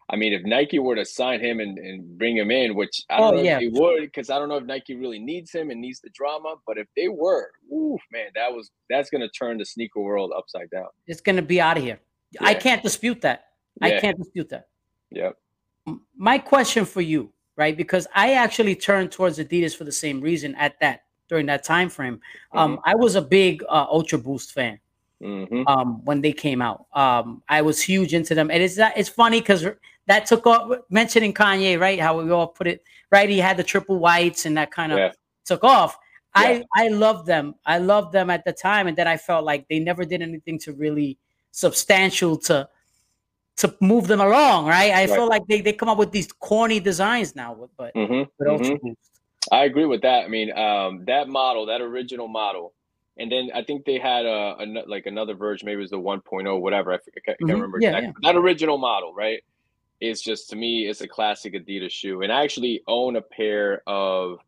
I 0.09 0.17
mean, 0.17 0.33
if 0.33 0.43
Nike 0.45 0.79
were 0.79 0.95
to 0.95 1.05
sign 1.05 1.41
him 1.41 1.59
and, 1.59 1.79
and 1.79 2.17
bring 2.17 2.37
him 2.37 2.51
in, 2.53 2.77
which 2.77 3.03
I 3.11 3.19
don't 3.19 3.35
Oh, 3.35 3.37
know 3.39 3.43
yeah. 3.43 3.59
if 3.59 3.73
they 3.73 3.81
would, 3.81 4.03
because 4.03 4.31
I 4.31 4.39
don't 4.39 4.49
know 4.49 4.57
if 4.57 4.65
Nike 4.65 4.95
really 4.95 5.19
needs 5.19 5.51
him 5.53 5.71
and 5.71 5.81
needs 5.81 6.01
the 6.01 6.11
drama. 6.11 6.55
But 6.67 6.79
if 6.79 6.87
they 6.97 7.09
were, 7.09 7.51
ooh, 7.73 7.99
man, 8.13 8.29
that 8.37 8.53
was 8.53 8.71
that's 8.89 9.11
going 9.11 9.23
to 9.23 9.29
turn 9.31 9.59
the 9.59 9.65
sneaker 9.65 10.01
world 10.01 10.33
upside 10.37 10.71
down. 10.71 10.87
It's 11.09 11.21
gonna 11.21 11.43
be 11.43 11.61
out 11.61 11.77
of 11.77 11.83
here. 11.83 11.99
I 12.41 12.55
can't 12.55 12.83
dispute 12.83 13.21
that. 13.23 13.47
I 13.83 13.99
can't 13.99 14.17
dispute 14.19 14.49
that. 14.51 14.69
Yep. 15.11 15.37
My 16.17 16.39
question 16.39 16.85
for 16.85 17.01
you, 17.01 17.33
right? 17.57 17.77
Because 17.77 18.07
I 18.15 18.35
actually 18.35 18.75
turned 18.77 19.11
towards 19.13 19.39
Adidas 19.39 19.77
for 19.77 19.85
the 19.85 19.93
same 19.93 20.21
reason 20.21 20.55
at 20.57 20.79
that 20.81 21.05
during 21.29 21.47
that 21.47 21.65
time 21.65 21.89
frame. 21.89 22.21
Um, 22.53 22.81
I 22.85 22.95
was 22.95 23.15
a 23.17 23.23
big 23.23 23.63
uh, 23.69 23.87
Ultra 23.91 24.19
Boost 24.19 24.53
fan. 24.53 24.79
hmm 25.21 25.63
um, 25.67 26.05
when 26.05 26.21
they 26.21 26.33
came 26.33 26.61
out. 26.63 26.87
Um, 26.93 27.43
I 27.49 27.63
was 27.63 27.81
huge 27.83 28.13
into 28.15 28.35
them, 28.35 28.51
and 28.51 28.63
it's 28.63 28.77
that 28.77 28.97
it's 28.97 29.09
funny 29.09 29.41
because 29.41 29.65
that 30.07 30.27
took 30.27 30.47
off. 30.47 30.79
Mentioning 30.91 31.33
Kanye, 31.35 31.79
right? 31.79 32.01
How 32.01 32.21
we 32.21 32.31
all 32.31 32.49
put 32.49 32.67
it, 32.67 32.83
right? 33.11 33.29
He 33.29 33.39
had 33.39 33.57
the 33.57 33.65
triple 33.65 33.99
whites, 33.99 34.47
and 34.47 34.57
that 34.57 34.71
kind 34.71 34.93
of 34.93 34.99
Yeah. 34.99 35.13
took 35.45 35.65
off. 35.65 35.97
Yeah. 36.37 36.63
I 36.77 36.85
I 36.85 36.89
loved 36.89 37.27
them. 37.27 37.55
I 37.65 37.79
loved 37.79 38.13
them 38.13 38.31
at 38.31 38.45
the 38.45 38.53
time, 38.53 38.87
and 38.87 38.97
then 38.97 39.09
I 39.09 39.17
felt 39.17 39.45
like 39.45 39.67
they 39.69 39.79
never 39.79 40.05
did 40.05 40.23
anything 40.23 40.59
to 40.61 40.73
really 40.73 41.19
substantial 41.53 42.37
to 42.39 42.69
to 43.57 43.75
move 43.81 44.07
them 44.07 44.21
along, 44.21 44.67
right? 44.67 44.93
I 44.93 45.07
Right. 45.07 45.11
feel 45.17 45.27
like 45.29 45.47
they, 45.47 45.63
they 45.63 45.73
come 45.73 45.89
up 45.89 45.97
with 45.97 46.13
these 46.13 46.31
corny 46.31 46.79
designs 46.79 47.35
now, 47.35 47.69
but 47.79 47.93
hmm 47.95 48.25
with 48.39 48.49
Ultra 48.49 48.79
Boost. 48.79 48.99
I 49.51 49.65
agree 49.65 49.87
with 49.87 50.03
that. 50.03 50.25
I 50.25 50.29
mean, 50.29 50.53
um, 50.59 51.05
that 51.07 51.29
model, 51.29 51.65
that 51.67 51.81
original 51.81 52.29
model, 52.29 52.75
and 53.17 53.33
then 53.33 53.49
I 53.55 53.63
think 53.63 53.87
they 53.87 53.99
had 53.99 54.27
a, 54.27 54.57
a 54.61 54.67
like 54.87 55.07
another 55.07 55.35
version, 55.35 55.65
maybe 55.65 55.79
it 55.79 55.83
was 55.83 55.91
the 55.91 55.99
1.0, 55.99 56.61
whatever. 56.61 56.93
I, 56.93 56.97
I 56.97 56.99
can't, 57.25 57.39
Mhm. 57.41 57.47
can't 57.47 57.51
remember 57.53 57.79
Yeah, 57.81 57.97
exactly. 57.97 58.13
But 58.21 58.33
That 58.35 58.39
original 58.39 58.77
model, 58.77 59.15
right? 59.15 59.43
It's 60.01 60.21
just 60.23 60.51
to 60.51 60.57
me, 60.57 60.87
it's 60.89 61.01
a 61.01 61.09
classic 61.09 61.55
Adidas 61.55 61.91
shoe, 61.91 62.23
and 62.23 62.33
I 62.33 62.43
actually 62.45 62.83
own 62.87 63.17
a 63.17 63.23
pair 63.23 63.83
of. 63.87 64.39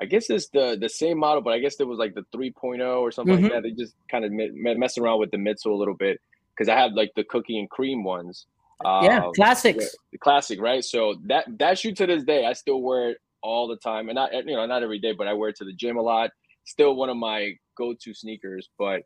I 0.00 0.06
guess 0.06 0.28
it's 0.28 0.48
the 0.48 0.76
the 0.80 0.88
same 0.88 1.18
model, 1.18 1.40
but 1.40 1.52
I 1.52 1.60
guess 1.60 1.76
there 1.76 1.86
was 1.86 1.98
like 1.98 2.14
the 2.14 2.24
3.0 2.36 3.00
or 3.00 3.12
something 3.12 3.36
Mhm. 3.36 3.42
like 3.42 3.52
that. 3.52 3.62
They 3.62 3.70
just 3.70 3.94
kind 4.10 4.24
of 4.24 4.32
me- 4.32 4.50
me- 4.50 4.74
mess 4.74 4.98
around 4.98 5.20
with 5.20 5.30
the 5.30 5.36
midsole 5.36 5.70
a 5.72 5.74
little 5.76 5.94
bit 5.94 6.20
because 6.52 6.68
I 6.68 6.76
have 6.76 6.92
like 6.94 7.12
the 7.14 7.22
cookie 7.22 7.58
and 7.60 7.70
cream 7.70 8.02
ones. 8.02 8.46
yeah, 8.82 9.24
Um, 9.26 9.32
classics. 9.34 9.94
the 10.10 10.18
classic, 10.18 10.60
right? 10.60 10.84
So 10.84 11.14
that 11.26 11.44
that 11.58 11.78
shoe 11.78 11.92
to 11.92 12.06
this 12.06 12.24
day, 12.24 12.44
I 12.44 12.54
still 12.54 12.82
wear 12.82 13.10
it 13.10 13.18
all 13.40 13.68
the 13.68 13.76
time, 13.76 14.08
and 14.08 14.16
not 14.16 14.32
you 14.34 14.56
know 14.56 14.66
not 14.66 14.82
every 14.82 14.98
day, 14.98 15.12
but 15.12 15.28
I 15.28 15.32
wear 15.32 15.50
it 15.50 15.56
to 15.56 15.64
the 15.64 15.72
gym 15.72 15.96
a 15.96 16.02
lot. 16.02 16.30
Still 16.64 16.96
one 16.96 17.08
of 17.08 17.16
my 17.16 17.56
go-to 17.76 18.12
sneakers, 18.14 18.68
but 18.78 19.02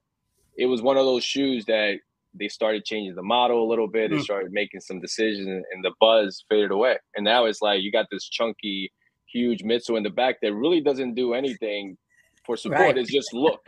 it 0.56 0.66
was 0.66 0.80
one 0.80 0.96
of 0.96 1.04
those 1.04 1.22
shoes 1.22 1.66
that 1.66 2.00
they 2.38 2.48
started 2.48 2.84
changing 2.84 3.14
the 3.14 3.22
model 3.22 3.62
a 3.62 3.68
little 3.68 3.88
bit. 3.88 4.10
They 4.10 4.16
Mm. 4.18 4.22
started 4.22 4.52
making 4.52 4.80
some 4.80 5.00
decisions, 5.00 5.46
and, 5.72 5.84
the 5.84 5.92
buzz 6.00 6.44
faded 6.48 6.70
away. 6.70 6.98
And 7.16 7.24
now 7.24 7.44
it's 7.46 7.60
like 7.62 7.82
you 7.82 7.90
got 7.92 8.06
this 8.10 8.28
chunky, 8.28 8.92
huge 9.26 9.62
midsole 9.62 9.96
in 9.96 10.02
the 10.02 10.10
back 10.10 10.40
that 10.42 10.52
really 10.54 10.80
doesn't 10.80 11.14
do 11.14 11.34
anything 11.34 11.96
for 12.44 12.56
support. 12.56 12.80
Right. 12.80 12.98
It's 12.98 13.12
just 13.12 13.32
look. 13.34 13.62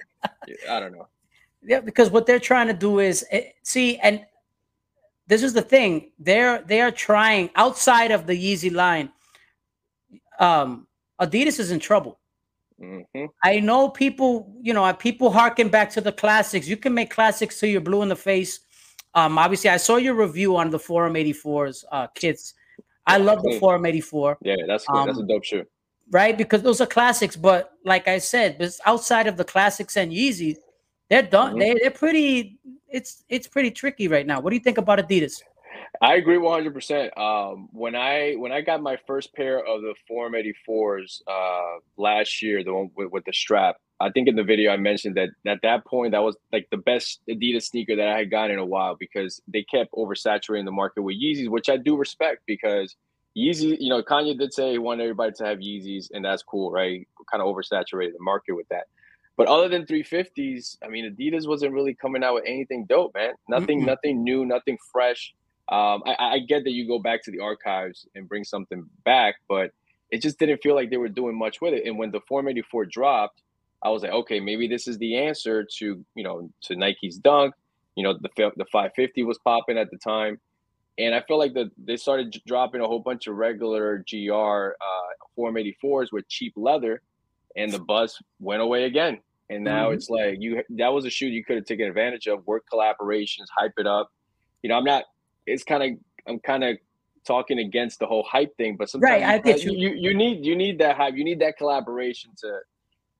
I 0.68 0.80
don't 0.80 0.92
know. 0.92 1.08
Yeah, 1.62 1.80
because 1.80 2.10
what 2.10 2.26
they're 2.26 2.38
trying 2.40 2.68
to 2.68 2.72
do 2.72 3.00
is 3.00 3.26
eh, 3.30 3.50
see, 3.62 3.98
and 3.98 4.24
this 5.26 5.42
is 5.42 5.52
the 5.52 5.62
thing 5.62 6.12
they're 6.18 6.62
they 6.62 6.80
are 6.80 6.90
trying 6.90 7.50
outside 7.56 8.10
of 8.10 8.26
the 8.26 8.34
Yeezy 8.34 8.72
line. 8.72 9.12
Um, 10.38 10.86
Adidas 11.20 11.58
is 11.60 11.70
in 11.70 11.80
trouble. 11.80 12.19
Hmm 12.80 13.26
I 13.44 13.60
know 13.60 13.88
people, 13.90 14.52
you 14.62 14.72
know, 14.74 14.90
people 14.94 15.30
harken 15.30 15.68
back 15.68 15.90
to 15.90 16.00
the 16.00 16.12
classics. 16.12 16.66
You 16.68 16.76
can 16.76 16.94
make 16.94 17.10
classics 17.10 17.58
till 17.60 17.68
you're 17.68 17.80
blue 17.80 18.02
in 18.02 18.08
the 18.08 18.16
face. 18.16 18.60
Um, 19.14 19.38
obviously, 19.38 19.70
I 19.70 19.76
saw 19.76 19.96
your 19.96 20.14
review 20.14 20.56
on 20.56 20.70
the 20.70 20.78
Forum 20.78 21.14
84's 21.16 21.84
uh, 21.92 22.06
kits. 22.14 22.54
I 23.06 23.16
love 23.18 23.42
the 23.42 23.50
Mm. 23.50 23.58
Forum 23.60 23.86
84, 23.86 24.38
Yeah, 24.42 24.56
that's 24.66 24.86
good. 24.86 25.08
that's 25.08 25.18
a 25.18 25.22
Um, 25.22 25.26
dope 25.26 25.44
shoe. 25.44 25.64
right? 26.10 26.36
Because 26.38 26.62
those 26.62 26.80
are 26.80 26.86
classics. 26.86 27.34
But 27.36 27.72
like 27.84 28.06
I 28.08 28.18
said, 28.18 28.56
but 28.58 28.70
outside 28.86 29.26
of 29.26 29.36
the 29.36 29.44
classics 29.44 29.96
and 29.96 30.12
Yeezy, 30.12 30.56
they're 31.08 31.22
done. 31.22 31.54
Mhm. 31.56 31.58
They, 31.58 31.74
they're 31.82 31.90
pretty. 31.90 32.58
It's 32.88 33.24
it's 33.28 33.46
pretty 33.48 33.70
tricky 33.70 34.06
right 34.08 34.26
now. 34.26 34.40
What 34.40 34.50
do 34.50 34.56
you 34.56 34.62
think 34.62 34.78
about 34.78 34.98
Adidas? 35.00 35.42
I 36.02 36.14
agree 36.14 36.38
100%. 36.38 37.18
Um, 37.18 37.68
when 37.72 37.94
I 37.94 38.34
when 38.34 38.52
I 38.52 38.60
got 38.60 38.82
my 38.82 38.96
first 39.06 39.34
pair 39.34 39.58
of 39.58 39.82
the 39.82 39.94
Forum 40.06 40.34
84s 40.34 41.22
uh, 41.26 41.80
last 41.96 42.42
year, 42.42 42.62
the 42.64 42.72
one 42.72 42.90
with, 42.96 43.10
with 43.10 43.24
the 43.24 43.32
strap, 43.32 43.76
I 44.00 44.10
think 44.10 44.28
in 44.28 44.36
the 44.36 44.44
video 44.44 44.72
I 44.72 44.76
mentioned 44.76 45.16
that 45.16 45.28
at 45.46 45.60
that 45.62 45.84
point 45.84 46.12
that 46.12 46.22
was 46.22 46.36
like 46.52 46.68
the 46.70 46.78
best 46.78 47.20
Adidas 47.28 47.64
sneaker 47.64 47.96
that 47.96 48.08
I 48.08 48.18
had 48.18 48.30
gotten 48.30 48.52
in 48.52 48.58
a 48.58 48.64
while 48.64 48.96
because 48.98 49.42
they 49.46 49.62
kept 49.62 49.92
oversaturating 49.92 50.64
the 50.64 50.72
market 50.72 51.02
with 51.02 51.16
Yeezys, 51.20 51.48
which 51.48 51.68
I 51.68 51.76
do 51.76 51.96
respect 51.96 52.42
because 52.46 52.96
Yeezy, 53.36 53.76
you 53.78 53.90
know, 53.90 54.02
Kanye 54.02 54.38
did 54.38 54.52
say 54.52 54.72
he 54.72 54.78
wanted 54.78 55.04
everybody 55.04 55.32
to 55.32 55.44
have 55.44 55.58
Yeezys, 55.58 56.10
and 56.12 56.24
that's 56.24 56.42
cool, 56.42 56.72
right? 56.72 57.06
Kind 57.30 57.42
of 57.42 57.54
oversaturated 57.54 58.12
the 58.12 58.22
market 58.22 58.54
with 58.54 58.68
that. 58.68 58.84
But 59.36 59.46
other 59.46 59.68
than 59.68 59.86
350s, 59.86 60.76
I 60.84 60.88
mean, 60.88 61.14
Adidas 61.14 61.46
wasn't 61.46 61.72
really 61.72 61.94
coming 61.94 62.24
out 62.24 62.34
with 62.34 62.44
anything 62.46 62.86
dope, 62.86 63.14
man. 63.14 63.32
Nothing, 63.48 63.82
Mm-mm. 63.82 63.86
nothing 63.86 64.24
new, 64.24 64.44
nothing 64.44 64.76
fresh. 64.92 65.34
Um, 65.70 66.02
I, 66.04 66.16
I 66.18 66.38
get 66.40 66.64
that 66.64 66.72
you 66.72 66.86
go 66.86 66.98
back 66.98 67.22
to 67.24 67.30
the 67.30 67.40
archives 67.40 68.06
and 68.14 68.28
bring 68.28 68.44
something 68.44 68.84
back, 69.04 69.36
but 69.48 69.70
it 70.10 70.20
just 70.20 70.38
didn't 70.38 70.62
feel 70.62 70.74
like 70.74 70.90
they 70.90 70.96
were 70.96 71.08
doing 71.08 71.38
much 71.38 71.60
with 71.60 71.74
it. 71.74 71.86
And 71.86 71.96
when 71.96 72.10
the 72.10 72.20
Forum 72.28 72.48
84 72.48 72.86
dropped, 72.86 73.42
I 73.82 73.90
was 73.90 74.02
like, 74.02 74.12
okay, 74.12 74.40
maybe 74.40 74.66
this 74.66 74.88
is 74.88 74.98
the 74.98 75.16
answer 75.16 75.64
to 75.78 76.04
you 76.14 76.24
know 76.24 76.50
to 76.62 76.76
Nike's 76.76 77.16
Dunk. 77.18 77.54
You 77.96 78.04
know, 78.04 78.14
the 78.14 78.28
the 78.56 78.64
550 78.72 79.22
was 79.24 79.38
popping 79.38 79.78
at 79.78 79.90
the 79.90 79.98
time, 79.98 80.40
and 80.98 81.14
I 81.14 81.22
felt 81.22 81.38
like 81.38 81.54
that 81.54 81.70
they 81.78 81.96
started 81.96 82.36
dropping 82.46 82.80
a 82.80 82.86
whole 82.86 83.00
bunch 83.00 83.26
of 83.26 83.36
regular 83.36 84.04
GR 84.10 84.32
uh, 84.34 85.10
Forum 85.36 85.54
84s 85.54 86.08
with 86.12 86.28
cheap 86.28 86.52
leather, 86.56 87.02
and 87.56 87.72
the 87.72 87.78
buzz 87.78 88.18
went 88.40 88.60
away 88.62 88.84
again. 88.84 89.20
And 89.48 89.64
now 89.64 89.90
Mhm. 89.90 89.94
it's 89.94 90.10
like 90.10 90.36
you 90.40 90.62
that 90.70 90.92
was 90.92 91.04
a 91.04 91.10
shoe 91.10 91.26
you 91.26 91.44
could 91.44 91.56
have 91.56 91.64
taken 91.64 91.86
advantage 91.86 92.26
of, 92.26 92.46
work 92.46 92.64
collaborations, 92.72 93.46
hype 93.56 93.72
it 93.78 93.86
up. 93.86 94.10
You 94.62 94.68
know, 94.70 94.76
I'm 94.76 94.84
not. 94.84 95.04
It's 95.52 95.64
kind 95.64 95.82
of 95.82 95.98
I'm 96.28 96.38
kind 96.40 96.64
of 96.64 96.78
talking 97.26 97.58
against 97.58 97.98
the 97.98 98.06
whole 98.06 98.22
hype 98.24 98.56
thing, 98.56 98.76
but 98.78 98.88
sometimes 98.88 99.10
Right, 99.10 99.22
I 99.22 99.36
you, 99.36 99.42
get 99.42 99.62
you. 99.64 99.72
you 99.72 99.90
you 99.94 100.14
need 100.14 100.44
you 100.44 100.56
need 100.56 100.78
that 100.78 100.96
hype, 100.96 101.14
you 101.16 101.24
need 101.24 101.40
that 101.40 101.56
collaboration 101.58 102.30
to. 102.42 102.58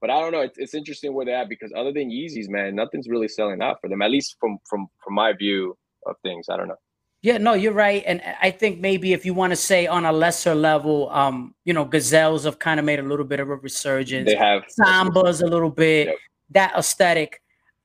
But 0.00 0.08
I 0.08 0.18
don't 0.20 0.32
know. 0.32 0.40
It's, 0.40 0.56
it's 0.56 0.72
interesting 0.74 1.12
where 1.12 1.26
they're 1.26 1.36
at 1.36 1.50
because 1.50 1.70
other 1.76 1.92
than 1.92 2.08
Yeezys, 2.10 2.48
man, 2.48 2.74
nothing's 2.74 3.06
really 3.08 3.28
selling 3.28 3.60
out 3.60 3.76
for 3.82 3.88
them. 3.90 4.00
At 4.02 4.10
least 4.10 4.36
from 4.40 4.58
from 4.68 4.86
from 5.04 5.14
my 5.14 5.32
view 5.34 5.76
of 6.06 6.16
things. 6.22 6.46
I 6.48 6.56
don't 6.56 6.68
know. 6.68 6.76
Yeah, 7.22 7.36
no, 7.36 7.52
you're 7.52 7.74
right, 7.74 8.02
and 8.06 8.22
I 8.40 8.50
think 8.50 8.80
maybe 8.80 9.12
if 9.12 9.26
you 9.26 9.34
want 9.34 9.50
to 9.50 9.56
say 9.56 9.86
on 9.86 10.06
a 10.06 10.12
lesser 10.12 10.54
level, 10.54 11.10
um, 11.10 11.54
you 11.66 11.74
know, 11.74 11.84
gazelles 11.84 12.44
have 12.44 12.58
kind 12.58 12.80
of 12.80 12.86
made 12.86 12.98
a 12.98 13.02
little 13.02 13.26
bit 13.26 13.40
of 13.40 13.50
a 13.50 13.56
resurgence. 13.56 14.24
They 14.26 14.36
have 14.36 14.62
Sambas 14.80 15.42
a 15.42 15.46
little 15.46 15.68
bit, 15.68 16.06
Yep. 16.06 16.16
that 16.52 16.72
aesthetic. 16.78 17.42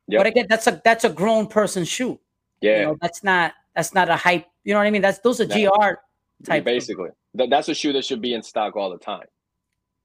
Yep. 0.07 0.19
But 0.19 0.27
again, 0.27 0.45
that's 0.47 0.67
a 0.67 0.81
that's 0.85 1.03
a 1.03 1.09
grown 1.09 1.47
person 1.47 1.83
shoe. 1.83 2.17
Yeah, 2.61 2.79
You 2.79 2.85
know, 2.85 2.97
that's 3.01 3.25
not 3.25 3.53
that's 3.75 3.93
not 3.93 4.09
a 4.09 4.15
hype. 4.15 4.45
You 4.63 4.73
know 4.73 4.79
what 4.79 4.87
I 4.87 4.91
mean? 4.91 5.01
That's 5.01 5.19
those 5.19 5.39
are 5.41 5.45
No. 5.47 5.55
GR 5.55 5.93
type. 6.43 6.63
basically. 6.63 7.09
Th- 7.37 7.49
that's 7.49 7.67
a 7.69 7.73
shoe 7.75 7.93
that 7.93 8.05
should 8.05 8.21
be 8.21 8.33
in 8.33 8.41
stock 8.41 8.75
all 8.75 8.89
the 8.89 8.97
time. 8.97 9.25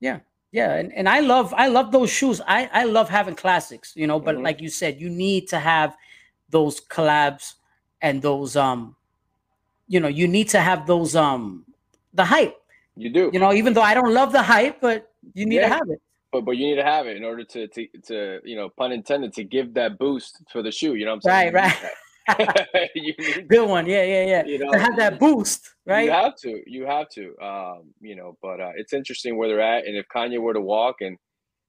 Yeah, 0.01 0.21
yeah, 0.53 0.75
and, 0.75 0.93
and 0.93 1.09
I 1.09 1.21
love 1.21 1.55
I 1.57 1.69
love 1.69 1.93
those 1.93 2.11
shoes. 2.11 2.41
I 2.47 2.69
I 2.73 2.85
love 2.85 3.09
having 3.09 3.35
classics, 3.37 3.93
you 3.95 4.07
know, 4.07 4.19
but 4.21 4.37
Mhm. 4.37 4.43
like 4.43 4.61
you 4.61 4.69
said, 4.69 5.01
you 5.01 5.09
need 5.11 5.49
to 5.49 5.59
have 5.59 5.97
those 6.51 6.81
collabs 6.81 7.55
and 8.03 8.21
those 8.23 8.57
um 8.57 8.97
you 9.89 9.99
know, 10.01 10.09
you 10.09 10.29
need 10.29 10.49
to 10.51 10.61
have 10.61 10.87
those 10.87 11.15
um 11.17 11.65
the 12.15 12.25
hype. 12.25 12.57
You 12.97 13.11
do. 13.11 13.31
You 13.33 13.39
know, 13.41 13.53
even 13.53 13.73
though 13.75 13.83
I 13.83 13.95
don't 13.95 14.13
love 14.13 14.33
the 14.33 14.43
hype, 14.43 14.81
but 14.81 15.11
you 15.35 15.47
need 15.47 15.57
Yeah. 15.57 15.69
to 15.69 15.75
have 15.75 15.89
it. 15.91 16.01
but 16.33 16.45
but 16.45 16.53
you 16.57 16.67
need 16.67 16.77
to 16.77 16.85
have 16.85 17.07
it 17.07 17.17
in 17.17 17.25
order 17.25 17.45
to 17.45 17.67
to 17.69 17.87
to 18.09 18.41
you 18.45 18.57
know 18.57 18.69
pun 18.69 18.93
intended 18.93 19.33
to 19.35 19.45
give 19.45 19.75
that 19.75 19.99
boost 19.99 20.43
for 20.53 20.63
the 20.63 20.71
shoe. 20.73 20.95
You 20.95 21.05
know 21.05 21.13
what 21.17 21.27
I'm 21.27 21.53
saying? 21.53 21.53
Right, 21.55 21.73
You 21.83 21.89
need 22.39 22.49
that. 22.73 22.91
you 22.95 23.15
need 23.19 23.49
Good 23.49 23.69
one. 23.69 23.87
Yeah, 23.87 24.03
yeah, 24.05 24.27
yeah. 24.27 24.45
You 24.45 24.59
know, 24.59 24.73
to 24.73 24.79
have 24.79 24.97
that 24.97 25.19
boost, 25.19 25.75
right? 25.87 26.05
You 26.05 26.11
have 26.11 26.37
to. 26.37 26.63
You 26.67 26.87
have 26.87 27.09
to. 27.11 27.37
Um, 27.43 27.95
you 28.01 28.17
know, 28.17 28.37
but 28.43 28.61
uh, 28.61 28.73
it's 28.77 28.93
interesting 28.93 29.37
where 29.37 29.49
they're 29.49 29.61
at, 29.61 29.87
and 29.87 29.97
if 29.97 30.07
Kanye 30.15 30.41
were 30.41 30.55
to 30.55 30.61
walk, 30.61 30.97
and 31.01 31.17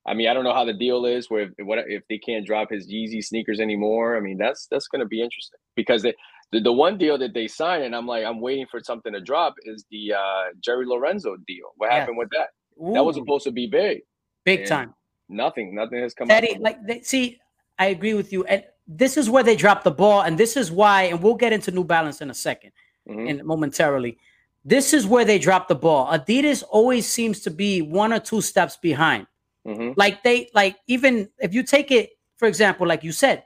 I 0.05 0.13
mean, 0.13 0.27
I 0.27 0.33
don't 0.33 0.43
know 0.43 0.53
how 0.53 0.65
the 0.65 0.73
deal 0.73 1.05
is 1.05 1.29
where 1.29 1.43
if, 1.43 1.49
what 1.59 1.79
if 1.87 2.03
they 2.09 2.17
can't 2.17 2.45
drop 2.45 2.71
his 2.71 2.91
Yeezy 2.91 3.23
sneakers 3.23 3.59
anymore. 3.59 4.17
I 4.17 4.19
mean, 4.19 4.37
that's 4.37 4.67
that's 4.71 4.87
going 4.87 5.01
to 5.01 5.05
be 5.07 5.21
interesting 5.21 5.59
because 5.75 6.01
they, 6.03 6.13
the 6.51 6.59
the 6.61 6.71
one 6.73 6.97
deal 6.97 7.17
that 7.17 7.33
they 7.33 7.47
signed, 7.47 7.83
and 7.83 7.95
I'm 7.95 8.07
like, 8.07 8.25
I'm 8.25 8.41
waiting 8.41 8.65
for 8.69 8.79
something 8.83 9.13
to 9.13 9.21
drop, 9.21 9.55
is 9.63 9.85
the 9.91 10.13
uh, 10.13 10.43
Jerry 10.63 10.85
Lorenzo 10.85 11.35
deal. 11.47 11.67
What 11.77 11.87
Yeah. 11.91 11.99
happened 11.99 12.17
with 12.17 12.29
that? 12.31 12.49
That 12.93 13.03
was 13.05 13.15
supposed 13.15 13.43
to 13.43 13.51
be 13.51 13.67
big. 13.67 14.01
big 14.43 14.59
and 14.61 14.67
time. 14.67 14.93
Nothing, 15.29 15.75
nothing 15.75 15.99
has 16.01 16.13
come 16.13 16.27
Teddy, 16.27 16.55
out. 16.55 16.61
like 16.61 16.85
they, 16.85 17.01
see, 17.03 17.39
I 17.77 17.87
agree 17.87 18.15
with 18.15 18.33
you, 18.33 18.43
and 18.45 18.63
this 18.87 19.17
is 19.17 19.29
where 19.29 19.43
they 19.43 19.55
dropped 19.55 19.83
the 19.83 19.91
ball, 19.91 20.21
and 20.21 20.37
this 20.37 20.57
is 20.57 20.71
why, 20.71 21.03
and 21.03 21.21
we'll 21.21 21.35
get 21.35 21.53
into 21.53 21.71
New 21.71 21.83
Balance 21.83 22.21
in 22.21 22.29
a 22.29 22.33
2nd 22.33 22.71
Mhm. 23.07 23.29
and 23.29 23.43
momentarily. 23.43 24.17
This 24.63 24.93
is 24.93 25.07
where 25.07 25.25
they 25.25 25.39
dropped 25.39 25.69
the 25.69 25.75
ball. 25.75 26.07
Adidas 26.11 26.63
always 26.69 27.07
seems 27.07 27.39
to 27.41 27.51
be 27.51 27.81
one 27.81 28.13
or 28.13 28.19
two 28.19 28.41
steps 28.41 28.77
behind. 28.77 29.25
Mhm. 29.65 29.93
Like 29.97 30.23
they, 30.23 30.49
like 30.53 30.77
even 30.87 31.29
if 31.39 31.53
you 31.53 31.63
take 31.63 31.91
it, 31.91 32.11
for 32.37 32.47
example, 32.47 32.85
like 32.87 33.03
you 33.03 33.11
said, 33.11 33.43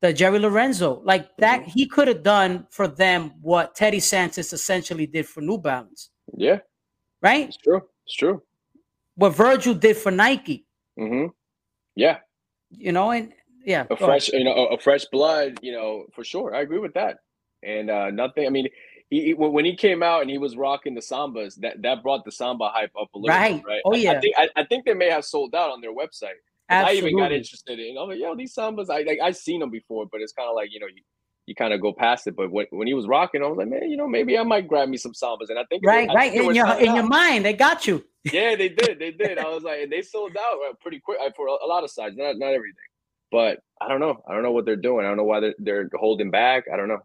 the 0.00 0.12
Jerry 0.12 0.38
Lorenzo, 0.38 1.00
like 1.04 1.36
that, 1.36 1.60
Mhm. 1.62 1.66
he 1.66 1.86
could 1.86 2.08
have 2.08 2.22
done 2.22 2.66
for 2.70 2.88
them 2.88 3.34
what 3.42 3.74
Teddy 3.74 3.98
Santis 4.00 4.52
essentially 4.52 5.06
did 5.06 5.28
for 5.28 5.42
New 5.42 5.58
Balance, 5.58 6.10
Yeah, 6.36 6.60
right? 7.22 7.48
it's 7.48 7.56
true. 7.58 7.82
It's 8.06 8.16
true. 8.16 8.42
What 9.16 9.30
Virgil 9.36 9.74
did 9.74 9.96
for 9.96 10.10
Nike, 10.10 10.66
hmm 10.96 11.26
Yeah, 11.94 12.20
you 12.70 12.92
know, 12.92 13.10
and 13.10 13.32
yeah, 13.64 13.86
a 13.90 13.96
ahead. 14.00 14.06
fresh, 14.06 14.28
you 14.30 14.44
know, 14.44 14.54
a, 14.54 14.74
fresh 14.78 15.04
blood, 15.06 15.58
you 15.62 15.72
know, 15.72 16.06
for 16.14 16.24
sure. 16.24 16.54
I 16.54 16.60
agree 16.62 16.78
with 16.78 16.94
that. 16.94 17.18
And 17.62 17.90
uh 17.90 18.10
nothing. 18.10 18.46
I 18.46 18.50
mean, 18.50 18.68
he, 19.10 19.26
he- 19.26 19.34
when 19.34 19.64
he 19.64 19.76
came 19.76 20.02
out 20.02 20.22
and 20.22 20.30
he 20.30 20.38
was 20.38 20.56
rocking 20.56 20.94
the 20.94 21.00
sambas, 21.02 21.56
that 21.60 21.82
that 21.82 22.02
brought 22.02 22.24
the 22.24 22.32
samba 22.32 22.70
hype 22.72 22.92
up 23.00 23.08
a 23.14 23.18
little 23.18 23.36
Right. 23.36 23.56
bit, 23.62 23.62
right? 23.66 23.82
Oh, 23.84 23.92
I- 23.94 24.12
I, 24.12 24.14
yeah. 24.14 24.20
think 24.20 24.36
I, 24.38 24.48
I 24.56 24.64
think 24.64 24.84
they 24.86 24.94
may 24.94 25.10
have 25.10 25.24
sold 25.24 25.54
out 25.54 25.70
on 25.70 25.80
their 25.80 25.94
website. 25.94 26.38
I 26.84 26.94
even 26.94 27.16
got 27.16 27.32
interested 27.32 27.78
in. 27.80 27.96
I'm 27.98 28.08
like, 28.08 28.18
yo, 28.20 28.36
these 28.36 28.54
sambas. 28.54 28.90
I 28.90 29.02
like 29.02 29.20
I've 29.22 29.36
seen 29.36 29.60
them 29.60 29.70
before, 29.70 30.06
but 30.10 30.20
it's 30.22 30.32
kind 30.32 30.48
of 30.48 30.56
like 30.56 30.70
you 30.72 30.80
know 30.80 30.86
you, 30.88 31.02
you 31.46 31.54
kind 31.54 31.74
of 31.74 31.80
go 31.80 31.92
past 31.92 32.26
it. 32.28 32.36
But 32.36 32.50
when, 32.52 32.66
when 32.70 32.86
he 32.88 32.94
was 32.94 33.06
rocking, 33.08 33.42
I 33.42 33.46
was 33.48 33.58
like, 33.58 33.68
man, 33.68 33.90
you 33.90 33.96
know, 33.96 34.08
maybe 34.08 34.38
I 34.38 34.44
might 34.44 34.68
grab 34.68 34.88
me 34.88 34.96
some 34.98 35.12
sambas. 35.14 35.50
And 35.50 35.58
I 35.58 35.64
think 35.64 35.82
Right, 35.84 36.08
right. 36.14 36.32
think 36.32 36.44
In 36.44 36.54
your 36.56 36.66
in 36.80 36.94
your 36.94 37.04
mind, 37.04 37.44
they 37.44 37.54
got 37.54 37.86
you. 37.86 38.04
Yeah, 38.32 38.56
they 38.56 38.68
did. 38.70 38.98
They 39.00 39.12
did. 39.12 39.38
I 39.38 39.44
was 39.50 39.64
like, 39.64 39.80
and 39.82 39.92
they 39.92 40.02
sold 40.02 40.36
out 40.36 40.58
uh, 40.70 40.74
pretty 40.80 41.00
quick 41.00 41.18
uh, 41.24 41.30
for 41.36 41.48
a, 41.48 41.52
a 41.52 41.68
lot 41.68 41.84
of 41.84 41.90
sides, 41.90 42.16
not 42.16 42.38
not 42.38 42.54
everything. 42.54 42.89
But 43.30 43.60
I 43.80 43.88
don't 43.88 44.00
know. 44.00 44.22
I 44.28 44.34
don't 44.34 44.42
know 44.42 44.52
what 44.52 44.64
they're 44.66 44.76
doing. 44.76 45.04
I 45.04 45.08
don't 45.08 45.16
know 45.16 45.24
why 45.24 45.40
they're, 45.40 45.54
they're 45.58 45.88
holding 45.94 46.30
back. 46.30 46.64
I 46.72 46.76
don't 46.76 46.88
know. 46.88 47.00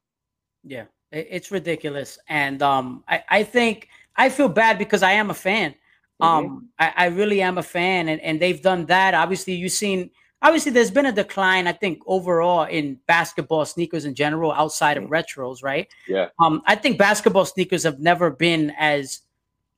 Yeah, 0.63 0.85
it's 1.11 1.51
ridiculous, 1.51 2.17
and 2.27 2.61
um, 2.63 3.03
I 3.07 3.23
I 3.29 3.43
think 3.43 3.87
I 4.15 4.29
feel 4.29 4.49
bad 4.49 4.77
because 4.79 5.03
I 5.03 5.11
am 5.11 5.29
a 5.29 5.33
fan. 5.35 5.75
Mhm. 6.21 6.25
Um, 6.25 6.69
I, 6.79 6.93
I 6.95 7.05
really 7.07 7.41
am 7.41 7.57
a 7.59 7.63
fan, 7.63 8.09
and 8.09 8.19
and 8.21 8.39
they've 8.41 8.61
done 8.61 8.85
that. 8.87 9.13
Obviously, 9.13 9.53
you've 9.53 9.71
seen. 9.71 10.09
Obviously, 10.41 10.71
there's 10.71 10.91
been 10.91 11.05
a 11.07 11.11
decline. 11.11 11.65
I 11.67 11.71
think 11.73 12.01
overall 12.07 12.63
in 12.65 12.99
basketball 13.07 13.65
sneakers 13.65 14.05
in 14.05 14.13
general, 14.15 14.51
outside 14.51 14.97
of 14.97 15.03
Mhm. 15.05 15.09
retros, 15.09 15.63
right? 15.63 15.87
Yeah. 16.07 16.29
Um, 16.39 16.61
I 16.65 16.75
think 16.75 16.97
basketball 16.97 17.45
sneakers 17.45 17.83
have 17.83 17.99
never 17.99 18.29
been 18.31 18.71
as 18.77 19.21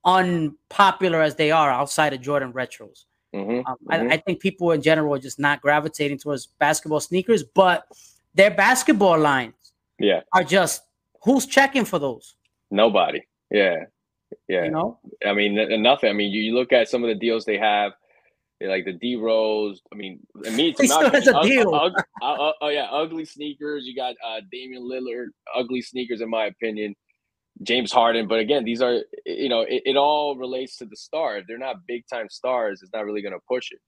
unpopular 0.06 1.22
as 1.22 1.36
they 1.36 1.52
are 1.52 1.70
outside 1.70 2.14
of 2.14 2.22
Jordan 2.22 2.54
retros. 2.54 3.06
Hmm 3.34 3.40
Um, 3.40 3.64
Mhm. 3.66 3.76
I, 3.90 4.14
I 4.14 4.18
think 4.18 4.40
people 4.40 4.72
in 4.72 4.82
general 4.82 5.14
are 5.16 5.20
just 5.20 5.40
not 5.40 5.62
gravitating 5.62 6.18
towards 6.20 6.48
basketball 6.60 7.00
sneakers, 7.00 7.44
but 7.44 7.86
their 8.34 8.52
basketball 8.52 9.18
lines 9.20 9.74
Yeah. 10.00 10.22
are 10.34 10.44
just 10.44 10.84
who's 11.24 11.46
checking 11.46 11.86
for 11.86 12.00
those? 12.00 12.36
Nobody. 12.72 13.22
Yeah. 13.52 13.86
Yeah. 14.48 14.66
You 14.66 14.72
know, 14.72 15.00
I 15.26 15.34
mean, 15.34 15.56
nothing. 15.82 16.10
I 16.10 16.14
mean, 16.14 16.32
you, 16.32 16.42
you 16.42 16.54
look 16.56 16.72
at 16.74 16.90
some 16.90 17.04
of 17.04 17.08
the 17.10 17.16
deals 17.16 17.46
they 17.46 17.58
have, 17.58 17.94
like 18.62 18.86
the 18.86 18.94
D 18.94 19.16
Rose. 19.16 19.82
I 19.92 19.96
mean, 19.96 20.20
and 20.46 20.56
me, 20.56 20.74
to 20.74 20.82
He 20.82 20.88
still 20.88 21.10
has 21.12 21.28
a 21.28 21.42
deal. 21.44 21.74
ug- 21.74 21.94
oh 22.22 22.68
yeah, 22.70 22.88
ugly 22.92 23.24
sneakers. 23.26 23.86
You 23.86 23.96
got 23.96 24.16
uh, 24.26 24.42
Damian 24.52 24.84
Lillard, 24.84 25.28
ugly 25.56 25.82
sneakers, 25.82 26.22
in 26.22 26.30
my 26.30 26.46
opinion. 26.48 26.96
James 27.64 27.92
Harden, 27.92 28.28
but 28.28 28.40
again, 28.40 28.64
these 28.66 28.82
are 28.82 29.00
you 29.26 29.50
know, 29.50 29.62
it, 29.62 29.82
it 29.86 29.98
all 29.98 30.36
relates 30.36 30.78
to 30.78 30.86
the 30.86 30.96
star. 30.96 31.38
If 31.38 31.48
they're 31.48 31.58
not 31.58 31.86
big 31.88 32.04
time 32.08 32.30
stars, 32.30 32.82
it's 32.82 32.94
not 32.94 33.06
really 33.06 33.22
going 33.22 33.34
to 33.34 33.40
push 33.48 33.72
it. 33.72 33.80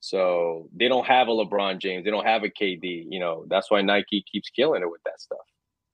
So 0.00 0.68
they 0.78 0.88
don't 0.88 1.06
have 1.06 1.28
a 1.28 1.30
LeBron 1.32 1.78
James, 1.78 2.04
they 2.04 2.10
don't 2.10 2.26
have 2.26 2.44
a 2.44 2.48
KD. 2.48 3.06
You 3.08 3.18
know, 3.18 3.44
that's 3.48 3.70
why 3.70 3.82
Nike 3.82 4.24
keeps 4.30 4.48
killing 4.50 4.82
it 4.82 4.90
with 4.90 5.00
that 5.04 5.20
stuff. 5.20 5.38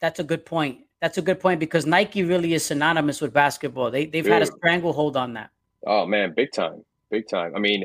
that's 0.00 0.18
a 0.20 0.24
good 0.24 0.44
point. 0.44 0.80
That's 1.00 1.18
a 1.18 1.22
good 1.22 1.40
point 1.40 1.58
because 1.58 1.84
Nike 1.86 2.22
really 2.22 2.54
is 2.54 2.64
synonymous 2.64 3.20
with 3.20 3.32
basketball. 3.32 3.90
They 3.90 4.06
they've 4.06 4.26
had 4.26 4.42
a 4.42 4.46
stranglehold 4.46 5.16
on 5.16 5.32
that. 5.34 5.50
Oh 5.86 6.06
man, 6.06 6.32
big 6.36 6.52
time, 6.52 6.84
big 7.10 7.26
time. 7.28 7.56
I 7.56 7.58
mean, 7.58 7.84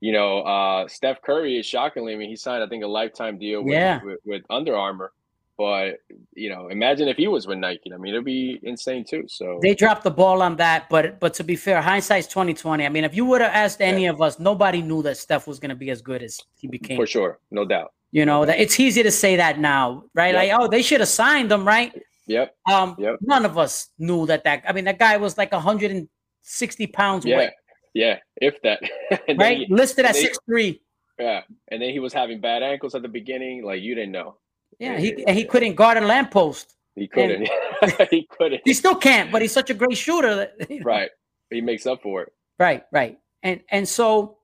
you 0.00 0.12
know, 0.12 0.40
uh, 0.40 0.88
Steph 0.88 1.20
Curry 1.22 1.58
is 1.58 1.66
shockingly. 1.66 2.14
I 2.14 2.16
mean, 2.16 2.30
he 2.30 2.36
signed 2.36 2.62
I 2.62 2.68
think 2.68 2.84
a 2.84 2.86
lifetime 2.86 3.38
deal 3.38 3.62
with, 3.62 3.72
Yeah. 3.72 4.00
with, 4.02 4.18
with 4.24 4.42
Under 4.48 4.74
Armour, 4.76 5.12
but 5.56 5.98
you 6.34 6.48
know, 6.50 6.68
imagine 6.68 7.08
if 7.08 7.16
he 7.16 7.28
was 7.28 7.46
with 7.46 7.58
Nike. 7.58 7.92
I 7.92 7.96
mean, 7.96 8.14
it'd 8.14 8.24
be 8.24 8.58
insane 8.62 9.04
too. 9.04 9.24
So 9.28 9.58
They 9.62 9.74
dropped 9.74 10.02
the 10.04 10.10
ball 10.10 10.42
on 10.42 10.56
that, 10.56 10.88
but 10.90 11.20
but 11.20 11.34
to 11.34 11.44
be 11.44 11.56
fair, 11.56 11.80
hindsight's 11.80 12.26
twenty 12.28 12.54
twenty. 12.54 12.84
I 12.86 12.88
mean, 12.88 13.04
if 13.04 13.14
you 13.14 13.24
would 13.26 13.40
have 13.40 13.52
asked 13.52 13.80
any 13.80 14.06
of 14.06 14.20
us, 14.20 14.38
nobody 14.38 14.82
knew 14.82 15.02
that 15.02 15.16
Steph 15.16 15.46
was 15.46 15.58
going 15.58 15.70
to 15.70 15.76
be 15.76 15.90
as 15.90 16.02
good 16.02 16.22
as 16.22 16.40
he 16.56 16.66
became. 16.68 16.96
for 16.96 17.06
sure, 17.06 17.38
no 17.50 17.64
doubt. 17.64 17.92
You 18.10 18.24
know, 18.24 18.44
that 18.44 18.60
it's 18.60 18.78
easy 18.78 19.02
to 19.02 19.10
say 19.10 19.36
that 19.36 19.58
now, 19.58 20.04
right? 20.14 20.34
Yep. 20.34 20.42
Like, 20.48 20.60
oh, 20.60 20.68
they 20.68 20.82
should 20.82 21.00
have 21.00 21.08
signed 21.08 21.50
him, 21.50 21.66
right? 21.66 21.92
Yep. 22.26 22.54
Um, 22.70 22.94
Yep. 22.98 23.16
none 23.22 23.44
of 23.44 23.58
us 23.58 23.88
knew 23.98 24.24
that. 24.26 24.44
That 24.44 24.62
I 24.68 24.72
mean, 24.72 24.84
that 24.84 24.98
guy 25.00 25.16
was 25.16 25.36
like 25.36 25.52
160 25.52 26.86
pounds 26.88 27.24
Yeah. 27.24 27.36
weight, 27.38 27.50
Yeah. 27.92 28.18
If 28.40 28.60
that. 28.62 28.80
right? 29.36 29.58
he- 29.58 29.66
Listed 29.68 30.04
at 30.04 30.14
and 30.14 30.16
six 30.24 30.38
three. 30.46 30.80
yeah. 31.18 31.42
And 31.68 31.82
then 31.82 31.90
he 31.90 31.98
was 31.98 32.12
having 32.12 32.40
bad 32.40 32.62
ankles 32.62 32.94
at 32.94 33.02
the 33.02 33.08
beginning. 33.08 33.64
Like 33.64 33.82
you 33.82 33.94
didn't 33.94 34.12
know. 34.12 34.36
Yeah, 34.78 34.98
he 34.98 35.24
he 35.28 35.44
couldn't 35.44 35.74
guard 35.74 35.96
a 35.98 36.00
lamppost. 36.00 36.74
He 36.94 37.08
couldn't. 37.08 37.48
he 38.10 38.26
couldn't. 38.30 38.62
He 38.64 38.74
still 38.74 38.94
can't, 38.94 39.32
but 39.32 39.42
he's 39.42 39.52
such 39.52 39.70
a 39.70 39.74
great 39.74 39.96
shooter. 39.96 40.34
That, 40.36 40.54
you 40.70 40.80
know. 40.80 40.84
Right. 40.84 41.10
He 41.50 41.60
makes 41.60 41.86
up 41.86 42.02
for 42.02 42.22
it. 42.22 42.32
right, 42.58 42.84
right. 42.92 43.18
And 43.42 43.60
and 43.70 43.88
so, 43.88 44.38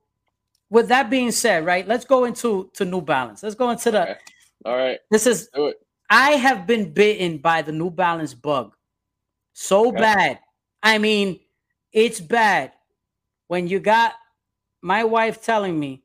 with 0.68 0.88
that 0.88 1.10
being 1.10 1.30
said, 1.32 1.64
right, 1.64 1.86
let's 1.86 2.04
go 2.04 2.24
into 2.24 2.70
to 2.74 2.84
New 2.84 3.00
Balance. 3.00 3.42
Let's 3.42 3.54
go 3.54 3.70
into 3.70 3.90
the. 3.90 4.02
Okay. 4.02 4.16
All 4.64 4.76
right. 4.76 4.98
This 5.10 5.26
is 5.26 5.48
I 6.10 6.32
have 6.32 6.66
been 6.66 6.92
bitten 6.92 7.38
by 7.38 7.62
the 7.62 7.72
New 7.72 7.90
Balance 7.90 8.34
bug 8.34 8.74
so 9.52 9.88
Okay. 9.88 9.98
bad. 9.98 10.40
I 10.82 10.98
mean, 10.98 11.40
it's 11.92 12.20
bad 12.20 12.72
when 13.48 13.68
you 13.68 13.78
got 13.80 14.14
my 14.82 15.04
wife 15.04 15.42
telling 15.42 15.78
me, 15.78 16.02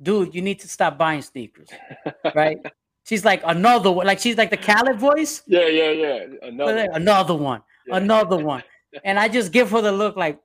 dude, 0.00 0.34
you 0.34 0.42
need 0.42 0.60
to 0.60 0.68
stop 0.68 0.96
buying 0.96 1.22
sneakers, 1.22 1.68
right? 2.34 2.58
She's 3.04 3.24
like, 3.24 3.42
another 3.44 3.90
one. 3.92 4.06
Like, 4.06 4.18
she's 4.18 4.36
like 4.36 4.50
the 4.50 4.56
Khaled 4.56 4.98
voice. 4.98 5.42
Yeah. 5.46 5.66
Yeah. 5.68 5.90
Yeah. 5.90 6.18
Another. 6.42 6.88
Another 6.92 7.34
one, 7.34 7.62
Yeah. 7.86 7.96
another 7.96 8.36
one. 8.36 8.62
And 9.04 9.18
I 9.18 9.28
just 9.28 9.52
give 9.52 9.70
her 9.70 9.80
the 9.80 9.92
look 9.92 10.16
like, 10.16 10.38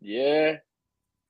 Yeah. 0.00 0.56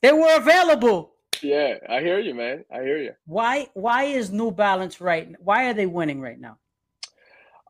they 0.03 0.13
were 0.13 0.37
available. 0.37 1.13
Yeah. 1.43 1.79
I 1.89 2.01
hear 2.01 2.19
you, 2.21 2.35
man. 2.35 2.65
I 2.73 2.83
hear 2.83 2.99
you. 2.99 3.13
Why? 3.27 3.69
Why 3.75 4.05
is 4.05 4.31
New 4.31 4.51
Balance 4.53 5.01
right? 5.01 5.29
Why 5.41 5.67
are 5.69 5.75
they 5.75 5.87
winning 5.87 6.21
right 6.21 6.39
now? 6.39 6.59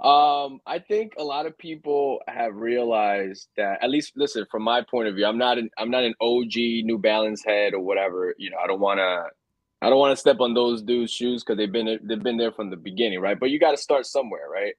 Um, 0.03 0.61
I 0.67 0.81
think 0.81 1.13
a 1.17 1.23
lot 1.23 1.47
of 1.47 1.57
people 1.57 2.21
have 2.27 2.57
realized 2.57 3.47
that 3.57 3.83
at 3.85 3.89
least 3.89 4.13
listen 4.17 4.45
from 4.51 4.65
my 4.65 4.83
point 4.91 5.07
of 5.09 5.15
view, 5.15 5.25
I'm 5.25 5.39
not 5.39 5.59
an 5.59 5.71
I'm 5.79 5.91
not 5.91 6.03
an 6.03 6.15
OG 6.21 6.83
New 6.85 6.99
Balance 6.99 7.45
head 7.45 7.73
or 7.73 7.81
whatever. 7.81 8.35
You 8.37 8.51
know, 8.51 8.57
I 8.63 8.67
don't 8.67 8.81
want 8.81 8.99
to 8.99 9.27
I 9.83 9.91
don't 9.91 9.99
want 9.99 10.13
to 10.13 10.21
step 10.21 10.41
on 10.41 10.55
those 10.55 10.81
dudes' 10.81 11.13
shoes 11.13 11.43
because 11.43 11.59
they've 11.59 11.73
been 11.73 11.99
they've 12.05 12.23
been 12.23 12.37
there 12.37 12.53
from 12.53 12.71
the 12.71 12.77
beginning, 12.77 13.21
right? 13.21 13.39
But 13.39 13.51
you 13.51 13.59
got 13.59 13.73
to 13.73 13.77
start 13.77 14.07
somewhere, 14.07 14.49
right? 14.49 14.75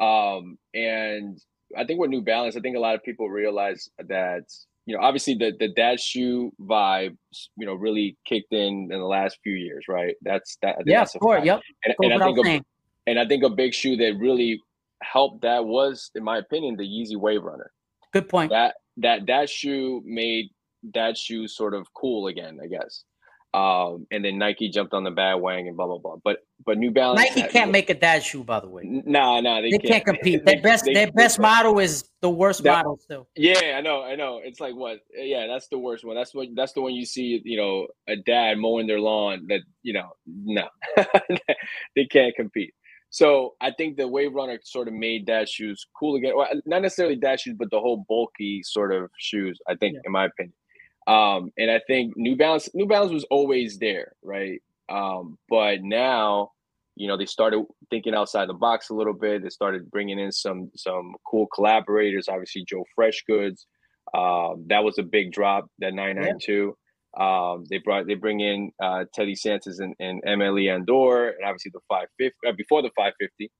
Um, 0.00 0.58
and 0.74 1.40
I 1.76 1.84
think 1.84 2.00
with 2.00 2.10
New 2.10 2.22
Balance, 2.22 2.56
I 2.56 2.60
think 2.60 2.76
a 2.76 2.80
lot 2.80 2.96
of 2.96 3.02
people 3.04 3.28
realize 3.30 3.88
that 3.98 4.42
you 4.86 4.96
know 4.96 5.02
obviously 5.02 5.34
the 5.34 5.52
the 5.58 5.68
dad 5.68 6.00
shoe 6.00 6.52
vibe, 6.60 7.16
you 7.56 7.66
know, 7.66 7.74
really 7.74 8.16
kicked 8.26 8.52
in 8.52 8.88
in 8.90 8.98
the 8.98 9.06
last 9.06 9.38
few 9.44 9.54
years, 9.54 9.84
right? 9.88 10.16
That's 10.22 10.58
that. 10.62 10.78
Yeah, 10.84 11.00
that's 11.00 11.14
of 11.14 11.20
course. 11.20 11.44
Yep. 11.44 11.60
And, 11.84 11.94
and 12.00 12.22
I 12.22 12.26
think 12.26 12.46
a, 12.46 12.60
and 13.06 13.20
I 13.20 13.26
think 13.26 13.44
a 13.44 13.50
big 13.50 13.72
shoe 13.72 13.96
that 13.96 14.16
really 14.18 14.60
helped 15.02 15.42
that 15.42 15.64
was, 15.64 16.10
in 16.16 16.24
my 16.24 16.38
opinion, 16.38 16.76
the 16.76 16.82
Yeezy 16.82 17.16
Wave 17.16 17.44
Runner. 17.44 17.70
Good 18.12 18.28
point. 18.28 18.50
That 18.50 18.74
that 18.96 19.26
that 19.28 19.48
shoe 19.48 20.02
made 20.04 20.46
that 20.94 21.16
shoe 21.16 21.46
sort 21.46 21.74
of 21.74 21.86
cool 21.94 22.26
again, 22.26 22.58
I 22.62 22.66
guess. 22.66 23.04
Um, 23.52 24.06
and 24.12 24.24
then 24.24 24.38
Nike 24.38 24.68
jumped 24.68 24.94
on 24.94 25.02
the 25.02 25.10
bandwagon 25.10 25.66
and 25.66 25.76
blah 25.76 25.86
blah 25.86 25.98
blah. 25.98 26.16
But 26.22 26.38
but 26.64 26.78
New 26.78 26.92
Balance 26.92 27.18
Nike 27.20 27.40
had- 27.40 27.50
can't 27.50 27.70
make 27.72 27.90
a 27.90 27.94
dad 27.94 28.22
shoe, 28.22 28.44
by 28.44 28.60
the 28.60 28.68
way. 28.68 28.82
Nah, 28.84 29.40
nah, 29.40 29.60
they, 29.60 29.70
They 29.72 29.78
can't 29.78 30.04
compete. 30.04 30.44
Their 30.44 30.60
best, 30.60 30.84
they- 30.84 30.94
their 30.94 31.10
best 31.10 31.40
model 31.40 31.78
is 31.80 32.08
the 32.22 32.30
worst 32.30 32.62
That- 32.62 32.84
model 32.84 32.96
still. 32.98 33.26
Yeah, 33.34 33.74
I 33.76 33.80
know, 33.80 34.02
I 34.02 34.14
know. 34.14 34.40
It's 34.44 34.60
like 34.60 34.76
what? 34.76 35.00
Yeah, 35.12 35.48
that's 35.48 35.66
the 35.68 35.78
worst 35.78 36.04
one. 36.04 36.14
That's 36.14 36.32
what. 36.32 36.46
That's 36.54 36.72
the 36.74 36.80
one 36.82 36.94
you 36.94 37.04
see. 37.04 37.40
You 37.44 37.56
know, 37.56 37.86
a 38.08 38.16
dad 38.16 38.58
mowing 38.58 38.86
their 38.86 39.00
lawn. 39.00 39.46
That 39.48 39.62
you 39.82 39.94
know, 39.94 40.10
no, 40.26 40.68
they 41.96 42.04
can't 42.06 42.34
compete. 42.36 42.72
So 43.12 43.54
I 43.60 43.72
think 43.72 43.96
the 43.96 44.06
Wave 44.06 44.32
Runner 44.34 44.60
sort 44.62 44.86
of 44.86 44.94
made 44.94 45.26
dad 45.26 45.48
shoes 45.48 45.84
cool 45.98 46.14
again. 46.14 46.32
Well, 46.36 46.46
not 46.66 46.82
necessarily 46.82 47.16
dad 47.16 47.40
shoes, 47.40 47.56
but 47.58 47.68
the 47.72 47.80
whole 47.80 48.04
bulky 48.08 48.62
sort 48.62 48.92
of 48.94 49.10
shoes. 49.18 49.58
I 49.68 49.74
think, 49.74 49.94
Yeah. 49.94 50.00
in 50.04 50.12
my 50.12 50.26
opinion. 50.26 50.52
Um, 51.10 51.50
and 51.58 51.72
I 51.72 51.80
think 51.88 52.16
New 52.16 52.36
Balance, 52.36 52.68
New 52.72 52.86
Balance 52.86 53.12
was 53.12 53.24
always 53.30 53.78
there, 53.78 54.12
right? 54.22 54.62
Um, 54.88 55.38
but 55.48 55.82
now, 55.82 56.52
you 56.94 57.08
know, 57.08 57.16
they 57.16 57.26
started 57.26 57.64
thinking 57.90 58.14
outside 58.14 58.48
the 58.48 58.54
box 58.54 58.90
a 58.90 58.94
little 58.94 59.14
bit. 59.14 59.42
They 59.42 59.48
started 59.48 59.90
bringing 59.90 60.20
in 60.20 60.30
some 60.30 60.70
some 60.76 61.14
cool 61.28 61.48
collaborators. 61.52 62.28
Obviously, 62.28 62.64
Joe 62.64 62.84
Freshgoods, 62.96 63.64
Um, 64.14 64.66
that 64.68 64.84
was 64.84 64.98
a 64.98 65.02
big 65.02 65.32
drop. 65.32 65.66
That 65.80 65.94
992. 65.94 66.76
Um, 67.18 67.64
they 67.68 67.78
brought 67.78 68.06
they 68.06 68.14
bring 68.14 68.38
in 68.38 68.70
uh, 68.80 69.04
Teddy 69.12 69.34
Santis 69.34 69.80
and, 69.80 69.94
and 69.98 70.22
Aime 70.26 70.54
Leon 70.54 70.84
Dore, 70.84 71.28
and 71.30 71.44
obviously 71.44 71.72
the 71.74 71.80
550 71.88 72.36
uh, 72.46 72.52
before 72.56 72.82
the 72.82 72.90
550. 72.96 73.50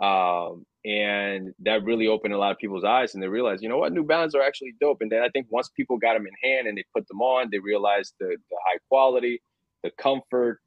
Um, 0.00 0.64
and 0.84 1.52
that 1.60 1.84
really 1.84 2.06
opened 2.06 2.34
a 2.34 2.38
lot 2.38 2.52
of 2.52 2.58
people's 2.58 2.84
eyes, 2.84 3.14
and 3.14 3.22
they 3.22 3.28
realized, 3.28 3.62
you 3.62 3.68
know 3.68 3.78
what, 3.78 3.92
New 3.92 4.04
Balance 4.04 4.34
are 4.34 4.42
actually 4.42 4.74
dope. 4.80 4.98
And 5.00 5.10
then 5.10 5.22
I 5.22 5.28
think 5.30 5.46
once 5.50 5.68
people 5.76 5.98
got 5.98 6.14
them 6.14 6.26
in 6.26 6.48
hand 6.48 6.68
and 6.68 6.78
they 6.78 6.84
put 6.94 7.08
them 7.08 7.20
on, 7.20 7.48
they 7.50 7.58
realized 7.58 8.14
the, 8.20 8.26
the 8.26 8.56
high 8.66 8.78
quality, 8.88 9.42
the 9.82 9.90
comfort. 10.00 10.60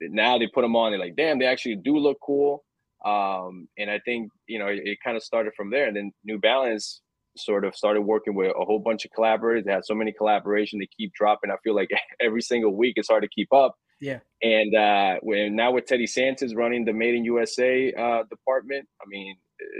Now 0.00 0.38
they 0.38 0.46
put 0.46 0.62
them 0.62 0.76
on, 0.76 0.92
they're 0.92 1.00
like, 1.00 1.16
damn, 1.16 1.38
they 1.38 1.46
actually 1.46 1.76
do 1.76 1.96
look 1.96 2.18
cool. 2.24 2.64
Um, 3.04 3.68
and 3.78 3.90
I 3.90 3.98
think 4.04 4.30
you 4.46 4.58
know 4.58 4.66
it, 4.66 4.80
it 4.84 4.98
kind 5.02 5.16
of 5.16 5.22
started 5.22 5.54
from 5.56 5.70
there. 5.70 5.86
And 5.86 5.96
then 5.96 6.12
New 6.24 6.38
Balance 6.38 7.00
sort 7.36 7.64
of 7.64 7.74
started 7.74 8.02
working 8.02 8.34
with 8.34 8.50
a 8.50 8.64
whole 8.64 8.78
bunch 8.78 9.04
of 9.04 9.10
collaborators. 9.12 9.64
They 9.64 9.72
had 9.72 9.84
so 9.84 9.94
many 9.94 10.12
collaborations, 10.12 10.78
they 10.80 10.88
keep 10.96 11.12
dropping. 11.14 11.50
I 11.50 11.56
feel 11.64 11.74
like 11.74 11.88
every 12.20 12.42
single 12.42 12.76
week 12.76 12.94
it's 12.96 13.08
hard 13.08 13.22
to 13.22 13.28
keep 13.28 13.52
up. 13.52 13.74
Yeah. 14.02 14.18
And 14.42 14.74
uh, 14.74 15.20
when 15.22 15.54
now 15.54 15.70
with 15.70 15.86
Teddy 15.86 16.06
Santis 16.06 16.56
running 16.56 16.84
the 16.84 16.92
Made 16.92 17.14
in 17.14 17.24
USA 17.24 17.92
uh, 17.92 18.24
department, 18.24 18.88
I 19.00 19.04
mean 19.06 19.36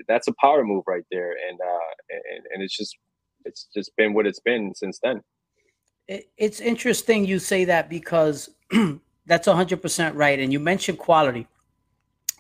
that's 0.07 0.29
a 0.29 0.33
power 0.41 0.65
move 0.65 0.85
right 0.87 1.05
there, 1.11 1.33
and 1.33 1.59
uh, 1.61 1.93
and, 2.35 2.45
and 2.55 2.63
it's 2.63 2.77
just 2.77 2.97
it's 3.45 3.69
just 3.75 3.91
been 3.97 4.15
what 4.15 4.27
it's 4.27 4.41
been 4.41 4.75
since 4.75 5.01
then. 5.03 5.21
It's 6.37 6.61
interesting 6.61 7.25
you 7.25 7.39
say 7.39 7.65
that 7.65 7.91
because 7.91 8.51
that's 9.27 9.49
100% 9.49 10.15
right. 10.15 10.39
And 10.39 10.53
you 10.53 10.61
mentioned 10.61 10.99
quality 10.99 11.47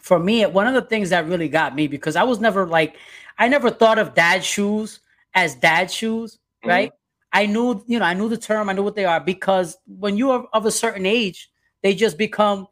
for 0.02 0.18
me, 0.18 0.44
one 0.46 0.66
of 0.66 0.74
the 0.74 0.82
things 0.82 1.10
that 1.10 1.26
really 1.26 1.48
got 1.48 1.74
me 1.76 1.86
because 1.86 2.16
I 2.16 2.24
was 2.24 2.40
never 2.40 2.66
like, 2.66 2.96
I 3.38 3.48
never 3.48 3.70
thought 3.70 3.98
of 4.00 4.14
dad 4.14 4.44
shoes 4.44 4.98
as 5.32 5.54
dad 5.54 5.90
shoes, 5.90 6.34
mm-hmm. 6.34 6.68
right? 6.68 6.92
I 7.32 7.46
knew, 7.46 7.82
you 7.86 7.98
know, 8.00 8.04
I 8.04 8.12
knew 8.12 8.28
the 8.28 8.36
term, 8.36 8.68
I 8.68 8.72
knew 8.72 8.82
what 8.82 8.96
they 8.96 9.04
are 9.04 9.20
because 9.20 9.78
when 9.86 10.16
you 10.16 10.32
are 10.32 10.46
of 10.52 10.66
a 10.66 10.72
certain 10.72 11.06
age, 11.06 11.50
they 11.82 11.94
just 11.94 12.18
become 12.18 12.66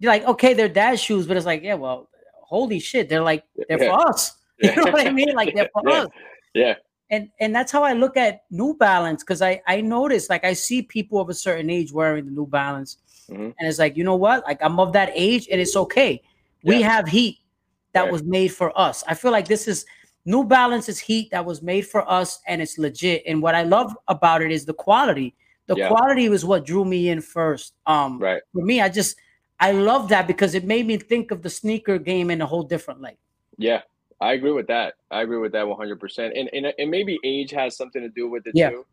like, 0.00 0.24
okay, 0.24 0.54
they're 0.54 0.68
dad 0.68 0.98
shoes, 0.98 1.26
but 1.26 1.36
it's 1.36 1.46
like, 1.46 1.62
yeah, 1.62 1.74
well, 1.74 2.08
holy 2.40 2.78
shit, 2.78 3.08
they're 3.08 3.22
like, 3.22 3.44
they're 3.68 3.82
yeah. 3.82 3.96
for 3.96 4.08
us. 4.08 4.36
You 4.62 4.76
know 4.76 4.92
what 4.92 5.04
I 5.04 5.10
mean? 5.10 5.34
Like 5.34 5.56
they're 5.56 5.68
for 5.72 5.82
yeah. 5.84 6.02
us. 6.02 6.08
Yeah. 6.54 6.74
And 7.10 7.30
and 7.40 7.52
that's 7.52 7.72
how 7.72 7.82
I 7.82 7.94
look 7.94 8.16
at 8.16 8.44
New 8.48 8.74
Balance 8.74 9.24
because 9.24 9.42
I 9.42 9.60
I 9.66 9.80
notice 9.80 10.30
like 10.30 10.44
I 10.44 10.52
see 10.52 10.82
people 10.82 11.20
of 11.20 11.28
a 11.28 11.34
certain 11.34 11.68
age 11.68 11.90
wearing 11.90 12.26
the 12.26 12.30
New 12.30 12.46
Balance, 12.46 12.98
mm-hmm. 13.28 13.42
and 13.42 13.54
it's 13.58 13.80
like 13.80 13.96
you 13.96 14.04
know 14.04 14.14
what, 14.14 14.44
like 14.44 14.58
I'm 14.62 14.78
of 14.78 14.92
that 14.92 15.10
age, 15.16 15.48
and 15.50 15.60
it's 15.60 15.74
okay 15.74 16.22
we 16.62 16.82
have 16.82 17.08
heat 17.08 17.38
that 17.92 18.10
was 18.10 18.22
made 18.22 18.48
for 18.48 18.76
us. 18.78 19.04
I 19.06 19.14
feel 19.14 19.32
like 19.32 19.48
this 19.48 19.68
is 19.68 19.84
New 20.24 20.44
Balance 20.44 20.88
is 20.88 20.98
heat 20.98 21.30
that 21.30 21.44
was 21.44 21.62
made 21.62 21.82
for 21.82 22.08
us 22.10 22.40
and 22.46 22.62
it's 22.62 22.78
legit. 22.78 23.22
And 23.26 23.42
what 23.42 23.54
I 23.54 23.62
love 23.62 23.96
about 24.08 24.42
it 24.42 24.52
is 24.52 24.64
the 24.64 24.74
quality. 24.74 25.34
The 25.66 25.76
yeah. 25.76 25.88
quality 25.88 26.28
was 26.28 26.44
what 26.44 26.66
drew 26.66 26.84
me 26.84 27.08
in 27.08 27.20
first. 27.20 27.74
Um 27.86 28.18
right. 28.18 28.42
for 28.52 28.64
me, 28.64 28.80
I 28.80 28.88
just 28.88 29.16
I 29.60 29.72
love 29.72 30.08
that 30.08 30.26
because 30.26 30.54
it 30.54 30.64
made 30.64 30.86
me 30.86 30.96
think 30.96 31.30
of 31.30 31.42
the 31.42 31.50
sneaker 31.50 31.98
game 31.98 32.30
in 32.30 32.40
a 32.40 32.46
whole 32.46 32.64
different 32.64 33.00
light. 33.00 33.18
Yeah, 33.58 33.82
I 34.20 34.32
agree 34.32 34.50
with 34.50 34.66
that. 34.66 34.94
I 35.10 35.22
agree 35.22 35.38
with 35.38 35.52
that 35.52 35.66
100%. 35.66 36.38
And 36.38 36.50
and, 36.52 36.74
and 36.78 36.90
maybe 36.90 37.18
age 37.24 37.50
has 37.52 37.76
something 37.76 38.02
to 38.02 38.08
do 38.08 38.28
with 38.28 38.46
it 38.46 38.52
yeah. 38.54 38.70
too. 38.70 38.86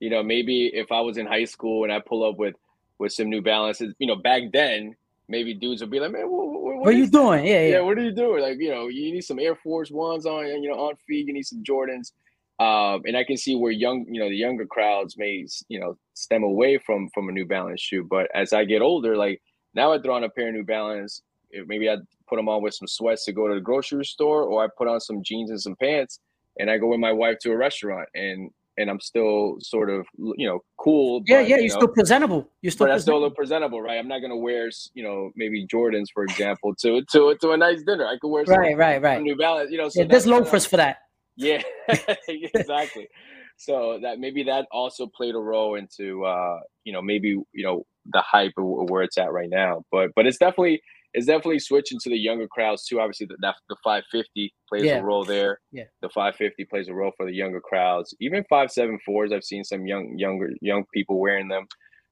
You 0.00 0.10
know, 0.10 0.22
maybe 0.22 0.66
if 0.66 0.92
I 0.92 1.00
was 1.00 1.16
in 1.16 1.26
high 1.26 1.44
school 1.44 1.84
and 1.84 1.92
I 1.92 2.00
pull 2.00 2.28
up 2.28 2.38
with 2.38 2.54
with 2.98 3.12
some 3.12 3.28
New 3.28 3.42
Balances, 3.42 3.94
you 3.98 4.06
know, 4.06 4.16
back 4.16 4.42
then 4.52 4.96
maybe 5.28 5.54
dudes 5.54 5.80
would 5.80 5.90
be 5.90 6.00
like, 6.00 6.12
man, 6.12 6.30
what, 6.30 6.46
what, 6.46 6.76
what 6.76 6.88
are 6.88 6.92
you 6.92 7.06
doing? 7.06 7.44
Yeah, 7.44 7.60
yeah, 7.60 7.68
yeah. 7.68 7.80
What 7.80 7.98
are 7.98 8.02
you 8.02 8.12
doing? 8.12 8.42
Like, 8.42 8.58
you 8.58 8.70
know, 8.70 8.88
you 8.88 9.12
need 9.12 9.24
some 9.24 9.38
Air 9.38 9.56
Force 9.56 9.90
Ones 9.90 10.26
on, 10.26 10.46
you 10.62 10.68
know, 10.68 10.78
on 10.78 10.96
feet. 10.96 11.26
You 11.26 11.32
need 11.32 11.46
some 11.46 11.62
Jordans. 11.62 12.12
Um, 12.58 13.02
and 13.04 13.16
I 13.16 13.24
can 13.24 13.36
see 13.36 13.54
where 13.54 13.70
young, 13.70 14.06
you 14.08 14.20
know, 14.20 14.28
the 14.28 14.36
younger 14.36 14.66
crowds 14.66 15.16
may, 15.18 15.46
you 15.68 15.78
know, 15.78 15.98
stem 16.14 16.42
away 16.42 16.78
from 16.78 17.08
from 17.12 17.28
a 17.28 17.32
New 17.32 17.46
Balance 17.46 17.82
shoe. 17.82 18.06
But 18.08 18.28
as 18.34 18.52
I 18.52 18.64
get 18.64 18.80
older, 18.80 19.16
like 19.16 19.42
now 19.74 19.92
I 19.92 20.00
throw 20.00 20.14
on 20.14 20.24
a 20.24 20.30
pair 20.30 20.48
of 20.48 20.54
New 20.54 20.64
Balance. 20.64 21.22
Maybe 21.66 21.88
I 21.88 21.96
put 22.28 22.36
them 22.36 22.48
on 22.48 22.62
with 22.62 22.74
some 22.74 22.88
sweats 22.88 23.24
to 23.26 23.32
go 23.32 23.46
to 23.46 23.54
the 23.54 23.60
grocery 23.60 24.04
store, 24.04 24.44
or 24.44 24.64
I 24.64 24.68
put 24.76 24.88
on 24.88 25.00
some 25.00 25.22
jeans 25.22 25.50
and 25.50 25.60
some 25.60 25.76
pants, 25.76 26.18
and 26.58 26.70
I 26.70 26.78
go 26.78 26.88
with 26.88 26.98
my 26.98 27.12
wife 27.12 27.38
to 27.42 27.52
a 27.52 27.56
restaurant. 27.56 28.08
And 28.14 28.50
and 28.78 28.90
I'm 28.90 29.00
still 29.00 29.56
sort 29.60 29.90
of 29.90 30.06
you 30.16 30.46
know 30.46 30.60
cool. 30.78 31.22
Yeah, 31.26 31.42
but, 31.42 31.48
yeah, 31.48 31.56
you're 31.56 31.68
know, 31.68 31.76
still 31.76 31.88
presentable. 31.88 32.50
You're 32.62 32.72
still. 32.72 32.86
But 32.86 32.94
I 32.94 32.98
still 32.98 33.20
look 33.20 33.36
presentable, 33.36 33.82
right? 33.82 33.98
I'm 33.98 34.08
not 34.08 34.20
gonna 34.20 34.36
wear 34.36 34.70
you 34.94 35.02
know 35.02 35.30
maybe 35.36 35.66
Jordans 35.66 36.06
for 36.12 36.24
example 36.24 36.74
to 36.76 37.02
to 37.12 37.36
to 37.40 37.50
a 37.50 37.56
nice 37.56 37.82
dinner. 37.82 38.06
I 38.06 38.16
could 38.18 38.28
wear 38.28 38.46
some, 38.46 38.58
right, 38.58 38.76
right, 38.76 39.00
right. 39.00 39.22
New 39.22 39.36
Balance, 39.36 39.70
you 39.70 39.78
know. 39.78 39.90
So 39.90 40.00
yeah, 40.00 40.06
there's 40.08 40.26
loafers 40.26 40.64
for 40.64 40.78
that. 40.78 40.98
Yeah, 41.36 41.62
exactly. 42.28 43.08
so 43.56 43.98
that 44.02 44.18
maybe 44.18 44.42
that 44.44 44.66
also 44.70 45.06
played 45.06 45.34
a 45.34 45.38
role 45.38 45.76
into 45.76 46.24
uh 46.24 46.58
you 46.84 46.92
know 46.92 47.00
maybe 47.00 47.28
you 47.28 47.64
know 47.64 47.84
the 48.12 48.20
hype 48.20 48.52
of 48.58 48.90
where 48.90 49.02
it's 49.02 49.18
at 49.18 49.32
right 49.32 49.50
now. 49.50 49.82
But 49.90 50.10
but 50.14 50.26
it's 50.26 50.38
definitely 50.38 50.82
it's 51.14 51.26
definitely 51.26 51.58
switching 51.58 51.98
to 52.00 52.10
the 52.10 52.16
younger 52.16 52.46
crowds 52.46 52.86
too. 52.86 53.00
Obviously, 53.00 53.26
the, 53.26 53.36
the 53.40 53.76
550 53.82 54.54
plays 54.68 54.84
yeah. 54.84 54.98
a 54.98 55.02
role 55.02 55.24
there. 55.24 55.60
Yeah, 55.72 55.84
the 56.02 56.10
550 56.10 56.64
plays 56.66 56.88
a 56.88 56.94
role 56.94 57.12
for 57.16 57.24
the 57.24 57.34
younger 57.34 57.60
crowds. 57.60 58.14
Even 58.20 58.44
574s, 58.52 59.32
I've 59.32 59.44
seen 59.44 59.64
some 59.64 59.86
young 59.86 60.18
younger 60.18 60.50
young 60.60 60.84
people 60.92 61.18
wearing 61.18 61.48
them. 61.48 61.66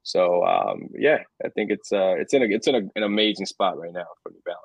So 0.05 0.45
um, 0.45 0.89
yeah, 0.99 1.19
I 1.45 1.49
think 1.51 1.71
it's 1.71 1.93
uh, 1.93 2.15
it's 2.19 2.35
in 2.35 2.43
a 2.43 2.47
it's 2.47 2.67
in 2.67 2.75
a, 2.75 2.81
an 2.97 3.03
amazing 3.03 3.47
spot 3.47 3.79
right 3.79 3.93
now 3.93 4.07
for 4.23 4.31
New 4.31 4.43
Balance. 4.45 4.61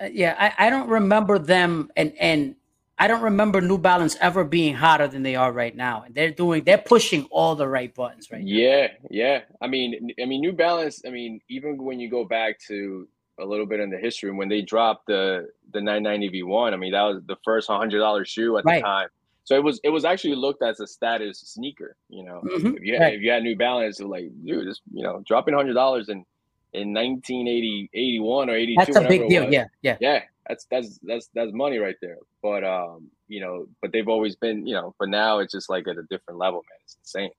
Uh, 0.00 0.10
yeah, 0.12 0.34
I, 0.38 0.66
I 0.66 0.70
don't 0.70 0.88
remember 0.88 1.38
them 1.38 1.90
and 1.96 2.12
and 2.18 2.56
I 2.98 3.08
don't 3.08 3.22
remember 3.22 3.60
New 3.60 3.78
Balance 3.78 4.16
ever 4.20 4.44
being 4.44 4.74
hotter 4.74 5.08
than 5.08 5.24
they 5.24 5.34
are 5.34 5.52
right 5.52 5.74
now. 5.74 6.02
And 6.06 6.14
they're 6.14 6.30
doing 6.30 6.64
they're 6.64 6.78
pushing 6.78 7.24
all 7.30 7.56
the 7.56 7.66
right 7.66 7.92
buttons 7.94 8.30
right 8.30 8.42
yeah, 8.42 8.86
now. 8.86 9.08
Yeah, 9.10 9.40
I 9.60 9.66
mean 9.66 10.10
I 10.22 10.26
mean 10.26 10.40
New 10.40 10.52
Balance, 10.52 11.02
I 11.06 11.10
mean, 11.10 11.40
even 11.48 11.82
when 11.82 11.98
you 11.98 12.08
go 12.10 12.24
back 12.24 12.58
to 12.68 13.08
a 13.38 13.44
little 13.44 13.66
bit 13.66 13.80
in 13.80 13.90
the 13.90 13.98
history 13.98 14.30
when 14.30 14.48
they 14.48 14.62
dropped 14.62 15.06
the 15.06 15.48
the 15.72 15.80
990 15.80 16.42
V1. 16.42 16.72
I 16.72 16.76
mean, 16.76 16.92
that 16.92 17.02
was 17.02 17.22
the 17.26 17.36
first 17.44 17.68
hundred 17.68 17.98
dollar 17.98 18.24
shoe 18.24 18.56
at 18.58 18.64
right. 18.64 18.76
the 18.76 18.86
time. 18.86 19.08
So 19.44 19.54
it 19.54 19.62
was 19.62 19.80
it 19.84 19.90
was 19.90 20.04
actually 20.04 20.36
looked 20.36 20.62
as 20.62 20.80
a 20.80 20.86
status 20.86 21.40
sneaker. 21.40 21.96
You 22.08 22.24
know, 22.24 22.42
mm-hmm. 22.44 22.76
if 22.76 22.82
you 22.82 22.94
had, 22.94 23.02
right. 23.02 23.14
if 23.14 23.22
you 23.22 23.30
had 23.30 23.42
New 23.42 23.56
Balance, 23.56 24.00
like 24.00 24.30
dude, 24.44 24.64
just 24.64 24.82
you 24.92 25.02
know, 25.02 25.22
dropping 25.26 25.54
hundred 25.54 25.74
dollars 25.74 26.08
in 26.08 26.24
in 26.72 26.92
1980 26.92 27.88
81 27.94 28.50
or 28.50 28.54
82 28.56 28.84
that's 28.84 28.96
a 28.96 29.08
big 29.08 29.28
deal 29.28 29.48
yeah 29.48 29.66
yeah 29.82 29.96
yeah 30.00 30.22
that's 30.48 30.66
that's 30.70 30.98
that's 31.02 31.28
that's 31.34 31.52
money 31.52 31.78
right 31.78 31.96
there 32.02 32.18
but 32.42 32.64
um 32.64 33.08
you 33.28 33.40
know 33.40 33.66
but 33.80 33.92
they've 33.92 34.08
always 34.08 34.36
been 34.36 34.66
you 34.66 34.74
know 34.74 34.94
but 34.98 35.08
now 35.08 35.38
it's 35.38 35.52
just 35.52 35.70
like 35.70 35.88
at 35.88 35.96
a 35.96 36.02
different 36.10 36.38
level 36.38 36.62
man 36.70 36.78
it's 36.84 36.96
insane 37.02 37.30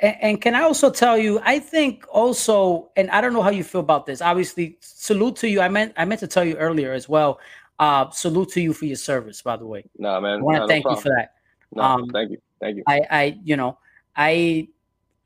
and, 0.00 0.16
and, 0.20 0.40
can 0.40 0.54
I 0.54 0.62
also 0.62 0.90
tell 0.90 1.18
you, 1.18 1.40
I 1.44 1.58
think 1.58 2.04
also, 2.08 2.90
and 2.96 3.10
I 3.10 3.20
don't 3.20 3.32
know 3.32 3.42
how 3.42 3.50
you 3.50 3.64
feel 3.64 3.80
about 3.80 4.06
this. 4.06 4.20
Obviously, 4.20 4.76
salute 4.80 5.36
to 5.36 5.48
you. 5.48 5.60
I 5.60 5.68
meant 5.68 5.92
I 5.96 6.04
meant 6.04 6.20
to 6.20 6.28
tell 6.28 6.44
you 6.44 6.56
earlier 6.56 6.92
as 6.92 7.08
well. 7.08 7.40
Uh, 7.78 8.08
salute 8.10 8.50
to 8.50 8.60
you 8.60 8.72
for 8.72 8.84
your 8.84 8.96
service, 8.96 9.42
by 9.42 9.56
the 9.56 9.66
way. 9.66 9.84
No, 9.98 10.20
man. 10.20 10.38
I 10.38 10.42
want 10.42 10.56
to 10.56 10.60
no, 10.60 10.68
thank 10.68 10.84
no 10.84 10.92
you 10.92 10.96
for 10.98 11.08
that. 11.08 11.34
No, 11.74 11.82
um, 11.82 12.08
thank 12.10 12.30
you. 12.30 12.38
Thank 12.60 12.76
you. 12.76 12.84
I, 12.86 13.00
I, 13.10 13.40
you 13.42 13.56
know, 13.56 13.78
I, 14.14 14.68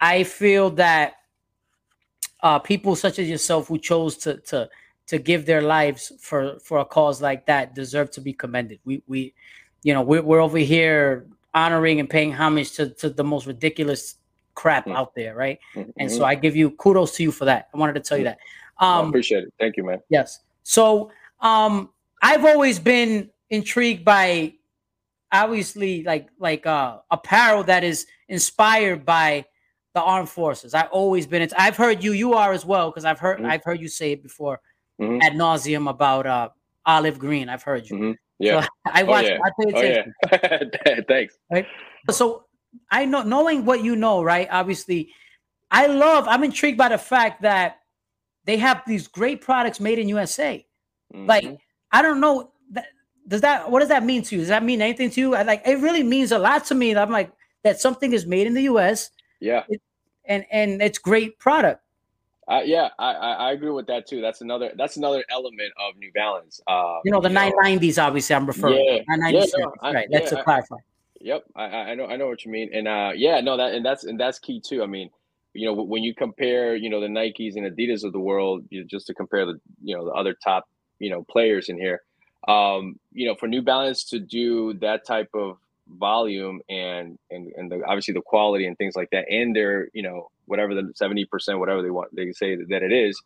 I 0.00 0.24
feel 0.24 0.70
that 0.70 1.16
uh, 2.42 2.58
people 2.58 2.96
such 2.96 3.18
as 3.18 3.28
yourself 3.28 3.68
who 3.68 3.78
chose 3.78 4.16
to 4.18 4.38
to 4.38 4.68
to 5.06 5.18
give 5.18 5.46
their 5.46 5.62
lives 5.62 6.12
for 6.20 6.58
for 6.58 6.78
a 6.78 6.84
cause 6.84 7.22
like 7.22 7.46
that 7.46 7.74
deserve 7.74 8.10
to 8.12 8.20
be 8.20 8.32
commended. 8.32 8.80
We 8.84 9.02
we, 9.06 9.34
you 9.82 9.94
know, 9.94 10.02
we're 10.02 10.22
we're 10.22 10.40
over 10.40 10.58
here 10.58 11.26
honoring 11.54 12.00
and 12.00 12.10
paying 12.10 12.32
homage 12.32 12.72
to 12.72 12.90
to 12.90 13.10
the 13.10 13.24
most 13.24 13.46
ridiculous 13.46 14.16
crap 14.54 14.86
mm-hmm. 14.86 14.96
out 14.96 15.14
there, 15.14 15.34
right? 15.34 15.58
Mm-hmm. 15.74 15.90
And 15.98 16.10
so 16.10 16.24
I 16.24 16.34
give 16.34 16.56
you 16.56 16.70
kudos 16.72 17.16
to 17.16 17.22
you 17.22 17.32
for 17.32 17.44
that. 17.44 17.68
I 17.72 17.78
wanted 17.78 17.94
to 17.94 18.00
tell 18.00 18.18
you 18.18 18.24
that. 18.24 18.38
Um, 18.78 19.06
I 19.06 19.08
appreciate 19.08 19.44
it. 19.44 19.54
Thank 19.58 19.76
you, 19.76 19.84
man. 19.84 20.00
Yes. 20.08 20.40
So 20.64 21.10
um, 21.40 21.90
I've 22.22 22.44
always 22.44 22.78
been 22.78 23.30
intrigued 23.50 24.04
by 24.04 24.54
obviously 25.32 26.02
like 26.02 26.28
like 26.38 26.66
uh, 26.66 26.98
apparel 27.10 27.62
that 27.64 27.84
is 27.84 28.06
inspired 28.28 29.04
by 29.04 29.44
the 29.94 30.02
armed 30.02 30.28
forces. 30.28 30.74
I've 30.74 30.90
always 30.90 31.28
been. 31.28 31.48
I've 31.56 31.76
heard 31.76 32.02
you. 32.02 32.12
You 32.12 32.34
are 32.34 32.52
as 32.52 32.66
well 32.66 32.90
because 32.90 33.04
I've 33.04 33.20
heard. 33.20 33.38
Mm-hmm. 33.38 33.50
I've 33.50 33.62
heard 33.62 33.80
you 33.80 33.88
say 33.88 34.10
it 34.12 34.22
before 34.22 34.60
mm-hmm. 35.00 35.22
ad 35.22 35.34
nauseum 35.34 35.88
about 35.88 36.26
uh, 36.26 36.48
olive 36.84 37.18
green. 37.18 37.48
I've 37.48 37.62
heard 37.62 37.88
you. 37.88 37.96
Mm-hmm. 37.96 38.12
Yeah. 38.38 38.62
So 38.62 38.68
I 38.86 39.02
watch. 39.02 39.24
Oh, 39.24 39.28
yeah. 39.28 39.38
I 39.44 39.50
pay 39.58 39.70
attention. 39.70 40.14
Oh, 40.24 40.38
yeah. 40.86 41.00
Thanks. 41.08 41.38
Right. 41.50 41.66
So 42.10 42.44
I 42.90 43.04
know 43.04 43.22
knowing 43.22 43.64
what 43.64 43.82
you 43.82 43.96
know, 43.96 44.22
right? 44.22 44.48
Obviously, 44.50 45.10
I 45.70 45.86
love, 45.86 46.26
I'm 46.28 46.44
intrigued 46.44 46.78
by 46.78 46.88
the 46.88 46.98
fact 46.98 47.42
that 47.42 47.78
they 48.44 48.56
have 48.58 48.82
these 48.86 49.08
great 49.08 49.40
products 49.40 49.80
made 49.80 49.98
in 49.98 50.08
USA. 50.08 50.64
Mm-hmm. 51.12 51.26
Like, 51.26 51.58
I 51.92 52.02
don't 52.02 52.20
know. 52.20 52.52
That, 52.70 52.86
does 53.28 53.40
that 53.40 53.70
what 53.70 53.80
does 53.80 53.88
that 53.88 54.04
mean 54.04 54.22
to 54.22 54.36
you? 54.36 54.40
Does 54.42 54.48
that 54.48 54.62
mean 54.62 54.80
anything 54.80 55.10
to 55.10 55.20
you? 55.20 55.34
I 55.34 55.42
like 55.42 55.62
it 55.66 55.80
really 55.80 56.02
means 56.02 56.30
a 56.30 56.38
lot 56.38 56.64
to 56.66 56.74
me. 56.74 56.94
I'm 56.96 57.10
like 57.10 57.32
that 57.64 57.80
something 57.80 58.12
is 58.12 58.26
made 58.26 58.46
in 58.46 58.54
the 58.54 58.62
US. 58.62 59.10
Yeah. 59.40 59.64
It, 59.68 59.80
and 60.28 60.44
and 60.50 60.80
it's 60.82 60.98
great 60.98 61.38
product. 61.38 61.82
Uh, 62.48 62.60
yeah, 62.64 62.88
I, 62.98 63.12
I 63.12 63.52
agree 63.52 63.70
with 63.70 63.88
that 63.88 64.06
too. 64.06 64.20
That's 64.20 64.40
another 64.40 64.70
that's 64.76 64.96
another 64.96 65.24
element 65.30 65.72
of 65.78 65.96
New 65.98 66.12
Balance. 66.12 66.60
Uh, 66.66 66.98
you 67.04 67.10
know 67.10 67.20
the 67.20 67.28
nine 67.28 67.52
nineties, 67.60 67.98
obviously. 67.98 68.36
I'm 68.36 68.46
referring. 68.46 68.84
Yeah, 68.84 69.16
to. 69.16 69.32
yeah, 69.32 69.46
no, 69.58 69.72
right. 69.82 70.06
Let's 70.10 70.30
yeah, 70.30 70.42
clarify. 70.44 70.76
Yep, 71.20 71.44
I, 71.56 71.64
I 71.64 71.94
know 71.96 72.06
I 72.06 72.16
know 72.16 72.28
what 72.28 72.44
you 72.44 72.52
mean, 72.52 72.70
and 72.72 72.86
uh, 72.86 73.10
yeah, 73.16 73.40
no, 73.40 73.56
that 73.56 73.74
and 73.74 73.84
that's 73.84 74.04
and 74.04 74.20
that's 74.20 74.38
key 74.38 74.60
too. 74.60 74.82
I 74.82 74.86
mean, 74.86 75.10
you 75.56 75.66
know, 75.66 75.72
when 75.72 76.04
you 76.04 76.14
compare, 76.14 76.76
you 76.76 76.88
know, 76.88 77.00
the 77.00 77.08
Nikes 77.08 77.56
and 77.56 77.66
Adidas 77.66 78.04
of 78.04 78.12
the 78.12 78.20
world, 78.20 78.64
you 78.70 78.80
know, 78.80 78.86
just 78.88 79.06
to 79.08 79.14
compare 79.14 79.46
the, 79.46 79.58
you 79.82 79.96
know, 79.96 80.04
the 80.04 80.12
other 80.12 80.34
top, 80.44 80.68
you 80.98 81.10
know, 81.10 81.24
players 81.24 81.68
in 81.68 81.78
here, 81.78 82.02
um, 82.46 83.00
you 83.12 83.26
know, 83.26 83.34
for 83.34 83.48
New 83.48 83.62
Balance 83.62 84.04
to 84.10 84.20
do 84.20 84.74
that 84.74 85.04
type 85.06 85.30
of 85.34 85.56
volume 85.88 86.60
and 86.68 87.18
and 87.30 87.52
and 87.56 87.70
the, 87.72 87.82
obviously 87.86 88.14
the 88.14 88.20
quality 88.20 88.66
and 88.66 88.76
things 88.78 88.94
like 88.94 89.10
that, 89.10 89.24
and 89.30 89.56
their, 89.56 89.88
you 89.94 90.02
know, 90.02 90.28
whatever 90.46 90.74
the 90.74 90.92
seventy 90.94 91.24
percent, 91.24 91.58
whatever 91.58 91.82
they 91.82 91.90
want, 91.90 92.14
they 92.14 92.32
say 92.32 92.56
that 92.56 92.82
it 92.82 92.92
is 92.92 93.20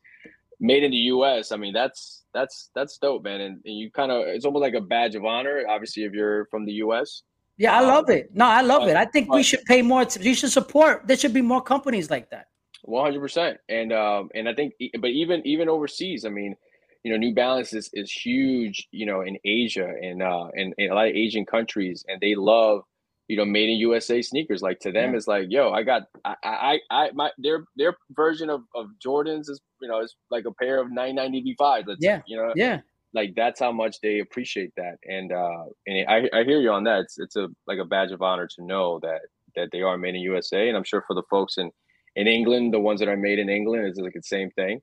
made 0.60 0.84
in 0.84 0.90
the 0.90 0.96
U.S. 1.14 1.52
I 1.52 1.56
mean, 1.56 1.72
that's 1.72 2.24
that's 2.34 2.70
that's 2.74 2.98
dope, 2.98 3.24
man, 3.24 3.40
and, 3.40 3.60
and 3.64 3.78
you 3.78 3.90
kind 3.90 4.12
of 4.12 4.26
it's 4.26 4.44
almost 4.44 4.62
like 4.62 4.74
a 4.74 4.80
badge 4.80 5.14
of 5.14 5.24
honor. 5.24 5.64
Obviously, 5.68 6.04
if 6.04 6.12
you're 6.12 6.46
from 6.46 6.64
the 6.64 6.72
U.S. 6.84 7.22
Yeah, 7.56 7.76
I 7.76 7.80
love 7.80 8.08
um, 8.08 8.16
it. 8.16 8.34
No, 8.34 8.46
I 8.46 8.62
love 8.62 8.82
but, 8.82 8.90
it. 8.90 8.96
I 8.96 9.04
think 9.04 9.28
but, 9.28 9.36
we 9.36 9.42
should 9.42 9.64
pay 9.64 9.82
more. 9.82 10.06
We 10.20 10.34
should 10.34 10.50
support. 10.50 11.06
There 11.06 11.16
should 11.16 11.34
be 11.34 11.42
more 11.42 11.62
companies 11.62 12.10
like 12.10 12.30
that. 12.30 12.46
One 12.82 13.04
hundred 13.04 13.20
percent, 13.20 13.58
and 13.68 13.92
um, 13.92 14.30
and 14.34 14.48
I 14.48 14.54
think, 14.54 14.74
but 15.00 15.10
even 15.10 15.46
even 15.46 15.68
overseas, 15.68 16.24
I 16.24 16.30
mean, 16.30 16.56
you 17.02 17.12
know, 17.12 17.18
New 17.18 17.34
Balance 17.34 17.72
is, 17.72 17.90
is 17.92 18.10
huge, 18.10 18.88
you 18.90 19.06
know, 19.06 19.22
in 19.22 19.38
Asia 19.44 19.92
and 20.02 20.22
uh, 20.22 20.48
and, 20.54 20.74
and 20.78 20.90
a 20.90 20.94
lot 20.94 21.08
of 21.08 21.14
Asian 21.14 21.46
countries, 21.46 22.04
and 22.08 22.20
they 22.20 22.34
love, 22.34 22.82
you 23.30 23.36
know, 23.36 23.44
made 23.44 23.68
in 23.68 23.76
USA 23.78 24.20
sneakers. 24.20 24.60
Like 24.60 24.80
to 24.80 24.90
them, 24.90 25.12
yeah. 25.12 25.16
it's 25.16 25.28
like, 25.28 25.46
yo, 25.48 25.70
I 25.70 25.84
got, 25.84 26.02
I, 26.24 26.34
I, 26.42 26.78
I, 26.90 27.10
my 27.12 27.30
their 27.38 27.64
their 27.76 27.96
version 28.10 28.50
of, 28.50 28.62
of 28.74 28.86
Jordans 29.04 29.48
is, 29.48 29.60
you 29.80 29.88
know, 29.88 30.00
it's 30.00 30.16
like 30.30 30.46
a 30.46 30.52
pair 30.52 30.80
of 30.80 30.90
nine 30.90 31.14
ninety 31.14 31.40
V 31.40 31.54
five. 31.56 31.84
Yeah, 32.00 32.18
say, 32.18 32.22
you 32.26 32.36
know, 32.36 32.52
yeah, 32.56 32.80
like 33.14 33.34
that's 33.36 33.60
how 33.60 33.70
much 33.70 34.00
they 34.02 34.18
appreciate 34.18 34.72
that. 34.76 34.96
And 35.04 35.32
uh 35.32 35.64
and 35.86 36.08
I, 36.08 36.40
I 36.40 36.44
hear 36.44 36.60
you 36.60 36.70
on 36.70 36.84
that. 36.84 37.02
It's, 37.02 37.18
it's 37.18 37.36
a 37.36 37.48
like 37.68 37.78
a 37.78 37.84
badge 37.84 38.10
of 38.10 38.20
honor 38.20 38.48
to 38.56 38.64
know 38.64 38.98
that 39.02 39.20
that 39.56 39.68
they 39.72 39.82
are 39.82 39.98
made 39.98 40.14
in 40.14 40.20
usa 40.20 40.68
and 40.68 40.76
i'm 40.76 40.84
sure 40.84 41.02
for 41.08 41.14
the 41.14 41.24
folks 41.28 41.58
in 41.58 41.70
in 42.14 42.28
england 42.28 42.72
the 42.72 42.78
ones 42.78 43.00
that 43.00 43.08
are 43.08 43.16
made 43.16 43.38
in 43.40 43.48
england 43.48 43.84
is 43.84 43.98
like 43.98 44.12
the 44.12 44.22
same 44.22 44.50
thing. 44.52 44.80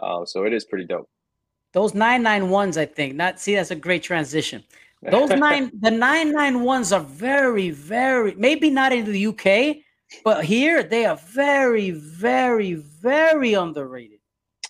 Uh, 0.00 0.24
so 0.24 0.44
it 0.44 0.52
is 0.52 0.64
pretty 0.64 0.84
dope. 0.84 1.08
Those 1.72 1.92
991s 1.92 2.76
i 2.76 2.86
think 2.86 3.14
not 3.14 3.40
see 3.40 3.54
that's 3.54 3.70
a 3.70 3.76
great 3.76 4.02
transition 4.02 4.64
those 5.02 5.30
nine 5.46 5.70
the 5.80 5.90
nine 5.90 6.32
nine 6.32 6.62
ones 6.62 6.92
are 6.92 7.00
very 7.00 7.70
very 7.70 8.34
maybe 8.34 8.70
not 8.70 8.92
in 8.92 9.04
the 9.10 9.26
uk 9.26 9.76
but 10.24 10.44
here 10.44 10.82
they 10.82 11.04
are 11.04 11.16
very 11.16 11.90
very 11.90 12.74
very 12.74 13.54
underrated 13.54 14.18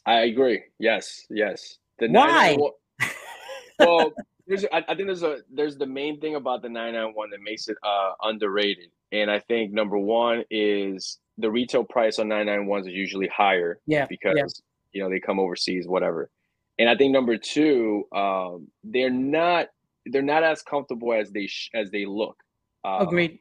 i 0.06 0.20
agree 0.20 0.62
yes 0.78 1.24
yes 1.30 1.78
the 1.98 2.08
Why? 2.08 2.56
well, 3.78 4.12
there's, 4.46 4.64
I, 4.72 4.84
I, 4.88 4.94
think 4.94 5.08
there's 5.08 5.22
a 5.22 5.38
there's 5.52 5.76
the 5.76 5.86
main 5.86 6.20
thing 6.20 6.36
about 6.36 6.62
the 6.62 6.68
991 6.68 7.30
that 7.30 7.42
makes 7.42 7.68
it 7.68 7.76
uh, 7.82 8.12
underrated, 8.22 8.90
and 9.12 9.30
I 9.30 9.40
think 9.40 9.72
number 9.72 9.98
one 9.98 10.44
is 10.50 11.18
the 11.38 11.50
retail 11.50 11.84
price 11.84 12.18
on 12.18 12.28
nine 12.28 12.46
nine 12.46 12.66
ones 12.66 12.86
is 12.86 12.94
usually 12.94 13.28
higher. 13.28 13.80
Yeah, 13.86 14.06
because 14.08 14.36
yeah. 14.36 14.44
you 14.92 15.02
know 15.02 15.10
they 15.10 15.20
come 15.20 15.38
overseas, 15.40 15.86
whatever. 15.86 16.30
And 16.78 16.88
I 16.88 16.96
think 16.96 17.12
number 17.12 17.36
two, 17.36 18.04
um, 18.14 18.68
they're 18.84 19.10
not 19.10 19.66
they're 20.08 20.22
not 20.22 20.42
as 20.42 20.62
comfortable 20.62 21.12
as 21.12 21.30
they 21.30 21.46
sh- 21.46 21.70
as 21.74 21.90
they 21.90 22.04
look. 22.06 22.36
Uh, 22.84 22.98
Agreed. 23.00 23.38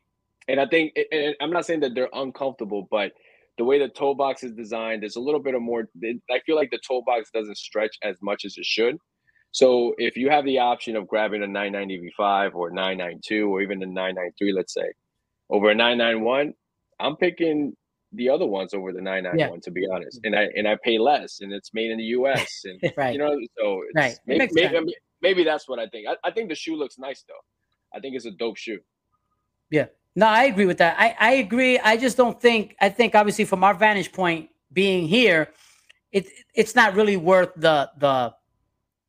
And 0.47 0.59
I 0.59 0.65
think, 0.65 0.97
and 1.11 1.35
I'm 1.41 1.51
not 1.51 1.65
saying 1.65 1.81
that 1.81 1.93
they're 1.93 2.09
uncomfortable, 2.13 2.87
but 2.89 3.11
the 3.57 3.65
way 3.65 3.79
the 3.79 3.89
toe 3.89 4.13
box 4.13 4.43
is 4.43 4.53
designed, 4.53 5.01
there's 5.01 5.17
a 5.17 5.21
little 5.21 5.41
bit 5.41 5.55
of 5.55 5.61
more. 5.61 5.89
I 6.03 6.39
feel 6.45 6.55
like 6.55 6.71
the 6.71 6.79
toe 6.87 7.01
box 7.05 7.29
doesn't 7.33 7.57
stretch 7.57 7.97
as 8.03 8.15
much 8.21 8.45
as 8.45 8.57
it 8.57 8.65
should. 8.65 8.97
So 9.51 9.95
if 9.97 10.15
you 10.15 10.29
have 10.29 10.45
the 10.45 10.59
option 10.59 10.95
of 10.95 11.07
grabbing 11.07 11.43
a 11.43 11.47
990 11.47 12.11
V5 12.19 12.53
or 12.53 12.69
992 12.69 13.49
or 13.49 13.61
even 13.61 13.81
a 13.81 13.85
993, 13.85 14.53
let's 14.53 14.73
say, 14.73 14.91
over 15.49 15.69
a 15.69 15.75
991, 15.75 16.53
I'm 16.99 17.15
picking 17.15 17.75
the 18.13 18.29
other 18.29 18.45
ones 18.45 18.73
over 18.73 18.93
the 18.93 19.01
991 19.01 19.49
yeah. 19.49 19.59
to 19.61 19.71
be 19.71 19.87
honest. 19.91 20.19
And 20.23 20.35
I 20.35 20.47
and 20.55 20.67
I 20.67 20.77
pay 20.83 20.97
less 20.97 21.41
and 21.41 21.51
it's 21.51 21.73
made 21.73 21.91
in 21.91 21.97
the 21.97 22.03
US 22.05 22.63
and 22.65 22.93
right. 22.97 23.13
you 23.13 23.19
know 23.19 23.37
so 23.57 23.81
right. 23.95 24.17
maybe, 24.25 24.47
maybe, 24.53 24.95
maybe, 25.21 25.43
that's 25.43 25.67
what 25.67 25.79
I 25.79 25.87
think. 25.87 26.07
I, 26.07 26.15
I 26.23 26.31
think 26.31 26.49
the 26.49 26.55
shoe 26.55 26.75
looks 26.75 26.97
nice 26.97 27.23
though. 27.27 27.33
I 27.95 27.99
think 27.99 28.15
it's 28.15 28.25
a 28.25 28.31
dope 28.31 28.57
shoe. 28.57 28.79
Yeah. 29.69 29.87
No, 30.15 30.25
I 30.27 30.45
agree 30.45 30.65
with 30.65 30.79
that. 30.79 30.95
I, 30.99 31.15
I 31.19 31.33
agree. 31.33 31.77
I 31.77 31.95
just 31.95 32.17
don't 32.17 32.41
think 32.41 32.75
I 32.81 32.89
think 32.89 33.13
obviously 33.13 33.45
from 33.45 33.63
our 33.63 33.75
vantage 33.75 34.11
point 34.11 34.49
being 34.73 35.07
here, 35.07 35.49
it 36.11 36.27
it's 36.55 36.73
not 36.73 36.95
really 36.95 37.17
worth 37.17 37.51
the 37.55 37.91
the 37.97 38.33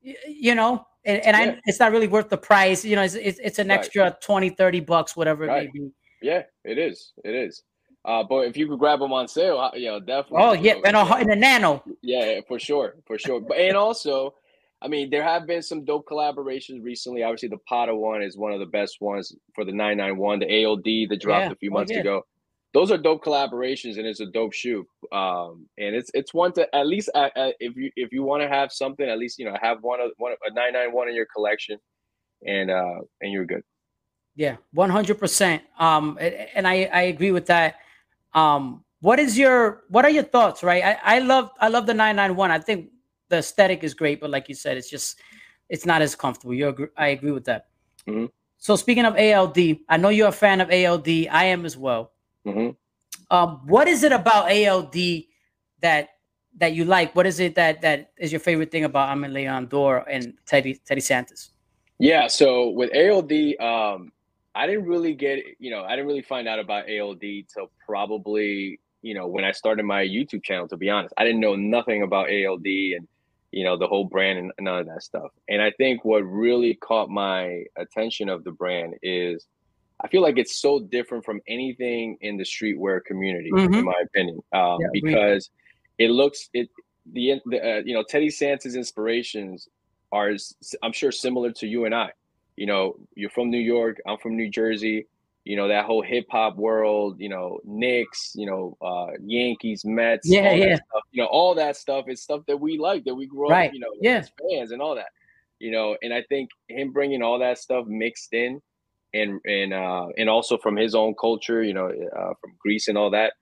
you 0.02 0.54
know, 0.54 0.86
and, 1.04 1.20
and 1.22 1.36
yeah. 1.36 1.52
I, 1.54 1.60
it's 1.64 1.80
not 1.80 1.92
really 1.92 2.08
worth 2.08 2.28
the 2.28 2.36
price. 2.36 2.84
You 2.84 2.96
know, 2.96 3.02
it's, 3.02 3.14
it's, 3.14 3.38
it's 3.42 3.58
an 3.58 3.68
right. 3.68 3.78
extra 3.78 4.16
20, 4.20 4.50
30 4.50 4.80
bucks, 4.80 5.16
whatever 5.16 5.44
it 5.44 5.48
may 5.48 5.70
be. 5.72 5.90
Yeah, 6.20 6.42
it 6.64 6.78
is. 6.78 7.12
It 7.24 7.34
is. 7.34 7.62
Uh, 8.04 8.22
but 8.22 8.46
if 8.46 8.56
you 8.56 8.68
could 8.68 8.78
grab 8.78 9.00
them 9.00 9.12
on 9.12 9.28
sale, 9.28 9.70
you 9.74 9.86
know, 9.86 10.00
definitely. 10.00 10.38
Oh 10.40 10.52
yeah, 10.52 10.74
and 10.84 10.96
a, 10.96 11.18
in 11.20 11.30
a 11.30 11.36
nano. 11.36 11.82
Yeah, 12.02 12.40
for 12.46 12.58
sure, 12.58 12.96
for 13.06 13.18
sure. 13.18 13.40
But 13.40 13.58
and 13.58 13.76
also, 13.76 14.34
I 14.80 14.88
mean, 14.88 15.10
there 15.10 15.24
have 15.24 15.46
been 15.46 15.62
some 15.62 15.84
dope 15.84 16.06
collaborations 16.06 16.84
recently. 16.84 17.22
Obviously, 17.22 17.48
the 17.48 17.58
Patta 17.68 17.94
one 17.94 18.22
is 18.22 18.36
one 18.36 18.52
of 18.52 18.60
the 18.60 18.66
best 18.66 18.98
ones 19.00 19.34
for 19.54 19.64
the 19.64 19.72
991, 19.72 20.38
the 20.38 20.46
AOD 20.46 21.08
that 21.08 21.20
dropped 21.20 21.46
yeah. 21.46 21.52
a 21.52 21.56
few 21.56 21.70
months 21.70 21.90
oh, 21.90 21.94
yeah. 21.96 22.00
ago 22.00 22.24
those 22.74 22.90
are 22.90 22.98
dope 22.98 23.24
collaborations 23.24 23.96
and 23.96 24.06
it's 24.06 24.20
a 24.20 24.26
dope 24.26 24.52
shoe 24.52 24.86
um 25.12 25.66
and 25.78 25.94
it's 25.94 26.10
it's 26.14 26.34
one 26.34 26.52
to 26.52 26.74
at 26.74 26.86
least 26.86 27.08
uh, 27.14 27.30
uh, 27.36 27.50
if 27.60 27.76
you 27.76 27.90
if 27.96 28.12
you 28.12 28.22
want 28.22 28.42
to 28.42 28.48
have 28.48 28.70
something 28.72 29.08
at 29.08 29.18
least 29.18 29.38
you 29.38 29.44
know 29.44 29.56
have 29.60 29.82
one 29.82 30.00
of 30.00 30.10
one 30.18 30.32
a 30.46 30.50
991 30.50 31.08
in 31.08 31.14
your 31.14 31.26
collection 31.34 31.78
and 32.46 32.70
uh 32.70 32.98
and 33.20 33.32
you're 33.32 33.46
good 33.46 33.62
yeah 34.36 34.56
100% 34.76 35.60
um 35.78 36.18
and 36.20 36.68
i 36.68 36.84
i 36.92 37.02
agree 37.02 37.32
with 37.32 37.46
that 37.46 37.76
um 38.34 38.84
what 39.00 39.18
is 39.18 39.38
your 39.38 39.82
what 39.88 40.04
are 40.04 40.10
your 40.10 40.22
thoughts 40.22 40.62
right 40.62 40.84
i 40.84 41.16
i 41.16 41.18
love 41.20 41.50
i 41.60 41.68
love 41.68 41.86
the 41.86 41.94
991 41.94 42.50
i 42.50 42.58
think 42.58 42.90
the 43.28 43.38
aesthetic 43.38 43.84
is 43.84 43.94
great 43.94 44.20
but 44.20 44.30
like 44.30 44.48
you 44.48 44.54
said 44.54 44.76
it's 44.76 44.90
just 44.90 45.20
it's 45.68 45.86
not 45.86 46.02
as 46.02 46.14
comfortable 46.14 46.54
you 46.54 46.90
i 46.96 47.08
agree 47.08 47.32
with 47.32 47.44
that 47.44 47.66
mm-hmm. 48.06 48.26
so 48.58 48.76
speaking 48.76 49.04
of 49.04 49.16
ald 49.16 49.58
i 49.88 49.96
know 49.96 50.08
you're 50.08 50.28
a 50.28 50.32
fan 50.32 50.60
of 50.60 50.70
ald 50.70 51.08
i 51.08 51.44
am 51.44 51.64
as 51.64 51.76
well 51.76 52.12
Mm-hmm. 52.48 52.70
Um, 53.34 53.60
what 53.66 53.88
is 53.88 54.02
it 54.02 54.12
about 54.12 54.50
ALD 54.50 54.96
that 55.80 56.10
that 56.56 56.72
you 56.72 56.84
like? 56.84 57.14
What 57.14 57.26
is 57.26 57.40
it 57.40 57.54
that 57.56 57.82
that 57.82 58.12
is 58.18 58.32
your 58.32 58.40
favorite 58.40 58.70
thing 58.70 58.84
about 58.84 59.10
Aime 59.10 59.32
Leon 59.32 59.66
Dore 59.66 60.04
and 60.08 60.34
Teddy 60.46 60.80
Teddy 60.86 61.00
Santis? 61.00 61.50
Yeah, 61.98 62.28
so 62.28 62.70
with 62.70 62.90
ALD, 62.94 63.32
um, 63.60 64.12
I 64.54 64.66
didn't 64.66 64.86
really 64.86 65.14
get 65.14 65.40
you 65.58 65.70
know 65.70 65.84
I 65.84 65.90
didn't 65.90 66.06
really 66.06 66.22
find 66.22 66.48
out 66.48 66.58
about 66.58 66.84
ALD 66.90 67.20
till 67.20 67.70
probably 67.84 68.80
you 69.02 69.14
know 69.14 69.26
when 69.26 69.44
I 69.44 69.52
started 69.52 69.84
my 69.84 70.02
YouTube 70.02 70.42
channel. 70.42 70.68
To 70.68 70.76
be 70.76 70.88
honest, 70.88 71.12
I 71.18 71.24
didn't 71.24 71.40
know 71.40 71.56
nothing 71.56 72.02
about 72.02 72.28
ALD 72.30 72.66
and 72.66 73.06
you 73.50 73.64
know 73.64 73.76
the 73.76 73.86
whole 73.86 74.04
brand 74.04 74.38
and 74.38 74.52
none 74.60 74.80
of 74.80 74.86
that 74.86 75.02
stuff. 75.02 75.30
And 75.48 75.62
I 75.62 75.70
think 75.72 76.04
what 76.04 76.20
really 76.20 76.74
caught 76.74 77.08
my 77.10 77.64
attention 77.76 78.28
of 78.28 78.44
the 78.44 78.52
brand 78.52 78.94
is 79.02 79.46
I 80.00 80.08
feel 80.08 80.22
like 80.22 80.38
it's 80.38 80.60
so 80.60 80.80
different 80.80 81.24
from 81.24 81.40
anything 81.48 82.18
in 82.20 82.36
the 82.36 82.44
streetwear 82.44 83.04
community, 83.04 83.50
mm-hmm. 83.50 83.74
in 83.74 83.84
my 83.84 84.00
opinion, 84.04 84.40
um, 84.52 84.78
yeah, 84.80 84.88
because 84.92 85.50
it 85.98 86.10
looks 86.10 86.48
it 86.52 86.68
the, 87.12 87.40
the 87.46 87.60
uh, 87.60 87.82
you 87.84 87.94
know 87.94 88.04
Teddy 88.08 88.28
Santis' 88.28 88.76
inspirations 88.76 89.68
are 90.12 90.32
I'm 90.82 90.92
sure 90.92 91.12
similar 91.12 91.52
to 91.52 91.66
you 91.66 91.84
and 91.84 91.94
I. 91.94 92.10
You 92.56 92.66
know, 92.66 92.96
you're 93.14 93.30
from 93.30 93.50
New 93.50 93.58
York, 93.58 93.98
I'm 94.06 94.18
from 94.18 94.36
New 94.36 94.50
Jersey. 94.50 95.06
You 95.48 95.56
know 95.56 95.68
that 95.68 95.86
whole 95.86 96.02
hip 96.02 96.26
hop 96.30 96.56
world. 96.56 97.16
You 97.18 97.30
know, 97.30 97.58
Knicks. 97.64 98.32
You 98.34 98.46
know, 98.46 98.76
uh, 98.82 99.16
Yankees, 99.24 99.82
Mets. 99.82 100.28
Yeah, 100.28 100.52
yeah. 100.52 100.74
Stuff, 100.74 101.02
you 101.10 101.22
know, 101.22 101.28
all 101.28 101.54
that 101.54 101.76
stuff 101.76 102.04
is 102.08 102.22
stuff 102.22 102.42
that 102.48 102.58
we 102.60 102.76
like, 102.76 103.04
that 103.04 103.14
we 103.14 103.26
grew 103.26 103.48
right. 103.48 103.68
up. 103.68 103.74
You 103.74 103.80
know, 103.80 103.94
yeah. 103.98 104.18
as 104.18 104.30
fans 104.50 104.72
and 104.72 104.82
all 104.82 104.94
that. 104.94 105.08
You 105.58 105.72
know, 105.72 105.96
and 106.02 106.12
I 106.12 106.22
think 106.28 106.50
him 106.68 106.92
bringing 106.92 107.22
all 107.22 107.38
that 107.38 107.56
stuff 107.56 107.86
mixed 107.86 108.34
in 108.34 108.60
and 109.14 109.40
and 109.46 109.72
uh, 109.72 110.08
and 110.18 110.28
also 110.28 110.58
from 110.58 110.76
his 110.76 110.94
own 110.94 111.14
culture, 111.18 111.62
you 111.62 111.72
know, 111.72 111.86
uh, 111.88 112.34
from 112.40 112.52
Greece 112.58 112.88
and 112.88 112.98
all 112.98 113.10
that. 113.10 113.32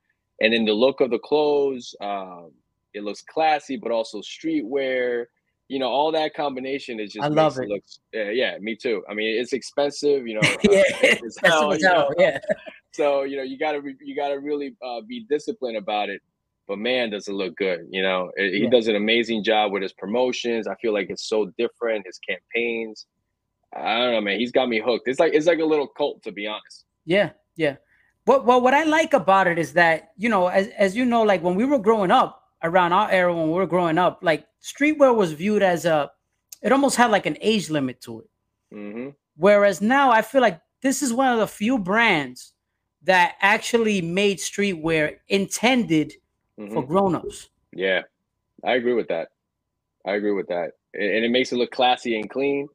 And 0.41 0.53
then 0.53 0.65
the 0.65 0.75
look 0.75 1.01
of 1.01 1.11
the 1.11 1.19
clothes, 1.19 1.95
um, 2.01 2.53
it 2.95 3.03
looks 3.03 3.23
classy, 3.23 3.77
but 3.77 3.91
also 3.91 4.21
streetwear. 4.21 5.25
You 5.69 5.81
know, 5.81 5.89
all 5.89 6.13
that 6.13 6.35
combination 6.35 7.01
is 7.01 7.13
just 7.13 7.25
I 7.25 7.29
love 7.29 7.59
it. 7.59 7.65
it 7.65 7.69
look, 7.69 7.83
uh, 8.15 8.31
yeah, 8.31 8.57
me 8.59 8.77
too. 8.77 9.03
I 9.09 9.15
mean, 9.15 9.41
it's 9.41 9.53
expensive, 9.53 10.27
you 10.27 10.35
know. 10.35 10.41
yeah, 10.63 10.83
it's 11.03 11.39
hell, 11.43 11.75
you 11.75 11.83
know? 11.83 12.11
yeah. 12.19 12.39
So 12.93 13.25
you 13.25 13.37
know, 13.37 13.43
you 13.43 13.59
gotta 13.59 13.83
you 14.01 14.17
gotta 14.17 14.41
really 14.41 14.75
uh, 14.83 15.03
be 15.03 15.27
disciplined 15.29 15.77
about 15.77 16.09
it. 16.09 16.23
But 16.67 16.79
man, 16.79 17.11
does 17.11 17.29
it 17.29 17.35
look 17.35 17.55
good? 17.57 17.87
You 17.91 18.01
know, 18.01 18.31
he 18.39 18.63
yeah. 18.63 18.71
does 18.71 18.89
an 18.89 18.97
amazing 18.97 19.45
job 19.45 19.71
with 19.71 19.83
his 19.83 19.93
promotions. 19.93 20.67
I 20.67 20.77
feel 20.77 20.95
like 20.95 21.11
it's 21.11 21.29
so 21.29 21.53
different. 21.59 22.07
His 22.07 22.19
campaigns 22.27 23.05
I 23.75 23.99
don't 23.99 24.13
know, 24.13 24.21
man. 24.21 24.39
He's 24.39 24.53
got 24.53 24.69
me 24.69 24.81
hooked. 24.81 25.09
It's 25.09 25.21
like 25.21 25.35
it's 25.35 25.47
like 25.47 25.59
a 25.59 25.65
little 25.65 25.87
cult, 25.87 26.23
to 26.25 26.33
be 26.33 26.47
honest. 26.47 26.85
Yeah, 27.05 27.31
yeah. 27.57 27.77
But 28.25 28.45
well, 28.45 28.61
what 28.61 28.75
I 28.75 28.85
like 28.85 29.13
about 29.13 29.47
it 29.47 29.59
is 29.59 29.73
that 29.75 30.13
you 30.17 30.29
know, 30.29 30.49
as 30.49 30.69
as 30.79 30.97
you 30.97 31.05
know, 31.05 31.23
like 31.23 31.43
when 31.43 31.55
we 31.55 31.65
were 31.65 31.79
growing 31.79 32.11
up, 32.11 32.43
around 32.63 32.93
our 32.93 33.11
era 33.11 33.35
when 33.35 33.49
we 33.49 33.55
were 33.55 33.67
growing 33.67 33.99
up, 33.99 34.21
like 34.23 34.47
streetwear 34.63 35.15
was 35.15 35.33
viewed 35.33 35.63
as 35.63 35.85
a, 35.85 36.11
it 36.63 36.73
almost 36.73 36.97
had 36.97 37.11
like 37.11 37.27
an 37.27 37.37
age 37.41 37.71
limit 37.71 38.01
to 38.03 38.21
it. 38.21 38.31
Mm-hmm. 38.75 39.09
Whereas 39.37 39.81
now, 39.81 40.11
I 40.11 40.23
feel 40.23 40.41
like 40.41 40.61
this 40.83 41.03
is 41.03 41.13
one 41.13 41.33
of 41.33 41.39
the 41.39 41.47
few 41.47 41.79
brands 41.79 42.53
that 43.03 43.37
actually 43.41 44.01
made 44.01 44.39
streetwear 44.39 45.17
intended 45.29 46.15
mm-hmm. 46.59 46.73
for 46.73 46.85
grown-ups. 46.85 47.51
Yeah, 47.73 48.03
I 48.65 48.75
agree 48.75 48.95
with 48.95 49.09
that. 49.09 49.29
I 50.07 50.15
agree 50.15 50.33
with 50.33 50.49
that, 50.49 50.73
and 50.95 51.25
it 51.25 51.31
makes 51.31 51.53
it 51.53 51.57
look 51.57 51.71
classy 51.71 52.19
and 52.19 52.31
clean. 52.31 52.69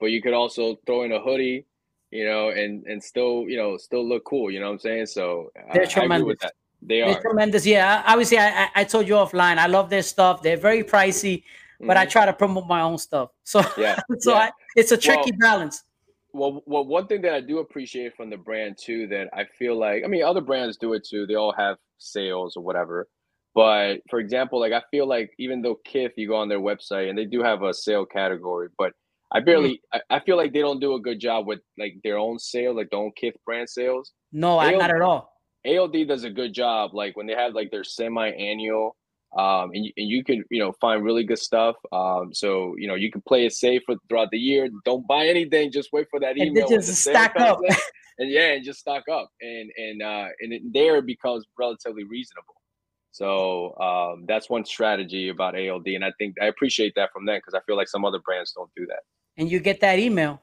But 0.00 0.06
you 0.06 0.20
could 0.20 0.34
also 0.34 0.76
throw 0.86 1.04
in 1.04 1.12
a 1.12 1.20
hoodie, 1.20 1.64
you 2.10 2.24
know, 2.26 2.50
and 2.50 2.84
and 2.86 3.02
still 3.02 3.44
you 3.48 3.56
know 3.56 3.76
still 3.76 4.06
look 4.06 4.24
cool. 4.24 4.50
You 4.50 4.60
know 4.60 4.66
what 4.66 4.72
I'm 4.72 4.78
saying? 4.78 5.06
So 5.06 5.50
they're 5.72 5.86
I. 5.86 6.00
I 6.00 6.04
agree 6.04 6.22
with 6.22 6.40
that. 6.40 6.52
They 6.86 7.00
are 7.02 7.12
They're 7.12 7.22
tremendous. 7.22 7.66
Yeah, 7.66 8.02
obviously, 8.06 8.38
I, 8.38 8.68
I 8.74 8.84
told 8.84 9.08
you 9.08 9.14
offline. 9.14 9.58
I 9.58 9.66
love 9.66 9.90
their 9.90 10.02
stuff. 10.02 10.42
They're 10.42 10.56
very 10.56 10.82
pricey, 10.82 11.38
mm-hmm. 11.38 11.86
but 11.86 11.96
I 11.96 12.02
mm-hmm. 12.02 12.10
try 12.10 12.26
to 12.26 12.32
promote 12.32 12.66
my 12.66 12.82
own 12.82 12.98
stuff. 12.98 13.30
So 13.44 13.62
yeah, 13.78 14.00
so 14.18 14.32
yeah. 14.32 14.38
I, 14.38 14.50
it's 14.76 14.92
a 14.92 14.96
tricky 14.96 15.32
well, 15.32 15.50
balance. 15.50 15.82
Well, 16.32 16.62
well, 16.66 16.84
one 16.84 17.06
thing 17.06 17.22
that 17.22 17.34
I 17.34 17.40
do 17.40 17.58
appreciate 17.58 18.16
from 18.16 18.28
the 18.28 18.36
brand 18.36 18.76
too, 18.76 19.06
that 19.08 19.28
I 19.32 19.44
feel 19.58 19.78
like, 19.78 20.02
I 20.04 20.08
mean, 20.08 20.24
other 20.24 20.40
brands 20.40 20.76
do 20.76 20.92
it 20.94 21.06
too. 21.08 21.26
They 21.26 21.36
all 21.36 21.54
have 21.56 21.76
sales 21.98 22.56
or 22.56 22.64
whatever. 22.64 23.08
But 23.54 23.98
for 24.10 24.18
example, 24.18 24.58
like 24.58 24.72
I 24.72 24.82
feel 24.90 25.06
like 25.06 25.30
even 25.38 25.62
though 25.62 25.76
Kith, 25.84 26.12
you 26.16 26.28
go 26.28 26.36
on 26.36 26.48
their 26.48 26.58
website 26.58 27.08
and 27.08 27.16
they 27.16 27.24
do 27.24 27.42
have 27.42 27.62
a 27.62 27.72
sale 27.72 28.04
category, 28.04 28.68
but 28.76 28.92
I 29.32 29.40
barely, 29.40 29.74
mm-hmm. 29.94 30.00
I, 30.10 30.16
I, 30.16 30.20
feel 30.24 30.36
like 30.36 30.52
they 30.52 30.60
don't 30.60 30.80
do 30.80 30.94
a 30.94 31.00
good 31.00 31.20
job 31.20 31.46
with 31.46 31.60
like 31.78 31.94
their 32.02 32.18
own 32.18 32.38
sale, 32.38 32.74
like 32.74 32.90
their 32.90 33.00
own 33.00 33.12
Kith 33.16 33.34
brand 33.46 33.68
sales. 33.68 34.12
No, 34.32 34.58
I, 34.58 34.72
not 34.72 34.90
at 34.90 35.02
all. 35.02 35.33
ALD 35.66 36.06
does 36.06 36.24
a 36.24 36.30
good 36.30 36.52
job. 36.52 36.94
Like 36.94 37.16
when 37.16 37.26
they 37.26 37.34
have 37.34 37.54
like 37.54 37.70
their 37.70 37.84
semi-annual, 37.84 38.96
um, 39.36 39.70
and, 39.74 39.92
and 39.96 40.08
you 40.08 40.22
can 40.22 40.44
you 40.50 40.60
know 40.60 40.72
find 40.80 41.04
really 41.04 41.24
good 41.24 41.38
stuff. 41.38 41.76
Um, 41.92 42.32
so 42.32 42.74
you 42.78 42.86
know 42.86 42.94
you 42.94 43.10
can 43.10 43.22
play 43.22 43.46
it 43.46 43.52
safe 43.52 43.82
for, 43.86 43.96
throughout 44.08 44.30
the 44.30 44.38
year. 44.38 44.68
Don't 44.84 45.06
buy 45.06 45.26
anything. 45.26 45.72
Just 45.72 45.90
wait 45.92 46.06
for 46.10 46.20
that 46.20 46.36
email. 46.36 46.66
And 46.66 46.82
just 46.82 47.02
stack 47.02 47.34
up. 47.38 47.60
and 48.18 48.30
yeah, 48.30 48.52
and 48.52 48.64
just 48.64 48.80
stock 48.80 49.04
up. 49.10 49.30
And 49.40 49.70
and 49.76 50.02
uh, 50.02 50.26
and 50.40 50.52
it, 50.52 50.62
there 50.72 50.96
it 50.96 51.06
becomes 51.06 51.44
relatively 51.58 52.04
reasonable. 52.04 52.54
So 53.10 53.76
um, 53.78 54.24
that's 54.26 54.50
one 54.50 54.64
strategy 54.64 55.28
about 55.28 55.54
ALD, 55.56 55.86
and 55.86 56.04
I 56.04 56.12
think 56.18 56.34
I 56.42 56.46
appreciate 56.46 56.94
that 56.96 57.10
from 57.12 57.26
them 57.26 57.38
because 57.38 57.54
I 57.54 57.60
feel 57.64 57.76
like 57.76 57.88
some 57.88 58.04
other 58.04 58.18
brands 58.18 58.52
don't 58.52 58.70
do 58.76 58.86
that. 58.86 59.00
And 59.36 59.50
you 59.50 59.60
get 59.60 59.80
that 59.80 59.98
email. 59.98 60.42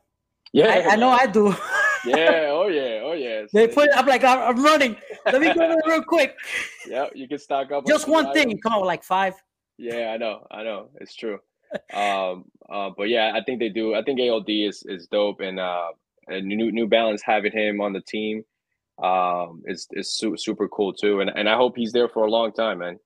Yeah, 0.54 0.68
I, 0.68 0.94
I 0.94 0.96
know 0.96 1.10
I 1.10 1.28
do. 1.28 1.54
yeah. 2.06 2.48
Oh 2.50 2.68
yeah. 2.68 3.02
Oh 3.04 3.14
yeah. 3.14 3.44
They 3.54 3.68
put. 3.68 3.90
I'm 3.96 4.06
like, 4.06 4.24
I'm 4.24 4.64
running. 4.64 4.96
Let 5.26 5.42
me 5.42 5.54
go 5.54 5.78
real 5.86 6.04
quick. 6.04 6.36
Yeah, 6.88 7.08
you 7.14 7.28
can 7.28 7.38
stock 7.38 7.72
up. 7.72 7.86
Just 7.86 8.06
on 8.06 8.12
one 8.12 8.34
thing. 8.34 8.58
Come 8.60 8.74
on, 8.74 8.86
like 8.86 9.04
five. 9.04 9.36
Yeah, 9.78 10.12
I 10.14 10.18
know. 10.18 10.48
I 10.50 10.64
know. 10.64 10.90
It's 11.00 11.16
true. 11.16 11.40
um, 11.94 12.46
uh, 12.70 12.90
but 12.98 13.08
yeah, 13.10 13.32
I 13.36 13.44
think 13.44 13.60
they 13.60 13.70
do. 13.70 13.94
I 13.96 14.04
think 14.04 14.20
ALD 14.20 14.50
is 14.50 14.84
is 14.88 15.08
dope, 15.08 15.40
and 15.40 15.60
uh, 15.60 15.90
and 16.28 16.48
New 16.48 16.72
New 16.72 16.88
Balance 16.88 17.22
having 17.24 17.52
him 17.52 17.82
on 17.82 17.94
the 17.94 18.02
team, 18.02 18.44
um, 19.02 19.62
is 19.66 19.88
is 19.92 20.12
su- 20.12 20.38
super 20.38 20.68
cool 20.68 20.94
too, 20.94 21.22
and 21.22 21.30
and 21.36 21.48
I 21.48 21.56
hope 21.56 21.78
he's 21.78 21.92
there 21.92 22.10
for 22.10 22.26
a 22.26 22.30
long 22.30 22.52
time, 22.52 22.80
man. 22.80 23.00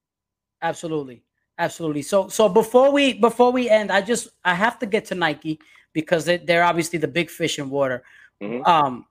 Absolutely, 0.61 1.23
absolutely. 1.57 2.01
So 2.01 2.27
so 2.27 2.49
before 2.49 2.91
we 2.91 3.13
before 3.13 3.51
we 3.51 3.69
end, 3.69 3.91
I 3.91 4.01
just 4.01 4.29
I 4.43 4.55
have 4.55 4.79
to 4.79 4.85
get 4.85 5.05
to 5.05 5.15
Nike 5.15 5.59
because 5.93 6.25
they're 6.25 6.63
obviously 6.63 6.99
the 6.99 7.07
big 7.07 7.29
fish 7.29 7.59
in 7.59 7.69
water 7.69 8.03
mm-hmm. 8.41 8.65
um, 8.65 9.05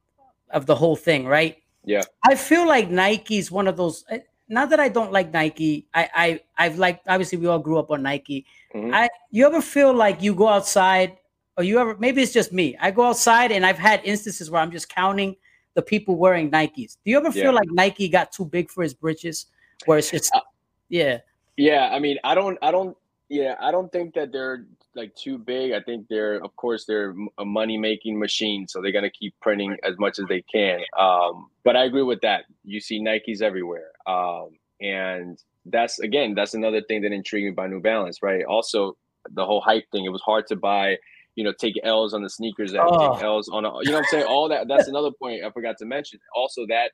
of 0.50 0.66
the 0.66 0.74
whole 0.74 0.96
thing, 0.96 1.26
right? 1.26 1.58
Yeah. 1.84 2.02
I 2.24 2.34
feel 2.34 2.66
like 2.66 2.90
Nike 2.90 3.38
is 3.38 3.50
one 3.50 3.68
of 3.68 3.76
those. 3.76 4.04
Eh, 4.08 4.20
not 4.48 4.70
that 4.70 4.80
I 4.80 4.88
don't 4.88 5.12
like 5.12 5.32
Nike. 5.32 5.86
I 5.94 6.08
I 6.14 6.40
I've 6.56 6.78
like 6.78 7.00
obviously 7.06 7.38
we 7.38 7.46
all 7.46 7.58
grew 7.58 7.78
up 7.78 7.90
on 7.90 8.02
Nike. 8.02 8.46
Mm-hmm. 8.74 8.94
I 8.94 9.08
you 9.30 9.46
ever 9.46 9.60
feel 9.60 9.94
like 9.94 10.22
you 10.22 10.34
go 10.34 10.48
outside 10.48 11.16
or 11.56 11.64
you 11.64 11.78
ever 11.78 11.96
maybe 11.98 12.22
it's 12.22 12.32
just 12.32 12.52
me. 12.52 12.76
I 12.80 12.90
go 12.90 13.04
outside 13.04 13.52
and 13.52 13.64
I've 13.64 13.78
had 13.78 14.00
instances 14.04 14.50
where 14.50 14.60
I'm 14.60 14.70
just 14.70 14.88
counting 14.88 15.36
the 15.74 15.82
people 15.82 16.16
wearing 16.16 16.50
Nikes. 16.50 16.96
Do 17.04 17.10
you 17.10 17.16
ever 17.16 17.32
feel 17.32 17.44
yeah. 17.44 17.50
like 17.50 17.70
Nike 17.70 18.08
got 18.08 18.32
too 18.32 18.44
big 18.44 18.70
for 18.70 18.82
his 18.82 18.94
britches? 18.94 19.46
Where 19.86 19.98
it's 19.98 20.10
just 20.10 20.34
uh, 20.34 20.40
yeah. 20.88 21.18
Yeah, 21.56 21.90
I 21.92 21.98
mean, 21.98 22.18
I 22.24 22.34
don't 22.34 22.58
I 22.62 22.70
don't 22.70 22.96
yeah, 23.34 23.56
I 23.60 23.72
don't 23.72 23.90
think 23.90 24.14
that 24.14 24.30
they're 24.30 24.64
like 24.94 25.12
too 25.16 25.38
big. 25.38 25.72
I 25.72 25.80
think 25.80 26.06
they're, 26.08 26.36
of 26.36 26.54
course, 26.54 26.84
they're 26.84 27.14
a 27.36 27.44
money 27.44 27.76
making 27.76 28.16
machine, 28.18 28.68
so 28.68 28.80
they're 28.80 28.92
gonna 28.92 29.10
keep 29.10 29.34
printing 29.42 29.76
as 29.82 29.98
much 29.98 30.20
as 30.20 30.26
they 30.28 30.42
can. 30.42 30.80
Um, 30.96 31.50
but 31.64 31.74
I 31.74 31.84
agree 31.84 32.04
with 32.04 32.20
that. 32.20 32.44
You 32.64 32.80
see 32.80 33.00
Nikes 33.00 33.42
everywhere, 33.42 33.90
um, 34.06 34.50
and 34.80 35.36
that's 35.66 35.98
again, 35.98 36.34
that's 36.34 36.54
another 36.54 36.80
thing 36.80 37.02
that 37.02 37.10
intrigued 37.10 37.46
me 37.46 37.50
by 37.50 37.66
New 37.66 37.80
Balance, 37.80 38.22
right? 38.22 38.44
Also, 38.44 38.96
the 39.28 39.44
whole 39.44 39.60
hype 39.60 39.90
thing. 39.90 40.04
It 40.04 40.10
was 40.10 40.22
hard 40.22 40.46
to 40.48 40.56
buy. 40.56 40.98
You 41.34 41.42
know, 41.42 41.52
take 41.52 41.74
L's 41.82 42.14
on 42.14 42.22
the 42.22 42.30
sneakers, 42.30 42.72
oh. 42.78 43.14
take 43.14 43.24
L's 43.24 43.48
on, 43.48 43.64
a, 43.64 43.68
you 43.80 43.86
know, 43.86 43.94
what 43.94 43.98
I'm 43.98 44.04
saying 44.04 44.26
all 44.26 44.48
that. 44.50 44.68
That's 44.68 44.86
another 44.86 45.10
point 45.10 45.42
I 45.44 45.50
forgot 45.50 45.76
to 45.78 45.84
mention. 45.84 46.20
Also, 46.36 46.64
that 46.68 46.92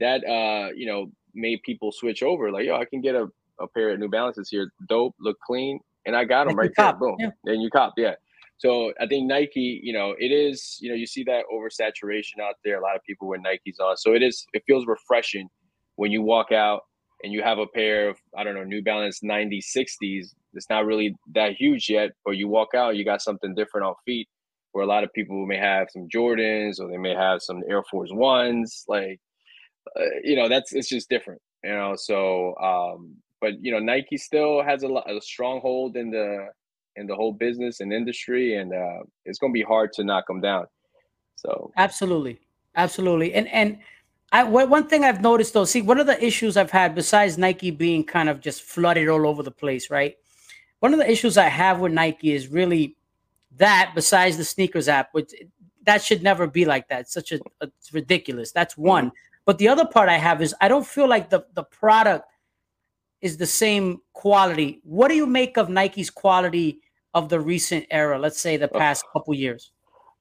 that 0.00 0.24
uh, 0.26 0.72
you 0.74 0.86
know 0.86 1.12
made 1.34 1.62
people 1.62 1.92
switch 1.92 2.22
over. 2.22 2.50
Like, 2.50 2.64
yo, 2.64 2.76
I 2.76 2.86
can 2.86 3.02
get 3.02 3.14
a 3.14 3.28
a 3.62 3.68
pair 3.68 3.90
of 3.90 3.98
New 3.98 4.08
Balances 4.08 4.48
here, 4.50 4.72
dope, 4.88 5.14
look 5.20 5.38
clean, 5.46 5.78
and 6.06 6.16
I 6.16 6.24
got 6.24 6.46
them 6.46 6.56
right 6.56 6.70
there. 6.76 6.92
Boom. 6.94 7.16
Yeah. 7.18 7.30
And 7.46 7.62
you 7.62 7.70
cop, 7.70 7.94
yeah. 7.96 8.14
So 8.58 8.92
I 9.00 9.06
think 9.06 9.26
Nike, 9.26 9.80
you 9.82 9.92
know, 9.92 10.14
it 10.18 10.30
is, 10.30 10.78
you 10.80 10.88
know, 10.88 10.94
you 10.94 11.06
see 11.06 11.24
that 11.24 11.44
oversaturation 11.52 12.40
out 12.40 12.54
there. 12.64 12.78
A 12.78 12.82
lot 12.82 12.94
of 12.94 13.02
people 13.02 13.26
wear 13.26 13.40
Nikes 13.40 13.80
on. 13.80 13.96
So 13.96 14.14
it 14.14 14.22
is, 14.22 14.46
it 14.52 14.62
feels 14.68 14.86
refreshing 14.86 15.48
when 15.96 16.12
you 16.12 16.22
walk 16.22 16.52
out 16.52 16.82
and 17.24 17.32
you 17.32 17.42
have 17.42 17.58
a 17.58 17.66
pair 17.66 18.08
of, 18.08 18.18
I 18.36 18.44
don't 18.44 18.54
know, 18.54 18.62
New 18.62 18.80
Balance 18.80 19.20
90 19.22 19.60
60s. 19.60 20.28
It's 20.54 20.70
not 20.70 20.86
really 20.86 21.16
that 21.34 21.54
huge 21.54 21.88
yet, 21.90 22.10
but 22.24 22.36
you 22.36 22.46
walk 22.46 22.68
out, 22.76 22.96
you 22.96 23.04
got 23.04 23.20
something 23.20 23.52
different 23.54 23.86
on 23.86 23.94
feet 24.04 24.28
where 24.70 24.84
a 24.84 24.88
lot 24.88 25.02
of 25.02 25.12
people 25.12 25.44
may 25.44 25.58
have 25.58 25.88
some 25.90 26.08
Jordans 26.08 26.80
or 26.80 26.88
they 26.88 26.98
may 26.98 27.14
have 27.14 27.42
some 27.42 27.62
Air 27.68 27.82
Force 27.90 28.10
Ones. 28.12 28.84
Like, 28.86 29.20
uh, 29.98 30.04
you 30.22 30.36
know, 30.36 30.48
that's, 30.48 30.72
it's 30.72 30.88
just 30.88 31.08
different, 31.08 31.42
you 31.64 31.72
know? 31.72 31.94
So, 31.96 32.54
um, 32.58 33.16
but 33.42 33.62
you 33.62 33.72
know 33.72 33.80
Nike 33.80 34.16
still 34.16 34.62
has 34.62 34.84
a, 34.84 34.88
lot 34.88 35.10
a 35.10 35.20
stronghold 35.20 35.96
in 35.96 36.10
the 36.10 36.48
in 36.96 37.06
the 37.06 37.14
whole 37.14 37.32
business 37.32 37.80
and 37.80 37.92
industry, 37.92 38.54
and 38.54 38.72
uh, 38.72 39.00
it's 39.26 39.38
going 39.38 39.52
to 39.52 39.54
be 39.54 39.62
hard 39.62 39.92
to 39.94 40.04
knock 40.04 40.26
them 40.28 40.40
down. 40.40 40.66
So 41.36 41.72
absolutely, 41.76 42.38
absolutely, 42.76 43.34
and 43.34 43.48
and 43.48 43.78
I 44.30 44.44
one 44.44 44.86
thing 44.86 45.04
I've 45.04 45.20
noticed 45.20 45.52
though, 45.52 45.66
see, 45.66 45.82
one 45.82 45.98
of 45.98 46.06
the 46.06 46.24
issues 46.24 46.56
I've 46.56 46.70
had 46.70 46.94
besides 46.94 47.36
Nike 47.36 47.70
being 47.70 48.04
kind 48.04 48.30
of 48.30 48.40
just 48.40 48.62
flooded 48.62 49.08
all 49.08 49.26
over 49.26 49.42
the 49.42 49.50
place, 49.50 49.90
right? 49.90 50.16
One 50.78 50.94
of 50.94 51.00
the 51.00 51.10
issues 51.10 51.36
I 51.36 51.48
have 51.48 51.80
with 51.80 51.92
Nike 51.92 52.32
is 52.32 52.48
really 52.48 52.96
that 53.58 53.92
besides 53.94 54.36
the 54.36 54.44
SNKRS 54.44 54.88
app, 54.88 55.10
which 55.12 55.34
that 55.84 56.02
should 56.02 56.22
never 56.22 56.46
be 56.46 56.64
like 56.64 56.88
that. 56.88 57.02
It's 57.02 57.12
such 57.12 57.32
a, 57.32 57.40
a 57.60 57.66
it's 57.78 57.92
ridiculous. 57.92 58.52
That's 58.52 58.78
one. 58.78 59.12
But 59.44 59.58
the 59.58 59.66
other 59.66 59.84
part 59.84 60.08
I 60.08 60.18
have 60.18 60.40
is 60.40 60.54
I 60.60 60.68
don't 60.68 60.86
feel 60.86 61.08
like 61.08 61.28
the 61.28 61.44
the 61.54 61.64
product 61.64 62.26
is 63.22 63.36
the 63.36 63.46
same 63.46 64.00
quality. 64.12 64.80
What 64.82 65.08
do 65.08 65.14
you 65.14 65.26
make 65.26 65.56
of 65.56 65.68
Nike's 65.68 66.10
quality 66.10 66.80
of 67.14 67.28
the 67.28 67.40
recent 67.40 67.86
era? 67.90 68.18
Let's 68.18 68.40
say 68.40 68.56
the 68.56 68.68
past 68.68 69.04
couple 69.12 69.32
years. 69.32 69.70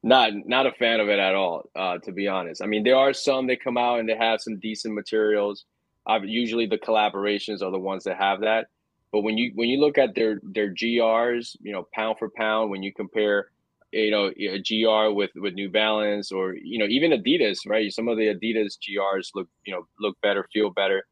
Not 0.03 0.31
not 0.45 0.65
a 0.65 0.71
fan 0.73 0.99
of 0.99 1.09
it 1.09 1.19
at 1.19 1.35
all, 1.35 1.69
uh, 1.75 1.97
to 1.99 2.11
be 2.11 2.27
honest. 2.27 2.63
I 2.63 2.65
mean, 2.65 2.83
there 2.83 2.95
are 2.95 3.13
some 3.13 3.45
that 3.47 3.63
come 3.63 3.77
out 3.77 3.99
and 3.99 4.09
they 4.09 4.15
have 4.15 4.41
some 4.41 4.57
decent 4.59 4.95
materials. 4.95 5.65
Uh, 6.07 6.19
usually, 6.23 6.65
the 6.65 6.77
collaborations 6.77 7.61
are 7.61 7.69
the 7.71 7.79
ones 7.79 8.03
that 8.05 8.17
have 8.17 8.41
that. 8.41 8.67
But 9.11 9.21
when 9.21 9.37
you 9.37 9.51
when 9.55 9.69
you 9.69 9.79
look 9.79 9.97
at 9.97 10.15
their 10.15 10.39
their 10.43 10.73
GRs, 10.73 11.55
you 11.61 11.71
know, 11.71 11.87
pound 11.93 12.17
for 12.17 12.29
pound, 12.35 12.71
when 12.71 12.81
you 12.81 12.91
compare, 12.93 13.51
you 13.91 14.09
know, 14.09 14.31
a 14.39 14.57
GR 14.59 15.13
with 15.13 15.31
with 15.35 15.53
New 15.53 15.69
Balance 15.69 16.31
or 16.31 16.55
you 16.55 16.79
know 16.79 16.85
even 16.85 17.11
Adidas, 17.11 17.59
right? 17.67 17.91
Some 17.91 18.07
of 18.07 18.17
the 18.17 18.33
Adidas 18.33 18.77
GRs 18.79 19.29
look 19.35 19.47
you 19.65 19.73
know 19.73 19.85
look 19.99 20.17
better, 20.21 20.47
feel 20.51 20.71
better. 20.71 21.03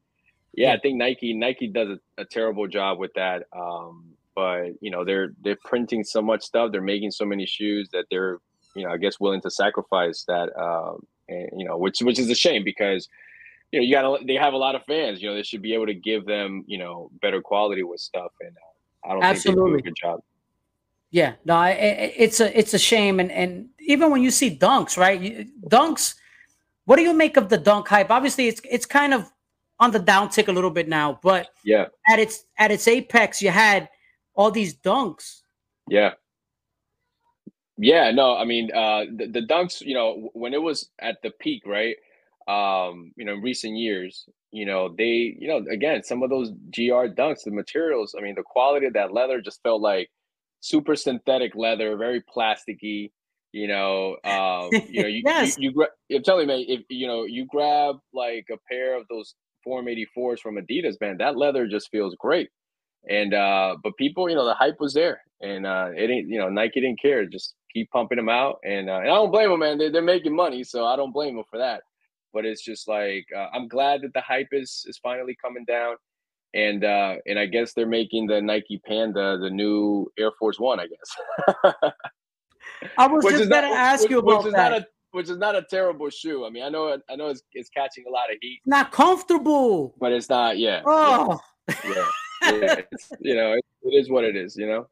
Yeah, 0.60 0.74
I 0.74 0.78
think 0.78 0.98
Nike 0.98 1.32
Nike 1.32 1.68
does 1.68 1.88
a, 1.88 2.20
a 2.20 2.24
terrible 2.26 2.66
job 2.68 2.98
with 2.98 3.12
that. 3.14 3.44
Um, 3.56 4.12
but 4.34 4.72
you 4.82 4.90
know 4.90 5.06
they're 5.06 5.32
they're 5.42 5.58
printing 5.64 6.04
so 6.04 6.20
much 6.20 6.42
stuff, 6.42 6.70
they're 6.70 6.82
making 6.82 7.12
so 7.12 7.24
many 7.24 7.46
shoes 7.46 7.88
that 7.94 8.04
they're 8.10 8.40
you 8.76 8.84
know 8.84 8.92
I 8.92 8.98
guess 8.98 9.18
willing 9.18 9.40
to 9.40 9.50
sacrifice 9.50 10.24
that. 10.28 10.50
Um, 10.60 11.06
and, 11.30 11.48
you 11.56 11.64
know, 11.66 11.78
which 11.78 12.00
which 12.00 12.18
is 12.18 12.28
a 12.28 12.34
shame 12.34 12.62
because 12.62 13.08
you 13.72 13.80
know 13.80 13.86
you 13.86 13.94
got 13.94 14.26
they 14.26 14.34
have 14.34 14.52
a 14.52 14.58
lot 14.58 14.74
of 14.74 14.84
fans. 14.84 15.22
You 15.22 15.30
know, 15.30 15.34
they 15.34 15.42
should 15.42 15.62
be 15.62 15.72
able 15.72 15.86
to 15.86 15.94
give 15.94 16.26
them 16.26 16.64
you 16.66 16.76
know 16.76 17.10
better 17.22 17.40
quality 17.40 17.82
with 17.82 18.00
stuff, 18.00 18.32
and 18.40 18.50
uh, 18.50 19.08
I 19.08 19.14
don't 19.14 19.24
Absolutely. 19.24 19.62
think 19.62 19.64
they 19.64 19.70
do 19.70 19.78
a 19.78 19.82
good 19.82 19.96
job. 19.96 20.20
Yeah, 21.10 21.32
no, 21.46 21.62
it, 21.62 22.12
it's 22.16 22.38
a 22.40 22.58
it's 22.58 22.74
a 22.74 22.78
shame, 22.78 23.18
and 23.18 23.32
and 23.32 23.70
even 23.78 24.10
when 24.10 24.22
you 24.22 24.30
see 24.30 24.54
dunks, 24.54 24.98
right? 24.98 25.48
Dunks. 25.66 26.16
What 26.84 26.96
do 26.96 27.02
you 27.02 27.14
make 27.14 27.36
of 27.36 27.50
the 27.50 27.58
dunk 27.58 27.86
hype? 27.88 28.10
Obviously, 28.10 28.48
it's 28.48 28.60
it's 28.68 28.84
kind 28.84 29.14
of 29.14 29.30
on 29.80 29.90
the 29.90 29.98
downtick 29.98 30.48
a 30.48 30.52
little 30.52 30.70
bit 30.70 30.88
now, 30.88 31.18
but 31.22 31.48
yeah, 31.64 31.86
at 32.08 32.18
its 32.18 32.44
at 32.58 32.70
its 32.70 32.86
apex, 32.86 33.42
you 33.42 33.50
had 33.50 33.88
all 34.34 34.50
these 34.50 34.76
dunks. 34.76 35.40
Yeah. 35.88 36.12
Yeah, 37.82 38.10
no, 38.10 38.36
I 38.36 38.44
mean, 38.44 38.70
uh, 38.74 39.06
the, 39.16 39.26
the 39.26 39.40
dunks, 39.40 39.80
you 39.80 39.94
know, 39.94 40.28
when 40.34 40.52
it 40.52 40.60
was 40.60 40.90
at 41.00 41.16
the 41.22 41.30
peak, 41.30 41.62
right? 41.66 41.96
Um, 42.46 43.12
you 43.16 43.24
know, 43.24 43.32
in 43.32 43.40
recent 43.40 43.76
years, 43.78 44.26
you 44.50 44.66
know, 44.66 44.94
they, 44.98 45.34
you 45.38 45.48
know, 45.48 45.64
again, 45.70 46.02
some 46.02 46.22
of 46.22 46.28
those 46.28 46.50
GR 46.50 47.08
dunks, 47.16 47.44
the 47.44 47.50
materials, 47.50 48.14
I 48.18 48.22
mean, 48.22 48.34
the 48.34 48.42
quality 48.42 48.84
of 48.84 48.92
that 48.92 49.14
leather 49.14 49.40
just 49.40 49.62
felt 49.62 49.80
like 49.80 50.10
super 50.60 50.94
synthetic 50.94 51.54
leather, 51.54 51.96
very 51.96 52.22
plasticky. 52.22 53.12
You 53.52 53.66
know, 53.66 54.16
um, 54.24 54.70
you 54.88 55.02
know, 55.02 55.08
you, 55.08 55.22
Yes. 55.26 55.56
you, 55.58 55.70
you 55.70 55.72
gra- 55.72 55.88
I'm 56.14 56.22
telling 56.22 56.42
you, 56.42 56.46
man, 56.48 56.64
if 56.68 56.82
you 56.90 57.06
know, 57.06 57.24
you 57.24 57.46
grab 57.46 57.96
like 58.12 58.46
a 58.52 58.58
pair 58.70 58.94
of 58.96 59.06
those 59.08 59.34
Forum 59.62 59.86
84s 59.86 60.40
from 60.40 60.56
Adidas, 60.56 61.00
man, 61.00 61.16
that 61.18 61.36
leather 61.36 61.66
just 61.66 61.90
feels 61.90 62.14
great. 62.18 62.50
And 63.08 63.32
uh, 63.32 63.76
but 63.82 63.96
people, 63.96 64.28
you 64.28 64.34
know, 64.34 64.44
the 64.44 64.54
hype 64.54 64.78
was 64.78 64.92
there, 64.92 65.22
and 65.40 65.66
uh, 65.66 65.88
it 65.96 66.10
ain't, 66.10 66.28
you 66.28 66.38
know, 66.38 66.50
Nike 66.50 66.80
didn't 66.80 67.00
care, 67.00 67.24
just 67.24 67.54
keep 67.72 67.90
pumping 67.90 68.16
them 68.16 68.28
out, 68.28 68.58
and, 68.62 68.90
uh, 68.90 68.98
and 68.98 69.08
I 69.08 69.14
don't 69.14 69.30
blame 69.30 69.48
them, 69.50 69.60
man. 69.60 69.78
They, 69.78 69.88
they're 69.88 70.02
making 70.02 70.36
money, 70.36 70.64
so 70.64 70.84
I 70.84 70.96
don't 70.96 71.12
blame 71.12 71.36
them 71.36 71.44
for 71.50 71.58
that. 71.58 71.82
But 72.34 72.44
it's 72.44 72.62
just 72.62 72.88
like 72.88 73.26
uh, 73.34 73.46
I'm 73.54 73.68
glad 73.68 74.02
that 74.02 74.12
the 74.12 74.20
hype 74.20 74.48
is 74.52 74.84
is 74.86 74.98
finally 74.98 75.36
coming 75.42 75.64
down, 75.64 75.96
and 76.54 76.84
uh, 76.84 77.16
and 77.26 77.38
I 77.38 77.46
guess 77.46 77.72
they're 77.72 77.86
making 77.86 78.26
the 78.26 78.40
Nike 78.40 78.80
Panda 78.86 79.38
the 79.38 79.50
new 79.50 80.06
Air 80.18 80.30
Force 80.38 80.60
One, 80.60 80.78
I 80.78 80.86
guess. 80.86 81.92
I 82.98 83.06
was 83.06 83.24
which 83.24 83.36
just 83.36 83.50
gonna 83.50 83.68
not, 83.68 83.76
ask 83.76 84.02
which, 84.02 84.10
you 84.10 84.18
about 84.18 84.38
which 84.38 84.48
is 84.48 84.52
that. 84.52 84.70
not 84.70 84.80
a 84.82 84.86
which 85.12 85.28
is 85.28 85.38
not 85.38 85.54
a 85.56 85.62
terrible 85.62 86.10
shoe. 86.10 86.44
I 86.44 86.50
mean, 86.50 86.62
I 86.62 86.68
know 86.68 86.96
I 87.10 87.16
know 87.16 87.28
it's, 87.28 87.42
it's 87.52 87.68
catching 87.70 88.04
a 88.08 88.10
lot 88.10 88.30
of 88.30 88.36
heat, 88.40 88.60
not 88.66 88.92
comfortable. 88.92 89.94
but 90.00 90.12
it's 90.12 90.28
not. 90.28 90.58
Yeah, 90.58 90.82
Oh, 90.86 91.38
yeah, 91.68 92.04
yeah. 92.42 92.50
yeah. 92.62 92.80
You 93.20 93.34
know, 93.34 93.52
it, 93.52 93.64
it 93.82 93.88
is 94.00 94.10
what 94.10 94.24
it 94.24 94.36
is. 94.36 94.56
You 94.56 94.66
know. 94.66 94.88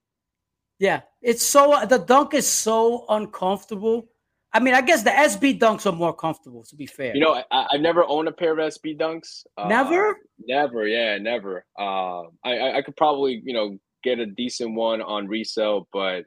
yeah. 0.78 1.00
It's 1.22 1.42
so 1.42 1.74
the 1.88 1.98
dunk 1.98 2.34
is 2.34 2.46
so 2.46 3.04
uncomfortable. 3.08 4.08
I 4.52 4.60
mean, 4.60 4.72
I 4.74 4.80
guess 4.80 5.02
the 5.02 5.10
SB 5.10 5.58
dunks 5.58 5.84
are 5.84 5.92
more 5.94 6.14
comfortable. 6.14 6.62
To 6.64 6.74
be 6.76 6.86
fair, 6.86 7.14
You 7.14 7.20
know, 7.20 7.34
I, 7.50 7.66
I've 7.72 7.80
never 7.82 8.02
owned 8.04 8.28
a 8.28 8.32
pair 8.32 8.52
of 8.52 8.58
SB 8.58 8.98
Dunks. 8.98 9.44
Uh, 9.58 9.68
never. 9.68 10.16
Never, 10.46 10.86
yeah, 10.88 11.18
never. 11.18 11.66
Uh, 11.78 12.22
I 12.44 12.76
I 12.78 12.82
could 12.82 12.96
probably 12.96 13.42
you 13.44 13.52
know 13.52 13.78
get 14.02 14.18
a 14.20 14.26
decent 14.26 14.74
one 14.74 15.02
on 15.02 15.26
resale, 15.28 15.86
but 15.92 16.24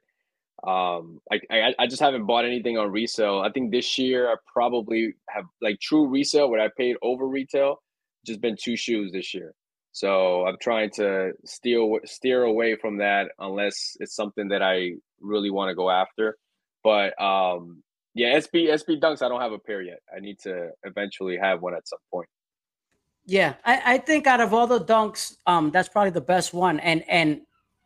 um, 0.67 1.19
I, 1.31 1.39
I 1.49 1.73
I 1.79 1.87
just 1.87 2.01
haven't 2.01 2.25
bought 2.25 2.45
anything 2.45 2.77
on 2.77 2.91
resale. 2.91 3.39
I 3.39 3.51
think 3.51 3.71
this 3.71 3.97
year 3.97 4.29
I 4.29 4.35
probably 4.51 5.15
have 5.29 5.45
like 5.61 5.79
true 5.79 6.07
resale 6.07 6.49
where 6.49 6.61
I 6.61 6.69
paid 6.77 6.97
over 7.01 7.27
retail. 7.27 7.77
Just 8.25 8.41
been 8.41 8.55
two 8.61 8.75
shoes 8.75 9.11
this 9.11 9.33
year, 9.33 9.53
so 9.91 10.45
I'm 10.45 10.57
trying 10.61 10.91
to 10.91 11.31
steer 11.45 11.81
steer 12.05 12.43
away 12.43 12.75
from 12.75 12.97
that 12.97 13.31
unless 13.39 13.97
it's 13.99 14.15
something 14.15 14.49
that 14.49 14.61
I 14.61 14.93
really 15.19 15.49
want 15.49 15.69
to 15.69 15.75
go 15.75 15.89
after. 15.89 16.37
But 16.83 17.19
um, 17.19 17.81
yeah, 18.13 18.37
SB 18.37 18.69
SB 18.69 18.99
Dunks. 19.01 19.23
I 19.23 19.29
don't 19.29 19.41
have 19.41 19.53
a 19.53 19.59
pair 19.59 19.81
yet. 19.81 19.99
I 20.15 20.19
need 20.19 20.37
to 20.43 20.69
eventually 20.83 21.37
have 21.37 21.61
one 21.61 21.73
at 21.73 21.87
some 21.87 21.99
point. 22.11 22.29
Yeah, 23.25 23.55
I, 23.65 23.93
I 23.93 23.97
think 23.97 24.27
out 24.27 24.41
of 24.41 24.53
all 24.53 24.67
the 24.67 24.79
dunks, 24.79 25.37
um, 25.45 25.71
that's 25.71 25.89
probably 25.89 26.11
the 26.11 26.21
best 26.21 26.53
one. 26.53 26.79
And 26.79 27.03
and 27.07 27.41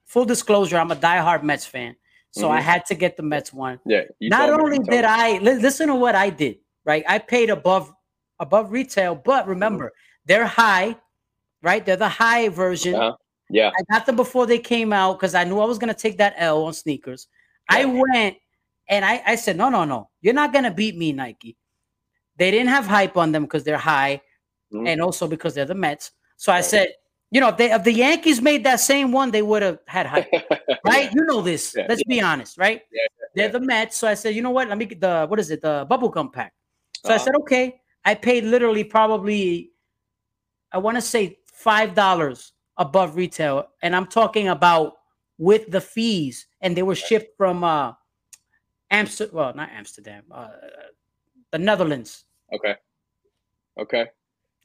full 0.06 0.26
disclosure, 0.26 0.78
I'm 0.78 0.92
a 0.92 0.96
diehard 0.96 1.44
Mets 1.44 1.66
fan, 1.66 1.96
so 2.36 2.52
I 2.52 2.60
Mhm. 2.60 2.64
had 2.64 2.86
to 2.88 2.96
get 2.96 3.16
the 3.16 3.24
Mets 3.24 3.54
one. 3.54 3.80
Yeah. 3.86 4.02
Not 4.20 4.50
only 4.50 4.78
did 4.80 4.90
me. 4.90 4.98
I 5.04 5.38
li- 5.40 5.56
listen 5.56 5.88
to 5.88 5.96
what 5.96 6.16
I 6.16 6.30
did, 6.30 6.58
right? 6.84 7.04
I 7.08 7.18
paid 7.20 7.50
above 7.50 7.94
above 8.40 8.72
retail, 8.74 9.16
but 9.16 9.48
remember 9.48 9.94
they're 10.26 10.46
high, 10.46 10.98
right? 11.62 11.86
They're 11.86 11.96
the 11.96 12.10
high 12.10 12.50
version. 12.50 12.96
Uh-huh. 12.96 13.16
Yeah. 13.50 13.72
I 13.78 13.84
got 13.94 14.06
them 14.06 14.18
before 14.18 14.46
they 14.46 14.60
came 14.60 14.92
out 14.92 15.14
because 15.18 15.36
I 15.36 15.46
knew 15.46 15.60
I 15.60 15.66
was 15.66 15.78
gonna 15.78 15.94
take 15.94 16.18
that 16.18 16.34
L 16.38 16.66
on 16.66 16.74
sneakers. 16.74 17.28
I 17.70 17.86
went 17.86 18.38
and 18.90 19.06
I, 19.06 19.24
I 19.26 19.36
said, 19.36 19.56
no, 19.56 19.70
no, 19.70 19.86
no, 19.86 20.10
you're 20.22 20.34
not 20.34 20.52
gonna 20.52 20.72
beat 20.72 20.98
me, 20.98 21.14
Nike. 21.14 21.56
They 22.38 22.52
didn't 22.52 22.68
have 22.70 22.86
hype 22.86 23.16
on 23.16 23.32
them 23.32 23.44
because 23.44 23.64
they're 23.64 23.78
high, 23.78 24.22
Mhm. 24.74 24.88
and 24.90 25.02
also 25.02 25.28
because 25.28 25.54
they're 25.56 25.64
the 25.66 25.74
Mets. 25.76 26.12
So 26.36 26.52
I 26.52 26.60
said, 26.62 26.90
you 27.32 27.42
know, 27.42 27.50
if 27.50 27.58
they 27.58 27.72
if 27.72 27.84
the 27.84 27.92
Yankees 27.94 28.42
made 28.42 28.64
that 28.66 28.80
same 28.80 29.12
one, 29.12 29.32
they 29.32 29.42
would 29.42 29.62
have 29.62 29.80
had 29.88 30.06
hype, 30.06 30.30
right? 30.84 31.06
Yeah. 31.06 31.12
You 31.14 31.26
know 31.26 31.42
this. 31.42 31.74
Yeah, 31.76 31.86
Let's 31.90 32.04
be 32.04 32.22
honest, 32.22 32.58
right? 32.58 32.82
Yeah, 32.92 33.02
yeah, 33.02 33.26
they're 33.36 33.60
the 33.60 33.66
Mets. 33.66 33.98
So 33.98 34.08
I 34.08 34.14
said, 34.14 34.36
you 34.36 34.42
know 34.42 34.52
what? 34.52 34.68
Let 34.70 34.78
me 34.78 34.86
get 34.86 35.02
the 35.02 35.26
what 35.28 35.40
is 35.40 35.52
it? 35.52 35.62
The 35.62 35.86
bubblegum 35.90 36.32
pack. 36.32 36.54
So 37.04 37.12
I 37.12 37.16
Uh-huh. 37.16 37.26
said, 37.26 37.36
okay. 37.42 37.82
I 38.06 38.14
paid 38.16 38.44
literally 38.44 38.84
probably, 38.84 39.72
I 40.72 40.78
want 40.78 40.96
to 40.98 41.02
say 41.02 41.40
five 41.46 41.96
dollars 41.96 42.54
above 42.78 43.16
retail, 43.16 43.68
and 43.82 43.96
I'm 43.96 44.06
talking 44.08 44.48
about 44.50 44.94
with 45.38 45.70
the 45.72 45.82
fees, 45.82 46.48
and 46.62 46.78
they 46.78 46.84
were 46.84 46.96
shipped 46.96 47.36
from 47.38 47.64
uh, 47.64 47.94
Amsterdam. 48.92 49.36
Well, 49.36 49.54
not 49.56 49.70
Amsterdam, 49.72 50.24
uh, 50.32 50.50
the 51.52 51.58
Netherlands. 51.58 52.26
Okay. 52.54 52.76
Okay. 53.78 54.06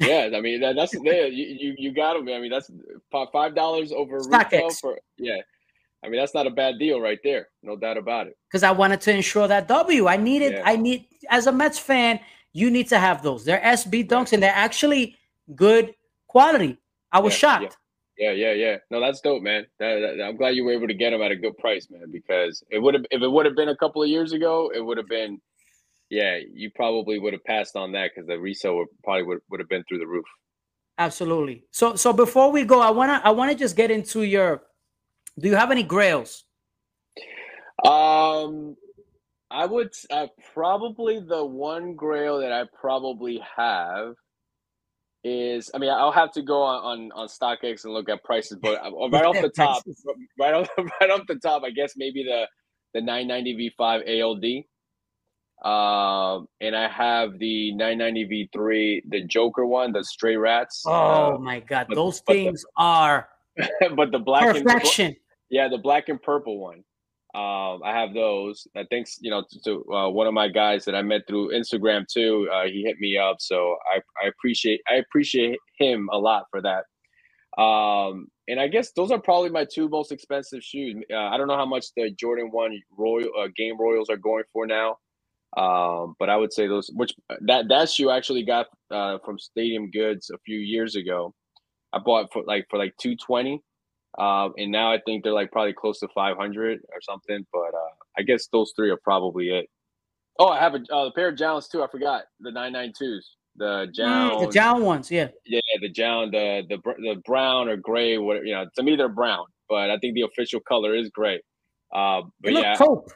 Yeah, 0.00 0.30
I 0.34 0.40
mean 0.40 0.60
that, 0.60 0.76
that's 0.76 0.92
there. 1.04 1.28
You, 1.28 1.46
you 1.60 1.74
you 1.78 1.92
got 1.92 2.14
them. 2.14 2.28
I 2.28 2.40
mean 2.40 2.50
that's 2.50 2.70
five 3.12 3.54
dollars 3.54 3.92
over 3.92 4.18
retail 4.28 4.70
for 4.70 4.98
yeah. 5.18 5.36
I 6.02 6.08
mean 6.08 6.18
that's 6.18 6.32
not 6.34 6.46
a 6.46 6.50
bad 6.50 6.78
deal 6.78 7.00
right 7.00 7.18
there. 7.22 7.48
No 7.62 7.76
doubt 7.76 7.98
about 7.98 8.26
it. 8.26 8.36
because 8.48 8.62
I 8.62 8.70
wanted 8.70 9.00
to 9.02 9.14
ensure 9.14 9.46
that 9.48 9.68
W. 9.68 10.06
I 10.08 10.16
needed, 10.16 10.52
Yeah. 10.54 10.62
I 10.64 10.76
need 10.76 11.06
as 11.28 11.46
a 11.46 11.52
Mets 11.52 11.78
fan, 11.78 12.18
you 12.54 12.70
need 12.70 12.88
to 12.88 12.98
have 12.98 13.22
those. 13.22 13.44
They're 13.44 13.60
SB 13.60 14.08
dunks 14.08 14.32
and 14.32 14.42
they're 14.42 14.50
actually 14.66 15.16
good 15.54 15.94
quality. 16.28 16.78
I 17.12 17.20
was 17.20 17.34
Yeah, 17.42 17.48
yeah. 17.48 17.58
shocked. 17.60 17.76
Yeah, 18.18 18.32
yeah, 18.32 18.52
yeah. 18.52 18.76
No, 18.90 19.00
that's 19.00 19.20
dope, 19.20 19.42
man. 19.42 19.66
That, 19.78 20.16
that- 20.18 20.24
I'm 20.24 20.36
glad 20.36 20.54
you 20.54 20.64
were 20.64 20.72
able 20.72 20.88
to 20.88 20.94
get 20.94 21.10
them 21.10 21.22
at 21.22 21.30
a 21.30 21.36
good 21.36 21.56
price, 21.58 21.88
man. 21.90 22.10
Because 22.10 22.62
it 22.70 22.78
would 22.78 22.94
have, 22.94 23.04
if 23.10 23.22
it 23.22 23.28
would 23.28 23.46
have 23.46 23.56
been 23.56 23.70
a 23.70 23.76
couple 23.76 24.02
of 24.02 24.08
years 24.08 24.32
ago, 24.32 24.70
it 24.74 24.80
would 24.80 24.98
have 24.98 25.08
been, 25.08 25.40
yeah, 26.10 26.38
you 26.52 26.70
probably 26.74 27.18
would 27.18 27.32
have 27.32 27.44
passed 27.44 27.76
on 27.76 27.92
that 27.92 28.10
because 28.14 28.26
the 28.26 28.38
resale 28.38 28.76
would 28.76 28.88
probably 29.04 29.22
would, 29.22 29.38
would 29.48 29.60
have 29.60 29.68
been 29.68 29.84
through 29.88 30.00
the 30.00 30.06
roof. 30.06 30.24
Absolutely. 30.98 31.64
So 31.70 31.94
so 31.94 32.12
before 32.12 32.50
we 32.50 32.64
go, 32.64 32.80
I 32.80 32.90
wanna 32.90 33.20
I 33.24 33.30
wanna 33.30 33.54
just 33.54 33.76
get 33.76 33.90
into 33.90 34.22
your. 34.22 34.62
Do 35.38 35.48
you 35.48 35.56
have 35.56 35.70
any 35.70 35.84
grails? 35.84 36.44
Um, 37.84 38.76
I 39.50 39.64
would 39.64 39.94
uh, 40.10 40.26
probably 40.52 41.20
the 41.20 41.44
one 41.44 41.94
grail 41.94 42.40
that 42.40 42.52
I 42.52 42.64
probably 42.78 43.42
have 43.56 44.14
is 45.22 45.70
I 45.74 45.78
mean 45.78 45.90
I'll 45.90 46.12
have 46.12 46.32
to 46.32 46.42
go 46.42 46.62
on 46.62 47.12
on, 47.12 47.12
on 47.12 47.28
StockX 47.28 47.84
and 47.84 47.94
look 47.94 48.08
at 48.08 48.24
prices, 48.24 48.58
but 48.60 48.84
uh, 48.84 48.90
right 49.10 49.24
off 49.24 49.40
the 49.40 49.48
top, 49.48 49.84
right 50.38 50.54
off 50.54 50.68
right 51.00 51.10
off 51.10 51.26
the 51.28 51.36
top, 51.36 51.62
I 51.64 51.70
guess 51.70 51.94
maybe 51.96 52.24
the 52.24 52.46
the 52.94 53.00
990 53.00 53.72
V5 53.78 54.22
ALD. 54.22 54.64
Um, 55.62 56.46
and 56.60 56.74
I 56.74 56.88
have 56.88 57.38
the 57.38 57.72
990 57.74 58.48
V3, 58.54 59.02
the 59.08 59.24
Joker 59.24 59.66
one, 59.66 59.92
the 59.92 60.02
Stray 60.02 60.36
Rats. 60.36 60.82
Oh 60.86 61.38
my 61.38 61.60
god, 61.60 61.86
but- 61.88 61.94
those 61.96 62.20
but 62.26 62.32
the- 62.32 62.44
things 62.46 62.64
are 62.76 63.28
uh, 63.60 63.66
but 63.96 64.10
the 64.10 64.18
black 64.18 64.54
and 64.54 64.64
perfection. 64.64 65.14
yeah, 65.50 65.68
the 65.68 65.78
black 65.78 66.08
and 66.08 66.20
purple 66.22 66.58
one. 66.58 66.82
Um, 67.32 67.82
I 67.84 67.92
have 67.92 68.12
those. 68.12 68.66
I 68.74 68.84
think 68.90 69.06
you 69.20 69.30
know 69.30 69.44
to, 69.48 69.60
to 69.62 69.92
uh, 69.92 70.08
one 70.08 70.26
of 70.26 70.34
my 70.34 70.48
guys 70.48 70.84
that 70.86 70.96
I 70.96 71.02
met 71.02 71.28
through 71.28 71.52
Instagram 71.52 72.04
too. 72.12 72.48
Uh, 72.52 72.64
he 72.64 72.82
hit 72.82 72.96
me 72.98 73.16
up, 73.18 73.36
so 73.38 73.76
I, 73.94 74.00
I 74.24 74.28
appreciate 74.28 74.80
I 74.90 74.94
appreciate 74.94 75.58
him 75.78 76.08
a 76.12 76.18
lot 76.18 76.46
for 76.50 76.60
that. 76.62 76.84
Um, 77.62 78.26
and 78.48 78.58
I 78.58 78.66
guess 78.66 78.90
those 78.92 79.12
are 79.12 79.20
probably 79.20 79.50
my 79.50 79.64
two 79.64 79.88
most 79.88 80.10
expensive 80.10 80.62
shoes. 80.62 80.96
Uh, 81.12 81.16
I 81.16 81.36
don't 81.36 81.46
know 81.46 81.56
how 81.56 81.66
much 81.66 81.86
the 81.96 82.10
Jordan 82.10 82.48
One 82.50 82.76
Royal 82.96 83.28
uh, 83.38 83.48
Game 83.56 83.78
Royals 83.78 84.08
are 84.10 84.16
going 84.16 84.44
for 84.52 84.66
now, 84.66 84.96
um, 85.56 86.14
but 86.18 86.30
I 86.30 86.36
would 86.36 86.52
say 86.52 86.66
those. 86.66 86.90
Which 86.94 87.12
that 87.42 87.68
that 87.68 87.90
shoe 87.90 88.10
I 88.10 88.16
actually 88.16 88.44
got 88.44 88.66
uh, 88.90 89.18
from 89.24 89.38
Stadium 89.38 89.90
Goods 89.90 90.30
a 90.30 90.38
few 90.44 90.58
years 90.58 90.96
ago. 90.96 91.34
I 91.92 91.98
bought 91.98 92.32
for 92.32 92.42
like 92.44 92.66
for 92.70 92.78
like 92.78 92.94
two 93.00 93.16
twenty. 93.16 93.62
Um, 94.18 94.54
and 94.56 94.72
now 94.72 94.92
I 94.92 94.98
think 95.06 95.22
they're 95.22 95.32
like 95.32 95.52
probably 95.52 95.72
close 95.72 96.00
to 96.00 96.08
500 96.12 96.80
or 96.92 97.00
something. 97.00 97.46
But 97.52 97.74
uh, 97.74 97.94
I 98.18 98.22
guess 98.22 98.48
those 98.52 98.72
three 98.74 98.90
are 98.90 98.98
probably 99.04 99.50
it. 99.50 99.66
Oh, 100.38 100.48
I 100.48 100.58
have 100.58 100.74
a, 100.74 100.80
uh, 100.92 101.06
a 101.06 101.12
pair 101.12 101.28
of 101.28 101.36
JJJJounds 101.36 101.70
too. 101.70 101.82
I 101.82 101.86
forgot 101.88 102.24
the 102.40 102.50
992s. 102.50 103.20
The 103.56 103.86
JJJJound, 103.96 104.30
Mm, 104.30 104.46
the 104.46 104.52
John 104.52 104.82
ones, 104.82 105.10
yeah. 105.10 105.28
yeah, 105.44 105.60
the 105.80 105.90
JJJJound, 105.92 106.32
the 106.32 106.62
the 106.68 106.92
the 106.98 107.22
brown 107.24 107.68
or 107.68 107.76
gray, 107.76 108.16
whatever. 108.18 108.46
You 108.46 108.54
know, 108.54 108.66
to 108.76 108.82
me 108.82 108.96
they're 108.96 109.08
brown, 109.08 109.44
but 109.68 109.90
I 109.90 109.98
think 109.98 110.14
the 110.14 110.22
official 110.22 110.60
color 110.60 110.94
is 110.94 111.08
gray. 111.10 111.40
Uh, 111.94 112.22
but 112.40 112.52
look 112.52 112.64
yeah, 112.64 112.74
taupe. 112.74 113.10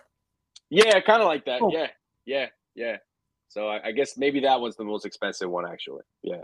yeah, 0.71 1.01
kind 1.01 1.23
of 1.23 1.29
like 1.29 1.45
that. 1.47 1.61
Yeah, 1.71 1.87
yeah, 2.27 2.47
yeah. 2.75 2.97
So 3.49 3.69
I, 3.69 3.89
I 3.89 3.93
guess 3.93 4.17
maybe 4.17 4.41
that 4.41 4.61
was 4.61 4.77
the 4.77 4.85
most 4.85 5.05
expensive 5.07 5.51
one 5.51 5.67
actually. 5.67 6.03
Yeah. 6.23 6.43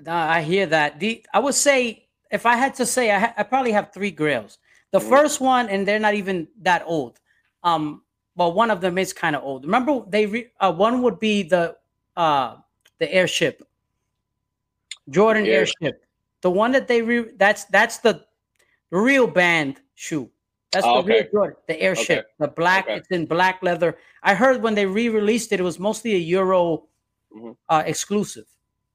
Nah, 0.00 0.30
I 0.30 0.42
hear 0.42 0.66
that. 0.66 1.00
The 1.00 1.24
I 1.32 1.38
would 1.38 1.54
say 1.54 2.08
if 2.30 2.46
I 2.46 2.56
had 2.56 2.74
to 2.76 2.86
say, 2.86 3.10
I, 3.10 3.18
ha- 3.18 3.34
I 3.36 3.42
probably 3.44 3.72
have 3.72 3.92
three 3.92 4.10
grails. 4.10 4.58
The 4.90 4.98
Mhm. 5.00 5.08
first 5.08 5.40
one, 5.40 5.68
and 5.68 5.86
they're 5.86 5.98
not 5.98 6.14
even 6.14 6.48
that 6.62 6.82
old. 6.86 7.20
Um, 7.62 8.02
well, 8.36 8.52
one 8.52 8.70
of 8.70 8.80
them 8.80 8.98
is 8.98 9.12
kind 9.12 9.34
of 9.36 9.42
old. 9.42 9.64
Remember, 9.64 10.02
they 10.08 10.26
re- 10.26 10.50
uh, 10.60 10.72
one 10.72 11.02
would 11.02 11.18
be 11.18 11.42
the 11.42 11.76
uh 12.16 12.56
the 12.98 13.12
airship, 13.12 13.62
Jordan 15.10 15.46
Air- 15.46 15.66
airship. 15.66 16.04
The 16.42 16.50
one 16.50 16.72
that 16.72 16.86
they 16.88 17.02
re- 17.02 17.32
that's 17.36 17.64
that's 17.66 17.98
the 17.98 18.24
real 18.90 19.26
band 19.26 19.80
shoe. 19.94 20.30
That's 20.74 20.86
Oh, 20.86 21.00
the 21.02 21.08
real 21.08 21.18
okay. 21.20 21.28
Jordan, 21.32 21.56
the 21.68 21.80
airship, 21.80 22.26
the 22.38 22.48
black. 22.48 22.84
Okay. 22.84 22.96
It's 22.96 23.08
in 23.08 23.26
black 23.26 23.62
leather. 23.62 23.96
I 24.22 24.34
heard 24.34 24.62
when 24.62 24.74
they 24.74 24.86
re-released 24.86 25.52
it, 25.52 25.60
it 25.60 25.62
was 25.62 25.78
mostly 25.78 26.14
a 26.14 26.18
Euro 26.18 26.86
Mhm. 27.34 27.56
uh, 27.68 27.82
exclusive. 27.86 28.46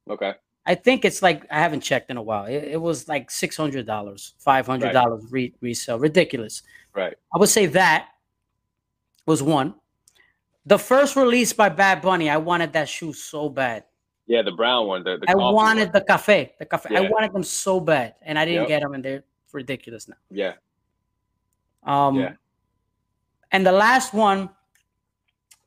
Okay. 0.09 0.33
I 0.65 0.75
think 0.75 1.03
it's 1.05 1.21
like 1.21 1.45
I 1.49 1.59
haven't 1.59 1.81
checked 1.81 2.09
in 2.11 2.17
a 2.17 2.21
while. 2.21 2.45
It, 2.45 2.63
it 2.75 2.81
was 2.81 3.07
like 3.07 3.31
six 3.31 3.55
hundred 3.57 3.85
dollars, 3.85 4.33
five 4.37 4.67
hundred 4.67 4.91
dollars 4.93 5.23
re- 5.31 5.53
resale. 5.61 5.97
Ridiculous. 5.99 6.61
Right. 6.93 7.15
I 7.33 7.37
would 7.39 7.49
say 7.49 7.65
that 7.67 8.09
was 9.25 9.41
one. 9.41 9.73
The 10.65 10.77
first 10.77 11.15
release 11.15 11.53
by 11.53 11.69
Bad 11.69 12.01
Bunny, 12.01 12.29
I 12.29 12.37
wanted 12.37 12.73
that 12.73 12.87
shoe 12.89 13.13
so 13.13 13.49
bad. 13.49 13.85
Yeah, 14.27 14.43
the 14.43 14.51
brown 14.51 14.85
one. 14.87 15.03
The, 15.03 15.17
the 15.17 15.31
I 15.31 15.35
wanted 15.35 15.85
one. 15.85 15.91
the 15.93 16.01
cafe, 16.01 16.53
the 16.59 16.65
cafe. 16.65 16.95
I 16.95 17.01
wanted 17.09 17.33
them 17.33 17.43
so 17.43 17.79
bad, 17.79 18.15
and 18.21 18.37
I 18.37 18.45
didn't 18.45 18.61
Yep. 18.63 18.67
get 18.67 18.81
them, 18.83 18.93
and 18.93 19.03
they're 19.03 19.23
ridiculous 19.51 20.07
now. 20.07 20.17
Yeah. 20.29 20.53
Um, 21.83 22.15
Yeah. 22.15 22.33
and 23.51 23.65
the 23.65 23.71
last 23.71 24.13
one, 24.13 24.49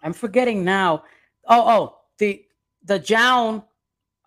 I'm 0.02 0.12
forgetting 0.12 0.64
now. 0.64 1.04
Oh, 1.46 1.64
oh, 1.68 1.98
the 2.18 2.44
the 2.84 2.98
JJJJound, 2.98 3.64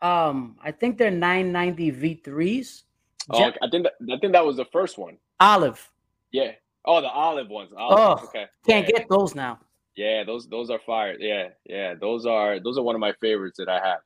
um, 0.02 0.58
I 0.64 0.72
think 0.72 0.98
they're 0.98 1.12
990 1.12 1.92
V3s. 1.92 2.84
Oh, 3.30 3.40
Ja- 3.40 3.52
I 3.62 3.70
think 3.70 3.84
that 3.84 3.94
I 4.14 4.18
think 4.20 4.34
that 4.34 4.46
was 4.46 4.56
the 4.58 4.66
first 4.66 4.98
one. 4.98 5.18
Olive. 5.40 5.92
Yeah. 6.32 6.52
Oh, 6.86 7.02
the 7.02 7.10
olive 7.10 7.50
ones. 7.50 7.72
Olive 7.76 8.00
Oh, 8.00 8.26
okay. 8.28 8.46
Can't 8.68 8.88
yeah. 8.88 8.98
get 9.00 9.10
those 9.10 9.36
now. 9.36 9.60
Yeah, 9.96 10.24
those 10.24 10.48
those 10.48 10.70
are 10.70 10.80
fire. 10.80 11.16
Yeah, 11.20 11.50
yeah, 11.66 11.96
those 11.96 12.26
are 12.26 12.60
those 12.60 12.78
are 12.78 12.84
one 12.84 12.96
of 12.96 13.02
my 13.02 13.14
favorites 13.22 13.58
that 13.58 13.70
I 13.70 13.80
have. 13.80 14.02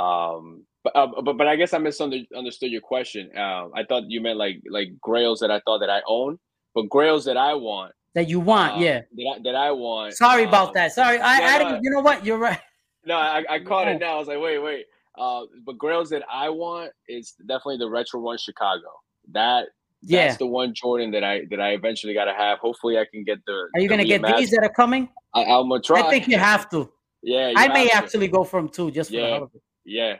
Um, 0.00 0.64
but 0.82 0.94
uh, 0.96 1.08
but 1.22 1.36
but 1.36 1.46
I 1.46 1.56
guess 1.56 1.74
I 1.74 1.78
misunderstood 1.78 2.70
your 2.70 2.80
question. 2.80 3.36
Um, 3.36 3.72
I 3.74 3.84
thought 3.84 4.08
you 4.10 4.20
meant 4.20 4.38
like 4.38 4.62
like 4.70 4.98
grails 5.00 5.40
that 5.40 5.50
I 5.50 5.60
thought 5.60 5.78
that 5.80 5.90
I 5.90 6.02
own, 6.06 6.38
but 6.74 6.88
grails 6.88 7.24
that 7.24 7.36
I 7.36 7.54
want. 7.54 7.92
That 8.14 8.28
you 8.28 8.38
want, 8.40 8.74
um, 8.74 8.82
yeah. 8.82 9.00
That 9.16 9.34
I, 9.36 9.42
that 9.42 9.54
I 9.56 9.70
want. 9.72 10.14
Sorry 10.14 10.44
about 10.44 10.68
um, 10.68 10.74
that. 10.74 10.92
Sorry, 10.92 11.18
I, 11.18 11.38
yeah, 11.38 11.46
I 11.46 11.58
didn't. 11.58 11.82
You 11.82 11.90
know 11.90 12.00
what? 12.00 12.24
You're 12.24 12.38
right. 12.38 12.60
No, 13.06 13.16
I, 13.16 13.44
I 13.50 13.58
caught 13.58 13.86
Yeah. 13.86 13.96
it 13.96 13.98
now. 14.00 14.14
I 14.14 14.18
was 14.18 14.28
like, 14.28 14.40
wait, 14.40 14.58
wait. 14.58 14.86
Uh, 15.18 15.42
but 15.66 15.76
grails 15.76 16.08
that 16.08 16.22
I 16.32 16.48
want 16.48 16.90
is 17.06 17.34
definitely 17.40 17.76
the 17.76 17.90
retro 17.90 18.18
one 18.18 18.38
Chicago. 18.38 18.86
That 19.32 19.66
Yeah. 20.00 20.24
that's 20.24 20.38
the 20.38 20.46
one 20.46 20.72
Jordan 20.72 21.10
that 21.10 21.22
I 21.22 21.42
that 21.50 21.60
I 21.60 21.72
eventually 21.72 22.14
got 22.14 22.24
to 22.24 22.32
have. 22.32 22.60
Hopefully, 22.60 22.96
I 22.98 23.04
can 23.04 23.22
get 23.22 23.44
the. 23.46 23.68
Are 23.74 23.80
you 23.80 23.82
the 23.82 23.88
gonna 23.88 24.04
get 24.06 24.24
these 24.24 24.50
that 24.52 24.62
are 24.62 24.72
coming? 24.72 25.10
I, 25.34 25.44
I'm 25.44 25.68
gonna 25.68 25.82
try. 25.82 26.00
I 26.00 26.08
think 26.08 26.28
you 26.28 26.38
have 26.38 26.70
to. 26.70 26.90
Yeah, 27.22 27.52
I 27.54 27.68
may 27.68 27.88
to. 27.88 27.94
actually 27.94 28.28
go 28.28 28.42
for 28.42 28.58
them 28.58 28.70
too, 28.70 28.90
just 28.90 29.10
for 29.10 29.16
the 29.16 29.22
Yeah. 29.22 29.28
hell 29.34 29.42
of 29.42 29.50
it. 29.54 29.62
Yeah, 29.84 30.16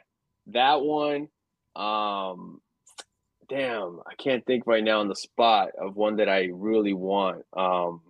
that 0.48 0.82
one. 0.82 1.28
Um, 1.74 2.60
damn, 3.48 4.00
I 4.06 4.14
can't 4.16 4.44
think 4.46 4.66
right 4.66 4.84
now 4.84 5.00
on 5.00 5.08
the 5.08 5.16
spot 5.16 5.70
of 5.80 5.96
one 5.96 6.16
that 6.16 6.28
I 6.28 6.50
really 6.52 6.92
want. 6.92 7.44
Um, 7.56 8.00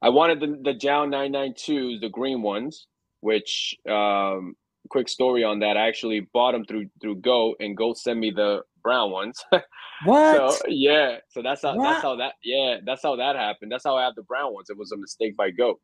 I 0.00 0.10
wanted 0.10 0.40
the 0.40 0.46
the 0.62 0.78
JJJJound 0.78 1.56
992s, 1.56 2.00
the 2.00 2.08
green 2.08 2.42
ones. 2.42 2.86
Which, 3.20 3.74
um, 3.90 4.54
quick 4.90 5.08
story 5.08 5.42
on 5.42 5.58
that. 5.58 5.76
I 5.76 5.88
actually 5.88 6.20
bought 6.32 6.52
them 6.52 6.64
through 6.64 6.88
through 7.00 7.16
Go, 7.16 7.56
and 7.58 7.76
Go 7.76 7.94
sent 7.94 8.18
me 8.18 8.30
the 8.30 8.62
brown 8.82 9.10
ones. 9.10 9.42
What? 10.04 10.52
so 10.52 10.68
yeah, 10.68 11.16
so 11.28 11.42
that's 11.42 11.62
how 11.62 11.74
What? 11.74 11.82
that's 11.90 12.02
how 12.02 12.14
that 12.16 12.34
yeah 12.44 12.76
that's 12.86 13.02
how 13.02 13.16
that 13.16 13.34
happened. 13.34 13.72
That's 13.72 13.82
how 13.82 13.96
I 13.96 14.04
have 14.04 14.14
the 14.14 14.22
brown 14.22 14.54
ones. 14.54 14.70
It 14.70 14.78
was 14.78 14.92
a 14.92 14.96
mistake 14.96 15.36
by 15.36 15.50
Go. 15.50 15.80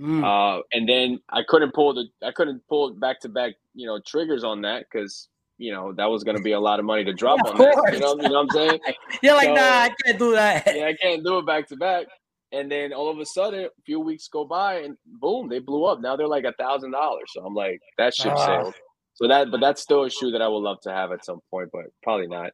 Mm. 0.00 0.22
Uh, 0.22 0.62
and 0.72 0.88
then 0.88 1.18
I 1.30 1.42
couldn't 1.48 1.74
pull 1.74 1.94
the 1.94 2.04
I 2.24 2.30
couldn't 2.30 2.62
pull 2.68 2.94
back 2.94 3.20
to 3.22 3.28
back 3.28 3.54
you 3.74 3.86
know 3.86 3.98
triggers 4.06 4.44
on 4.44 4.62
that 4.62 4.84
because 4.90 5.28
you 5.58 5.72
know 5.72 5.92
that 5.94 6.06
was 6.06 6.24
going 6.24 6.36
to 6.36 6.42
be 6.42 6.52
a 6.52 6.60
lot 6.60 6.78
of 6.78 6.84
money 6.84 7.04
to 7.04 7.12
drop 7.22 7.40
Yeah, 7.44 7.50
on 7.50 7.58
that. 7.58 7.92
You 7.92 7.98
know, 8.00 8.14
you 8.14 8.28
know 8.28 8.30
what 8.30 8.40
I'm 8.42 8.50
saying? 8.50 8.80
You're 9.22 9.34
like, 9.34 9.48
so- 9.48 9.54
nah, 9.54 9.60
I 9.62 9.90
can't 10.04 10.18
do 10.18 10.32
that. 10.32 10.66
yeah, 10.74 10.86
I 10.86 10.94
can't 10.94 11.24
do 11.24 11.38
it 11.38 11.46
back 11.46 11.68
to 11.68 11.76
back. 11.76 12.06
And 12.52 12.70
then 12.70 12.92
all 12.92 13.10
of 13.10 13.18
a 13.18 13.26
sudden, 13.26 13.64
a 13.64 13.68
few 13.84 13.98
weeks 14.00 14.28
go 14.28 14.44
by, 14.44 14.76
and 14.80 14.96
boom, 15.04 15.48
they 15.48 15.58
blew 15.58 15.84
up. 15.84 16.00
Now 16.00 16.14
they're 16.16 16.28
like 16.28 16.44
a 16.44 16.52
thousand 16.58 16.92
dollars. 16.92 17.24
So 17.34 17.44
I'm 17.44 17.54
like, 17.54 17.80
that 17.98 18.14
ship 18.14 18.32
Ah. 18.36 18.46
sailed. 18.46 18.74
So 19.14 19.26
that, 19.28 19.50
but 19.50 19.60
that's 19.60 19.80
still 19.82 20.04
a 20.04 20.10
shoe 20.10 20.30
that 20.32 20.42
I 20.42 20.46
would 20.48 20.58
love 20.58 20.78
to 20.82 20.92
have 20.92 21.10
at 21.10 21.24
some 21.24 21.40
point, 21.50 21.70
but 21.72 21.86
probably 22.02 22.26
not. 22.28 22.52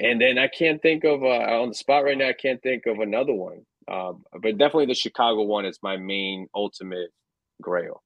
And 0.00 0.20
then 0.20 0.38
I 0.38 0.48
can't 0.48 0.80
think 0.80 1.04
of 1.04 1.22
uh, 1.22 1.26
on 1.26 1.68
the 1.68 1.74
spot 1.74 2.04
right 2.04 2.16
now. 2.16 2.28
I 2.28 2.32
can't 2.32 2.62
think 2.62 2.86
of 2.86 2.98
another 2.98 3.34
one. 3.34 3.60
Um, 3.86 4.22
but 4.32 4.56
definitely 4.56 4.86
the 4.86 4.94
Chicago 4.94 5.42
one 5.42 5.66
is 5.66 5.78
my 5.82 5.96
main 5.98 6.46
ultimate 6.54 7.10
grail. 7.60 8.02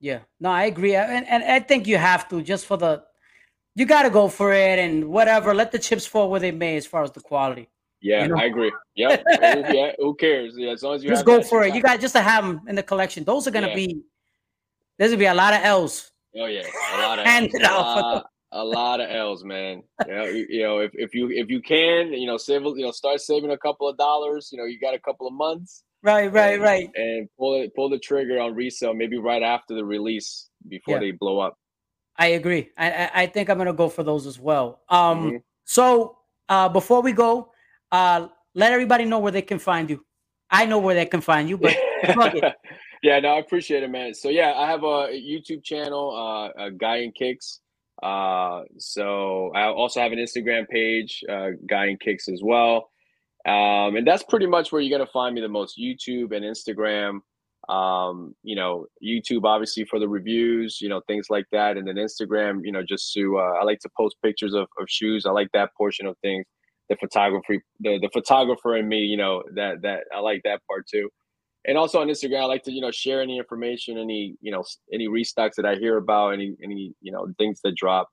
Yeah, 0.00 0.20
no, 0.40 0.50
I 0.50 0.64
agree, 0.64 0.94
and 0.94 1.26
and 1.26 1.42
I 1.44 1.60
think 1.60 1.86
you 1.86 1.98
have 1.98 2.28
to 2.30 2.40
just 2.42 2.64
for 2.66 2.76
the, 2.78 3.02
you 3.74 3.86
got 3.86 4.02
to 4.02 4.10
go 4.10 4.28
for 4.28 4.52
it 4.52 4.78
and 4.78 5.08
whatever. 5.10 5.54
Let 5.54 5.72
the 5.72 5.78
chips 5.78 6.06
fall 6.06 6.30
where 6.30 6.40
they 6.40 6.50
may, 6.50 6.76
as 6.76 6.86
far 6.86 7.02
as 7.02 7.12
the 7.12 7.20
quality. 7.20 7.68
Yeah, 8.02 8.22
You 8.22 8.28
know? 8.28 8.36
I 8.38 8.44
agree. 8.44 8.72
Yep. 8.96 9.22
yeah, 9.40 9.92
who 9.98 10.14
cares? 10.14 10.54
Yeah, 10.56 10.70
as 10.72 10.82
long 10.82 10.96
as 10.96 11.02
you 11.02 11.08
just 11.10 11.24
go 11.24 11.42
for 11.42 11.62
it. 11.64 11.74
You 11.74 11.80
got 11.82 12.00
just 12.00 12.14
to 12.14 12.20
have 12.20 12.44
them 12.44 12.60
in 12.68 12.74
the 12.74 12.82
collection. 12.82 13.24
Those 13.24 13.46
are 13.46 13.50
gonna 13.50 13.68
Yeah. 13.68 13.74
be. 13.74 14.02
There's 14.98 15.10
gonna 15.12 15.18
be 15.18 15.24
a 15.26 15.34
lot 15.34 15.54
of 15.54 15.60
L's. 15.64 16.10
Oh 16.36 16.46
yeah, 16.46 16.62
a 16.94 16.98
lot 17.02 17.18
of 17.18 17.26
L's. 17.28 17.54
a, 17.54 17.64
out 17.66 17.96
lot, 17.96 18.26
a 18.52 18.64
lot 18.64 19.00
of 19.00 19.10
L's, 19.10 19.44
man. 19.44 19.82
You 20.06 20.12
know, 20.14 20.24
you, 20.24 20.46
you 20.50 20.62
know, 20.62 20.78
if, 20.80 20.90
if 20.94 21.14
you 21.14 21.30
if 21.30 21.48
you 21.48 21.62
can, 21.62 22.12
you 22.12 22.26
know, 22.26 22.36
save 22.36 22.62
you 22.62 22.82
know, 22.82 22.90
start 22.90 23.20
saving 23.20 23.50
a 23.52 23.58
couple 23.58 23.88
of 23.88 23.96
dollars. 23.96 24.50
You 24.52 24.58
know, 24.58 24.64
you 24.64 24.78
got 24.78 24.92
a 24.94 24.98
couple 24.98 25.26
of 25.26 25.32
months, 25.32 25.82
Right, 26.02 26.30
right, 26.30 26.54
and, 26.54 26.62
right. 26.62 26.90
and 26.94 27.28
pull 27.38 27.54
it 27.62 27.74
pull 27.74 27.88
the 27.88 27.98
trigger 27.98 28.38
on 28.40 28.54
resale, 28.54 28.92
maybe 28.92 29.16
right 29.18 29.42
after 29.42 29.74
the 29.74 29.84
release 29.84 30.48
before 30.68 30.94
Yeah. 30.96 31.00
they 31.00 31.10
blow 31.12 31.38
up. 31.38 31.56
I 32.16 32.28
agree. 32.28 32.70
I, 32.76 33.10
I 33.14 33.26
think 33.26 33.48
I'm 33.48 33.58
gonna 33.58 33.72
go 33.72 33.88
for 33.88 34.02
those 34.02 34.26
as 34.26 34.38
well. 34.38 34.80
Um. 34.88 35.32
Mhm. 35.32 35.42
So 35.64 36.18
uh, 36.48 36.68
before 36.68 37.00
we 37.00 37.12
go, 37.12 37.52
uh, 37.92 38.28
let 38.54 38.72
everybody 38.72 39.04
know 39.04 39.18
where 39.18 39.32
they 39.32 39.42
can 39.42 39.58
find 39.58 39.88
you. 39.88 40.04
I 40.50 40.66
know 40.66 40.78
where 40.78 40.94
they 40.94 41.06
can 41.06 41.20
find 41.20 41.48
you, 41.48 41.56
but 41.56 41.76
yeah, 43.02 43.20
no, 43.20 43.28
I 43.36 43.38
appreciate 43.38 43.82
it, 43.82 43.90
man. 43.90 44.14
So 44.14 44.28
yeah, 44.28 44.54
I 44.56 44.66
have 44.68 44.82
a 44.82 45.08
YouTube 45.14 45.62
channel, 45.62 46.10
uh, 46.16 46.66
a 46.66 46.70
Guy 46.72 47.02
N' 47.02 47.12
Kicks. 47.12 47.60
Uh, 48.02 48.62
so 48.78 49.52
I 49.54 49.66
also 49.66 50.00
have 50.00 50.10
an 50.12 50.18
Instagram 50.18 50.68
page, 50.68 51.22
uh, 51.28 51.50
Guy 51.68 51.88
N' 51.88 51.98
Kicks 51.98 52.28
as 52.28 52.40
well. 52.42 52.90
Um, 53.46 53.96
and 53.96 54.06
that's 54.06 54.24
pretty 54.24 54.46
much 54.46 54.72
where 54.72 54.80
you're 54.80 54.96
gonna 54.98 55.10
find 55.10 55.34
me 55.34 55.40
the 55.40 55.48
most. 55.48 55.78
YouTube 55.78 56.34
and 56.34 56.44
Instagram. 56.44 57.20
Um, 57.70 58.34
you 58.42 58.56
know, 58.56 58.86
YouTube 59.04 59.44
obviously 59.44 59.84
for 59.84 59.98
the 59.98 60.08
reviews, 60.08 60.78
you 60.80 60.88
know, 60.88 61.00
things 61.06 61.26
like 61.30 61.46
that, 61.52 61.76
and 61.76 61.86
then 61.86 61.96
Instagram, 61.96 62.60
you 62.64 62.72
know, 62.72 62.82
just 62.82 63.12
to 63.14 63.38
uh, 63.38 63.58
I 63.60 63.64
like 63.64 63.78
to 63.80 63.90
post 63.96 64.16
pictures 64.24 64.54
of, 64.54 64.66
of 64.78 64.88
shoes. 64.88 65.24
I 65.26 65.30
like 65.30 65.48
that 65.52 65.70
portion 65.76 66.06
of 66.06 66.16
things. 66.22 66.44
The 66.88 66.96
photography, 66.96 67.60
the 67.78 67.98
the 68.00 68.10
photographer 68.12 68.76
in 68.76 68.88
me, 68.88 68.98
you 68.98 69.16
know, 69.16 69.42
that 69.54 69.82
that 69.82 70.04
I 70.14 70.20
like 70.20 70.40
that 70.44 70.60
part 70.68 70.86
too 70.92 71.08
and 71.66 71.76
also 71.76 72.00
on 72.00 72.08
Instagram, 72.08 72.42
I 72.42 72.46
like 72.46 72.62
to 72.64 72.72
you 72.72 72.80
know 72.80 72.90
share 72.90 73.20
any 73.20 73.38
information, 73.38 73.98
any 73.98 74.36
you 74.40 74.52
know 74.52 74.64
any 74.92 75.08
restocks 75.08 75.54
that 75.56 75.66
I 75.66 75.76
hear 75.76 75.96
about, 75.96 76.30
any 76.30 76.56
any 76.62 76.94
you 77.00 77.12
know 77.12 77.26
things 77.38 77.60
that 77.64 77.76
drop. 77.76 78.08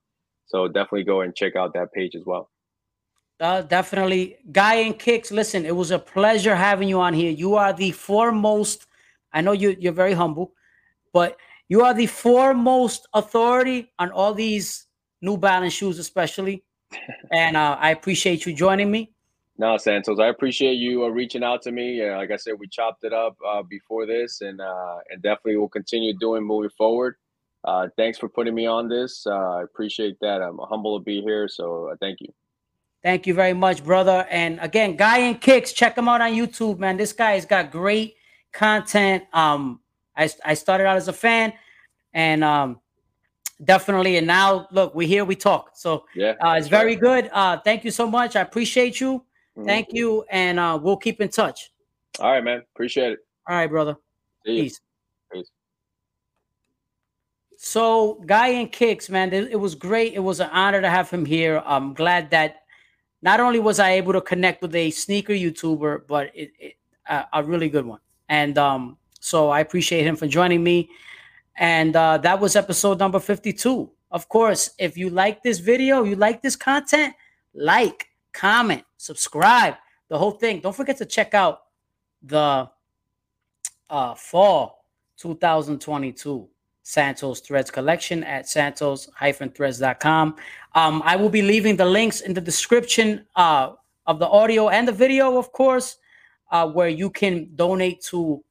So 0.46 0.66
definitely 0.68 1.04
go 1.04 1.20
and 1.20 1.34
check 1.34 1.56
out 1.56 1.74
that 1.74 1.92
page 1.92 2.14
as 2.14 2.22
well. 2.24 2.50
Uh, 3.40 3.62
definitely. 3.62 4.36
Guy 4.50 4.82
N' 4.82 4.94
Kicks, 4.94 5.30
listen, 5.30 5.64
it 5.64 5.76
was 5.76 5.90
a 5.90 5.98
pleasure 5.98 6.56
having 6.56 6.88
you 6.88 7.00
on 7.00 7.14
here. 7.14 7.30
You 7.30 7.54
are 7.54 7.72
the 7.72 7.92
foremost, 7.92 8.86
I 9.32 9.40
know 9.40 9.52
you, 9.52 9.76
you're 9.78 9.92
very 9.92 10.14
humble, 10.14 10.52
but 11.12 11.36
you 11.68 11.82
are 11.82 11.94
the 11.94 12.06
foremost 12.06 13.06
authority 13.12 13.92
on 13.98 14.10
all 14.10 14.34
these 14.34 14.86
New 15.20 15.36
Balance 15.36 15.74
shoes, 15.74 15.98
especially. 15.98 16.64
and 17.32 17.56
uh, 17.56 17.76
I 17.78 17.90
appreciate 17.90 18.46
you 18.46 18.54
joining 18.54 18.90
me. 18.90 19.12
No, 19.58 19.76
Santos, 19.76 20.20
I 20.20 20.28
appreciate 20.28 20.74
you 20.74 21.04
uh, 21.04 21.08
reaching 21.08 21.42
out 21.42 21.62
to 21.62 21.72
me. 21.72 22.00
Uh, 22.00 22.16
like 22.16 22.30
I 22.30 22.36
said, 22.36 22.54
we 22.58 22.68
chopped 22.68 23.02
it 23.02 23.12
up 23.12 23.36
uh, 23.44 23.62
before 23.62 24.06
this, 24.06 24.40
and 24.40 24.60
uh, 24.60 24.98
and 25.10 25.20
definitely 25.20 25.56
will 25.56 25.68
continue 25.68 26.14
doing 26.14 26.44
moving 26.44 26.70
forward. 26.70 27.16
Uh, 27.64 27.88
thanks 27.96 28.18
for 28.18 28.28
putting 28.28 28.54
me 28.54 28.66
on 28.66 28.88
this. 28.88 29.26
Uh, 29.26 29.56
I 29.56 29.62
appreciate 29.64 30.16
that. 30.20 30.40
I'm 30.40 30.58
humble 30.58 30.98
to 30.98 31.04
be 31.04 31.20
here, 31.22 31.48
so 31.48 31.88
uh, 31.88 31.96
thank 32.00 32.20
you. 32.20 32.32
Thank 33.02 33.26
you 33.26 33.34
very 33.34 33.52
much, 33.52 33.84
brother. 33.84 34.26
And 34.30 34.60
again, 34.60 34.96
Guy 34.96 35.22
N' 35.22 35.38
Kicks, 35.38 35.72
check 35.72 35.98
him 35.98 36.08
out 36.08 36.20
on 36.20 36.32
YouTube, 36.32 36.78
man. 36.78 36.96
This 36.96 37.12
guy 37.12 37.32
has 37.32 37.44
got 37.44 37.72
great 37.72 38.14
content. 38.52 39.24
Um, 39.32 39.80
I, 40.16 40.28
I 40.44 40.54
started 40.54 40.86
out 40.86 40.96
as 40.96 41.08
a 41.08 41.12
fan, 41.12 41.52
and 42.12 42.42
um, 42.42 42.80
definitely, 43.64 44.16
and 44.16 44.26
now 44.26 44.66
look, 44.72 44.94
we're 44.94 45.06
here, 45.08 45.24
we 45.24 45.36
talk. 45.36 45.70
So 45.74 46.06
Yeah, 46.14 46.30
uh, 46.30 46.32
it's 46.32 46.40
that's 46.40 46.62
right. 46.64 46.70
very 46.70 46.96
good. 46.96 47.30
Uh, 47.32 47.58
thank 47.58 47.84
you 47.84 47.90
so 47.90 48.06
much. 48.08 48.36
I 48.36 48.40
appreciate 48.40 49.00
you. 49.00 49.24
Mhm. 49.56 49.64
Thank 49.66 49.88
you, 49.92 50.24
and 50.30 50.58
uh, 50.58 50.78
we'll 50.80 50.96
keep 50.96 51.20
in 51.20 51.28
touch. 51.28 51.70
All 52.20 52.32
right, 52.32 52.42
man. 52.42 52.62
Appreciate 52.74 53.12
it. 53.12 53.18
All 53.48 53.56
right, 53.56 53.66
brother. 53.68 53.96
Peace. 54.44 54.80
Peace. 55.32 55.50
So, 57.56 58.22
Guy 58.26 58.52
N' 58.52 58.68
Kicks, 58.68 59.08
man, 59.08 59.32
it, 59.32 59.50
it 59.50 59.56
was 59.56 59.74
great. 59.74 60.14
It 60.14 60.20
was 60.20 60.38
an 60.40 60.48
honor 60.52 60.80
to 60.80 60.88
have 60.88 61.10
him 61.10 61.24
here. 61.24 61.60
I'm 61.66 61.92
glad 61.92 62.30
that 62.30 62.62
not 63.20 63.40
only 63.40 63.58
was 63.58 63.80
I 63.80 63.90
able 63.92 64.12
to 64.12 64.20
connect 64.20 64.62
with 64.62 64.74
a 64.76 64.90
sneaker 64.92 65.32
YouTuber, 65.32 66.02
but 66.06 66.30
it, 66.34 66.52
it 66.60 66.74
a, 67.08 67.24
a 67.32 67.42
really 67.42 67.68
good 67.68 67.84
one. 67.84 67.98
And 68.28 68.58
um, 68.58 68.98
so 69.20 69.50
I 69.50 69.60
appreciate 69.60 70.06
him 70.06 70.16
for 70.16 70.26
joining 70.26 70.62
me. 70.62 70.90
And 71.56 71.96
uh, 71.96 72.18
that 72.18 72.40
was 72.40 72.56
episode 72.56 72.98
number 72.98 73.18
52. 73.18 73.90
Of 74.10 74.28
course, 74.28 74.70
if 74.78 74.96
you 74.96 75.10
like 75.10 75.42
this 75.42 75.58
video, 75.58 76.04
you 76.04 76.16
like 76.16 76.40
this 76.40 76.56
content, 76.56 77.14
like, 77.54 78.08
comment, 78.32 78.84
subscribe, 78.96 79.74
the 80.08 80.18
whole 80.18 80.30
thing. 80.30 80.60
Don't 80.60 80.74
forget 80.74 80.96
to 80.98 81.04
check 81.04 81.34
out 81.34 81.62
the 82.22 82.70
uh, 83.90 84.14
fall 84.14 84.84
2022 85.18 86.48
Santos 86.82 87.40
Threads 87.40 87.70
collection 87.70 88.24
at 88.24 88.48
santos-threads.com. 88.48 90.36
Um, 90.74 91.02
I 91.04 91.16
will 91.16 91.28
be 91.28 91.42
leaving 91.42 91.76
the 91.76 91.84
links 91.84 92.22
in 92.22 92.32
the 92.32 92.40
description 92.40 93.26
uh, 93.36 93.72
of 94.06 94.18
the 94.18 94.26
audio 94.26 94.70
and 94.70 94.88
the 94.88 94.92
video, 94.92 95.36
of 95.36 95.52
course, 95.52 95.98
uh, 96.50 96.68
where 96.68 96.88
you 96.88 97.10
can 97.10 97.50
donate 97.54 98.00
to 98.02 98.42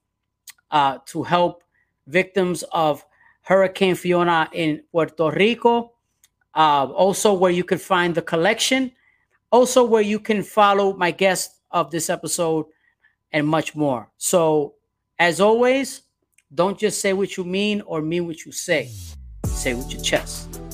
uh, 0.71 0.97
to 1.05 1.23
help 1.23 1.63
victims 2.07 2.63
of 2.71 3.05
Hurricane 3.41 3.95
Fiona 3.95 4.49
in 4.51 4.83
Puerto 4.91 5.31
Rico. 5.31 5.93
Uh, 6.53 6.85
also, 6.85 7.33
where 7.33 7.51
you 7.51 7.63
can 7.63 7.77
find 7.77 8.15
the 8.15 8.21
collection. 8.21 8.91
Also, 9.51 9.83
where 9.83 10.01
you 10.01 10.19
can 10.19 10.43
follow 10.43 10.93
my 10.93 11.11
guest 11.11 11.61
of 11.71 11.91
this 11.91 12.09
episode 12.09 12.65
and 13.31 13.47
much 13.47 13.75
more. 13.75 14.09
So, 14.17 14.75
as 15.19 15.39
always, 15.39 16.01
don't 16.53 16.77
just 16.77 16.99
say 16.99 17.13
what 17.13 17.37
you 17.37 17.43
mean 17.43 17.81
or 17.81 18.01
mean 18.01 18.25
what 18.27 18.45
you 18.45 18.51
say. 18.51 18.91
Say 19.45 19.73
with 19.73 19.91
your 19.91 20.01
chest. 20.01 20.66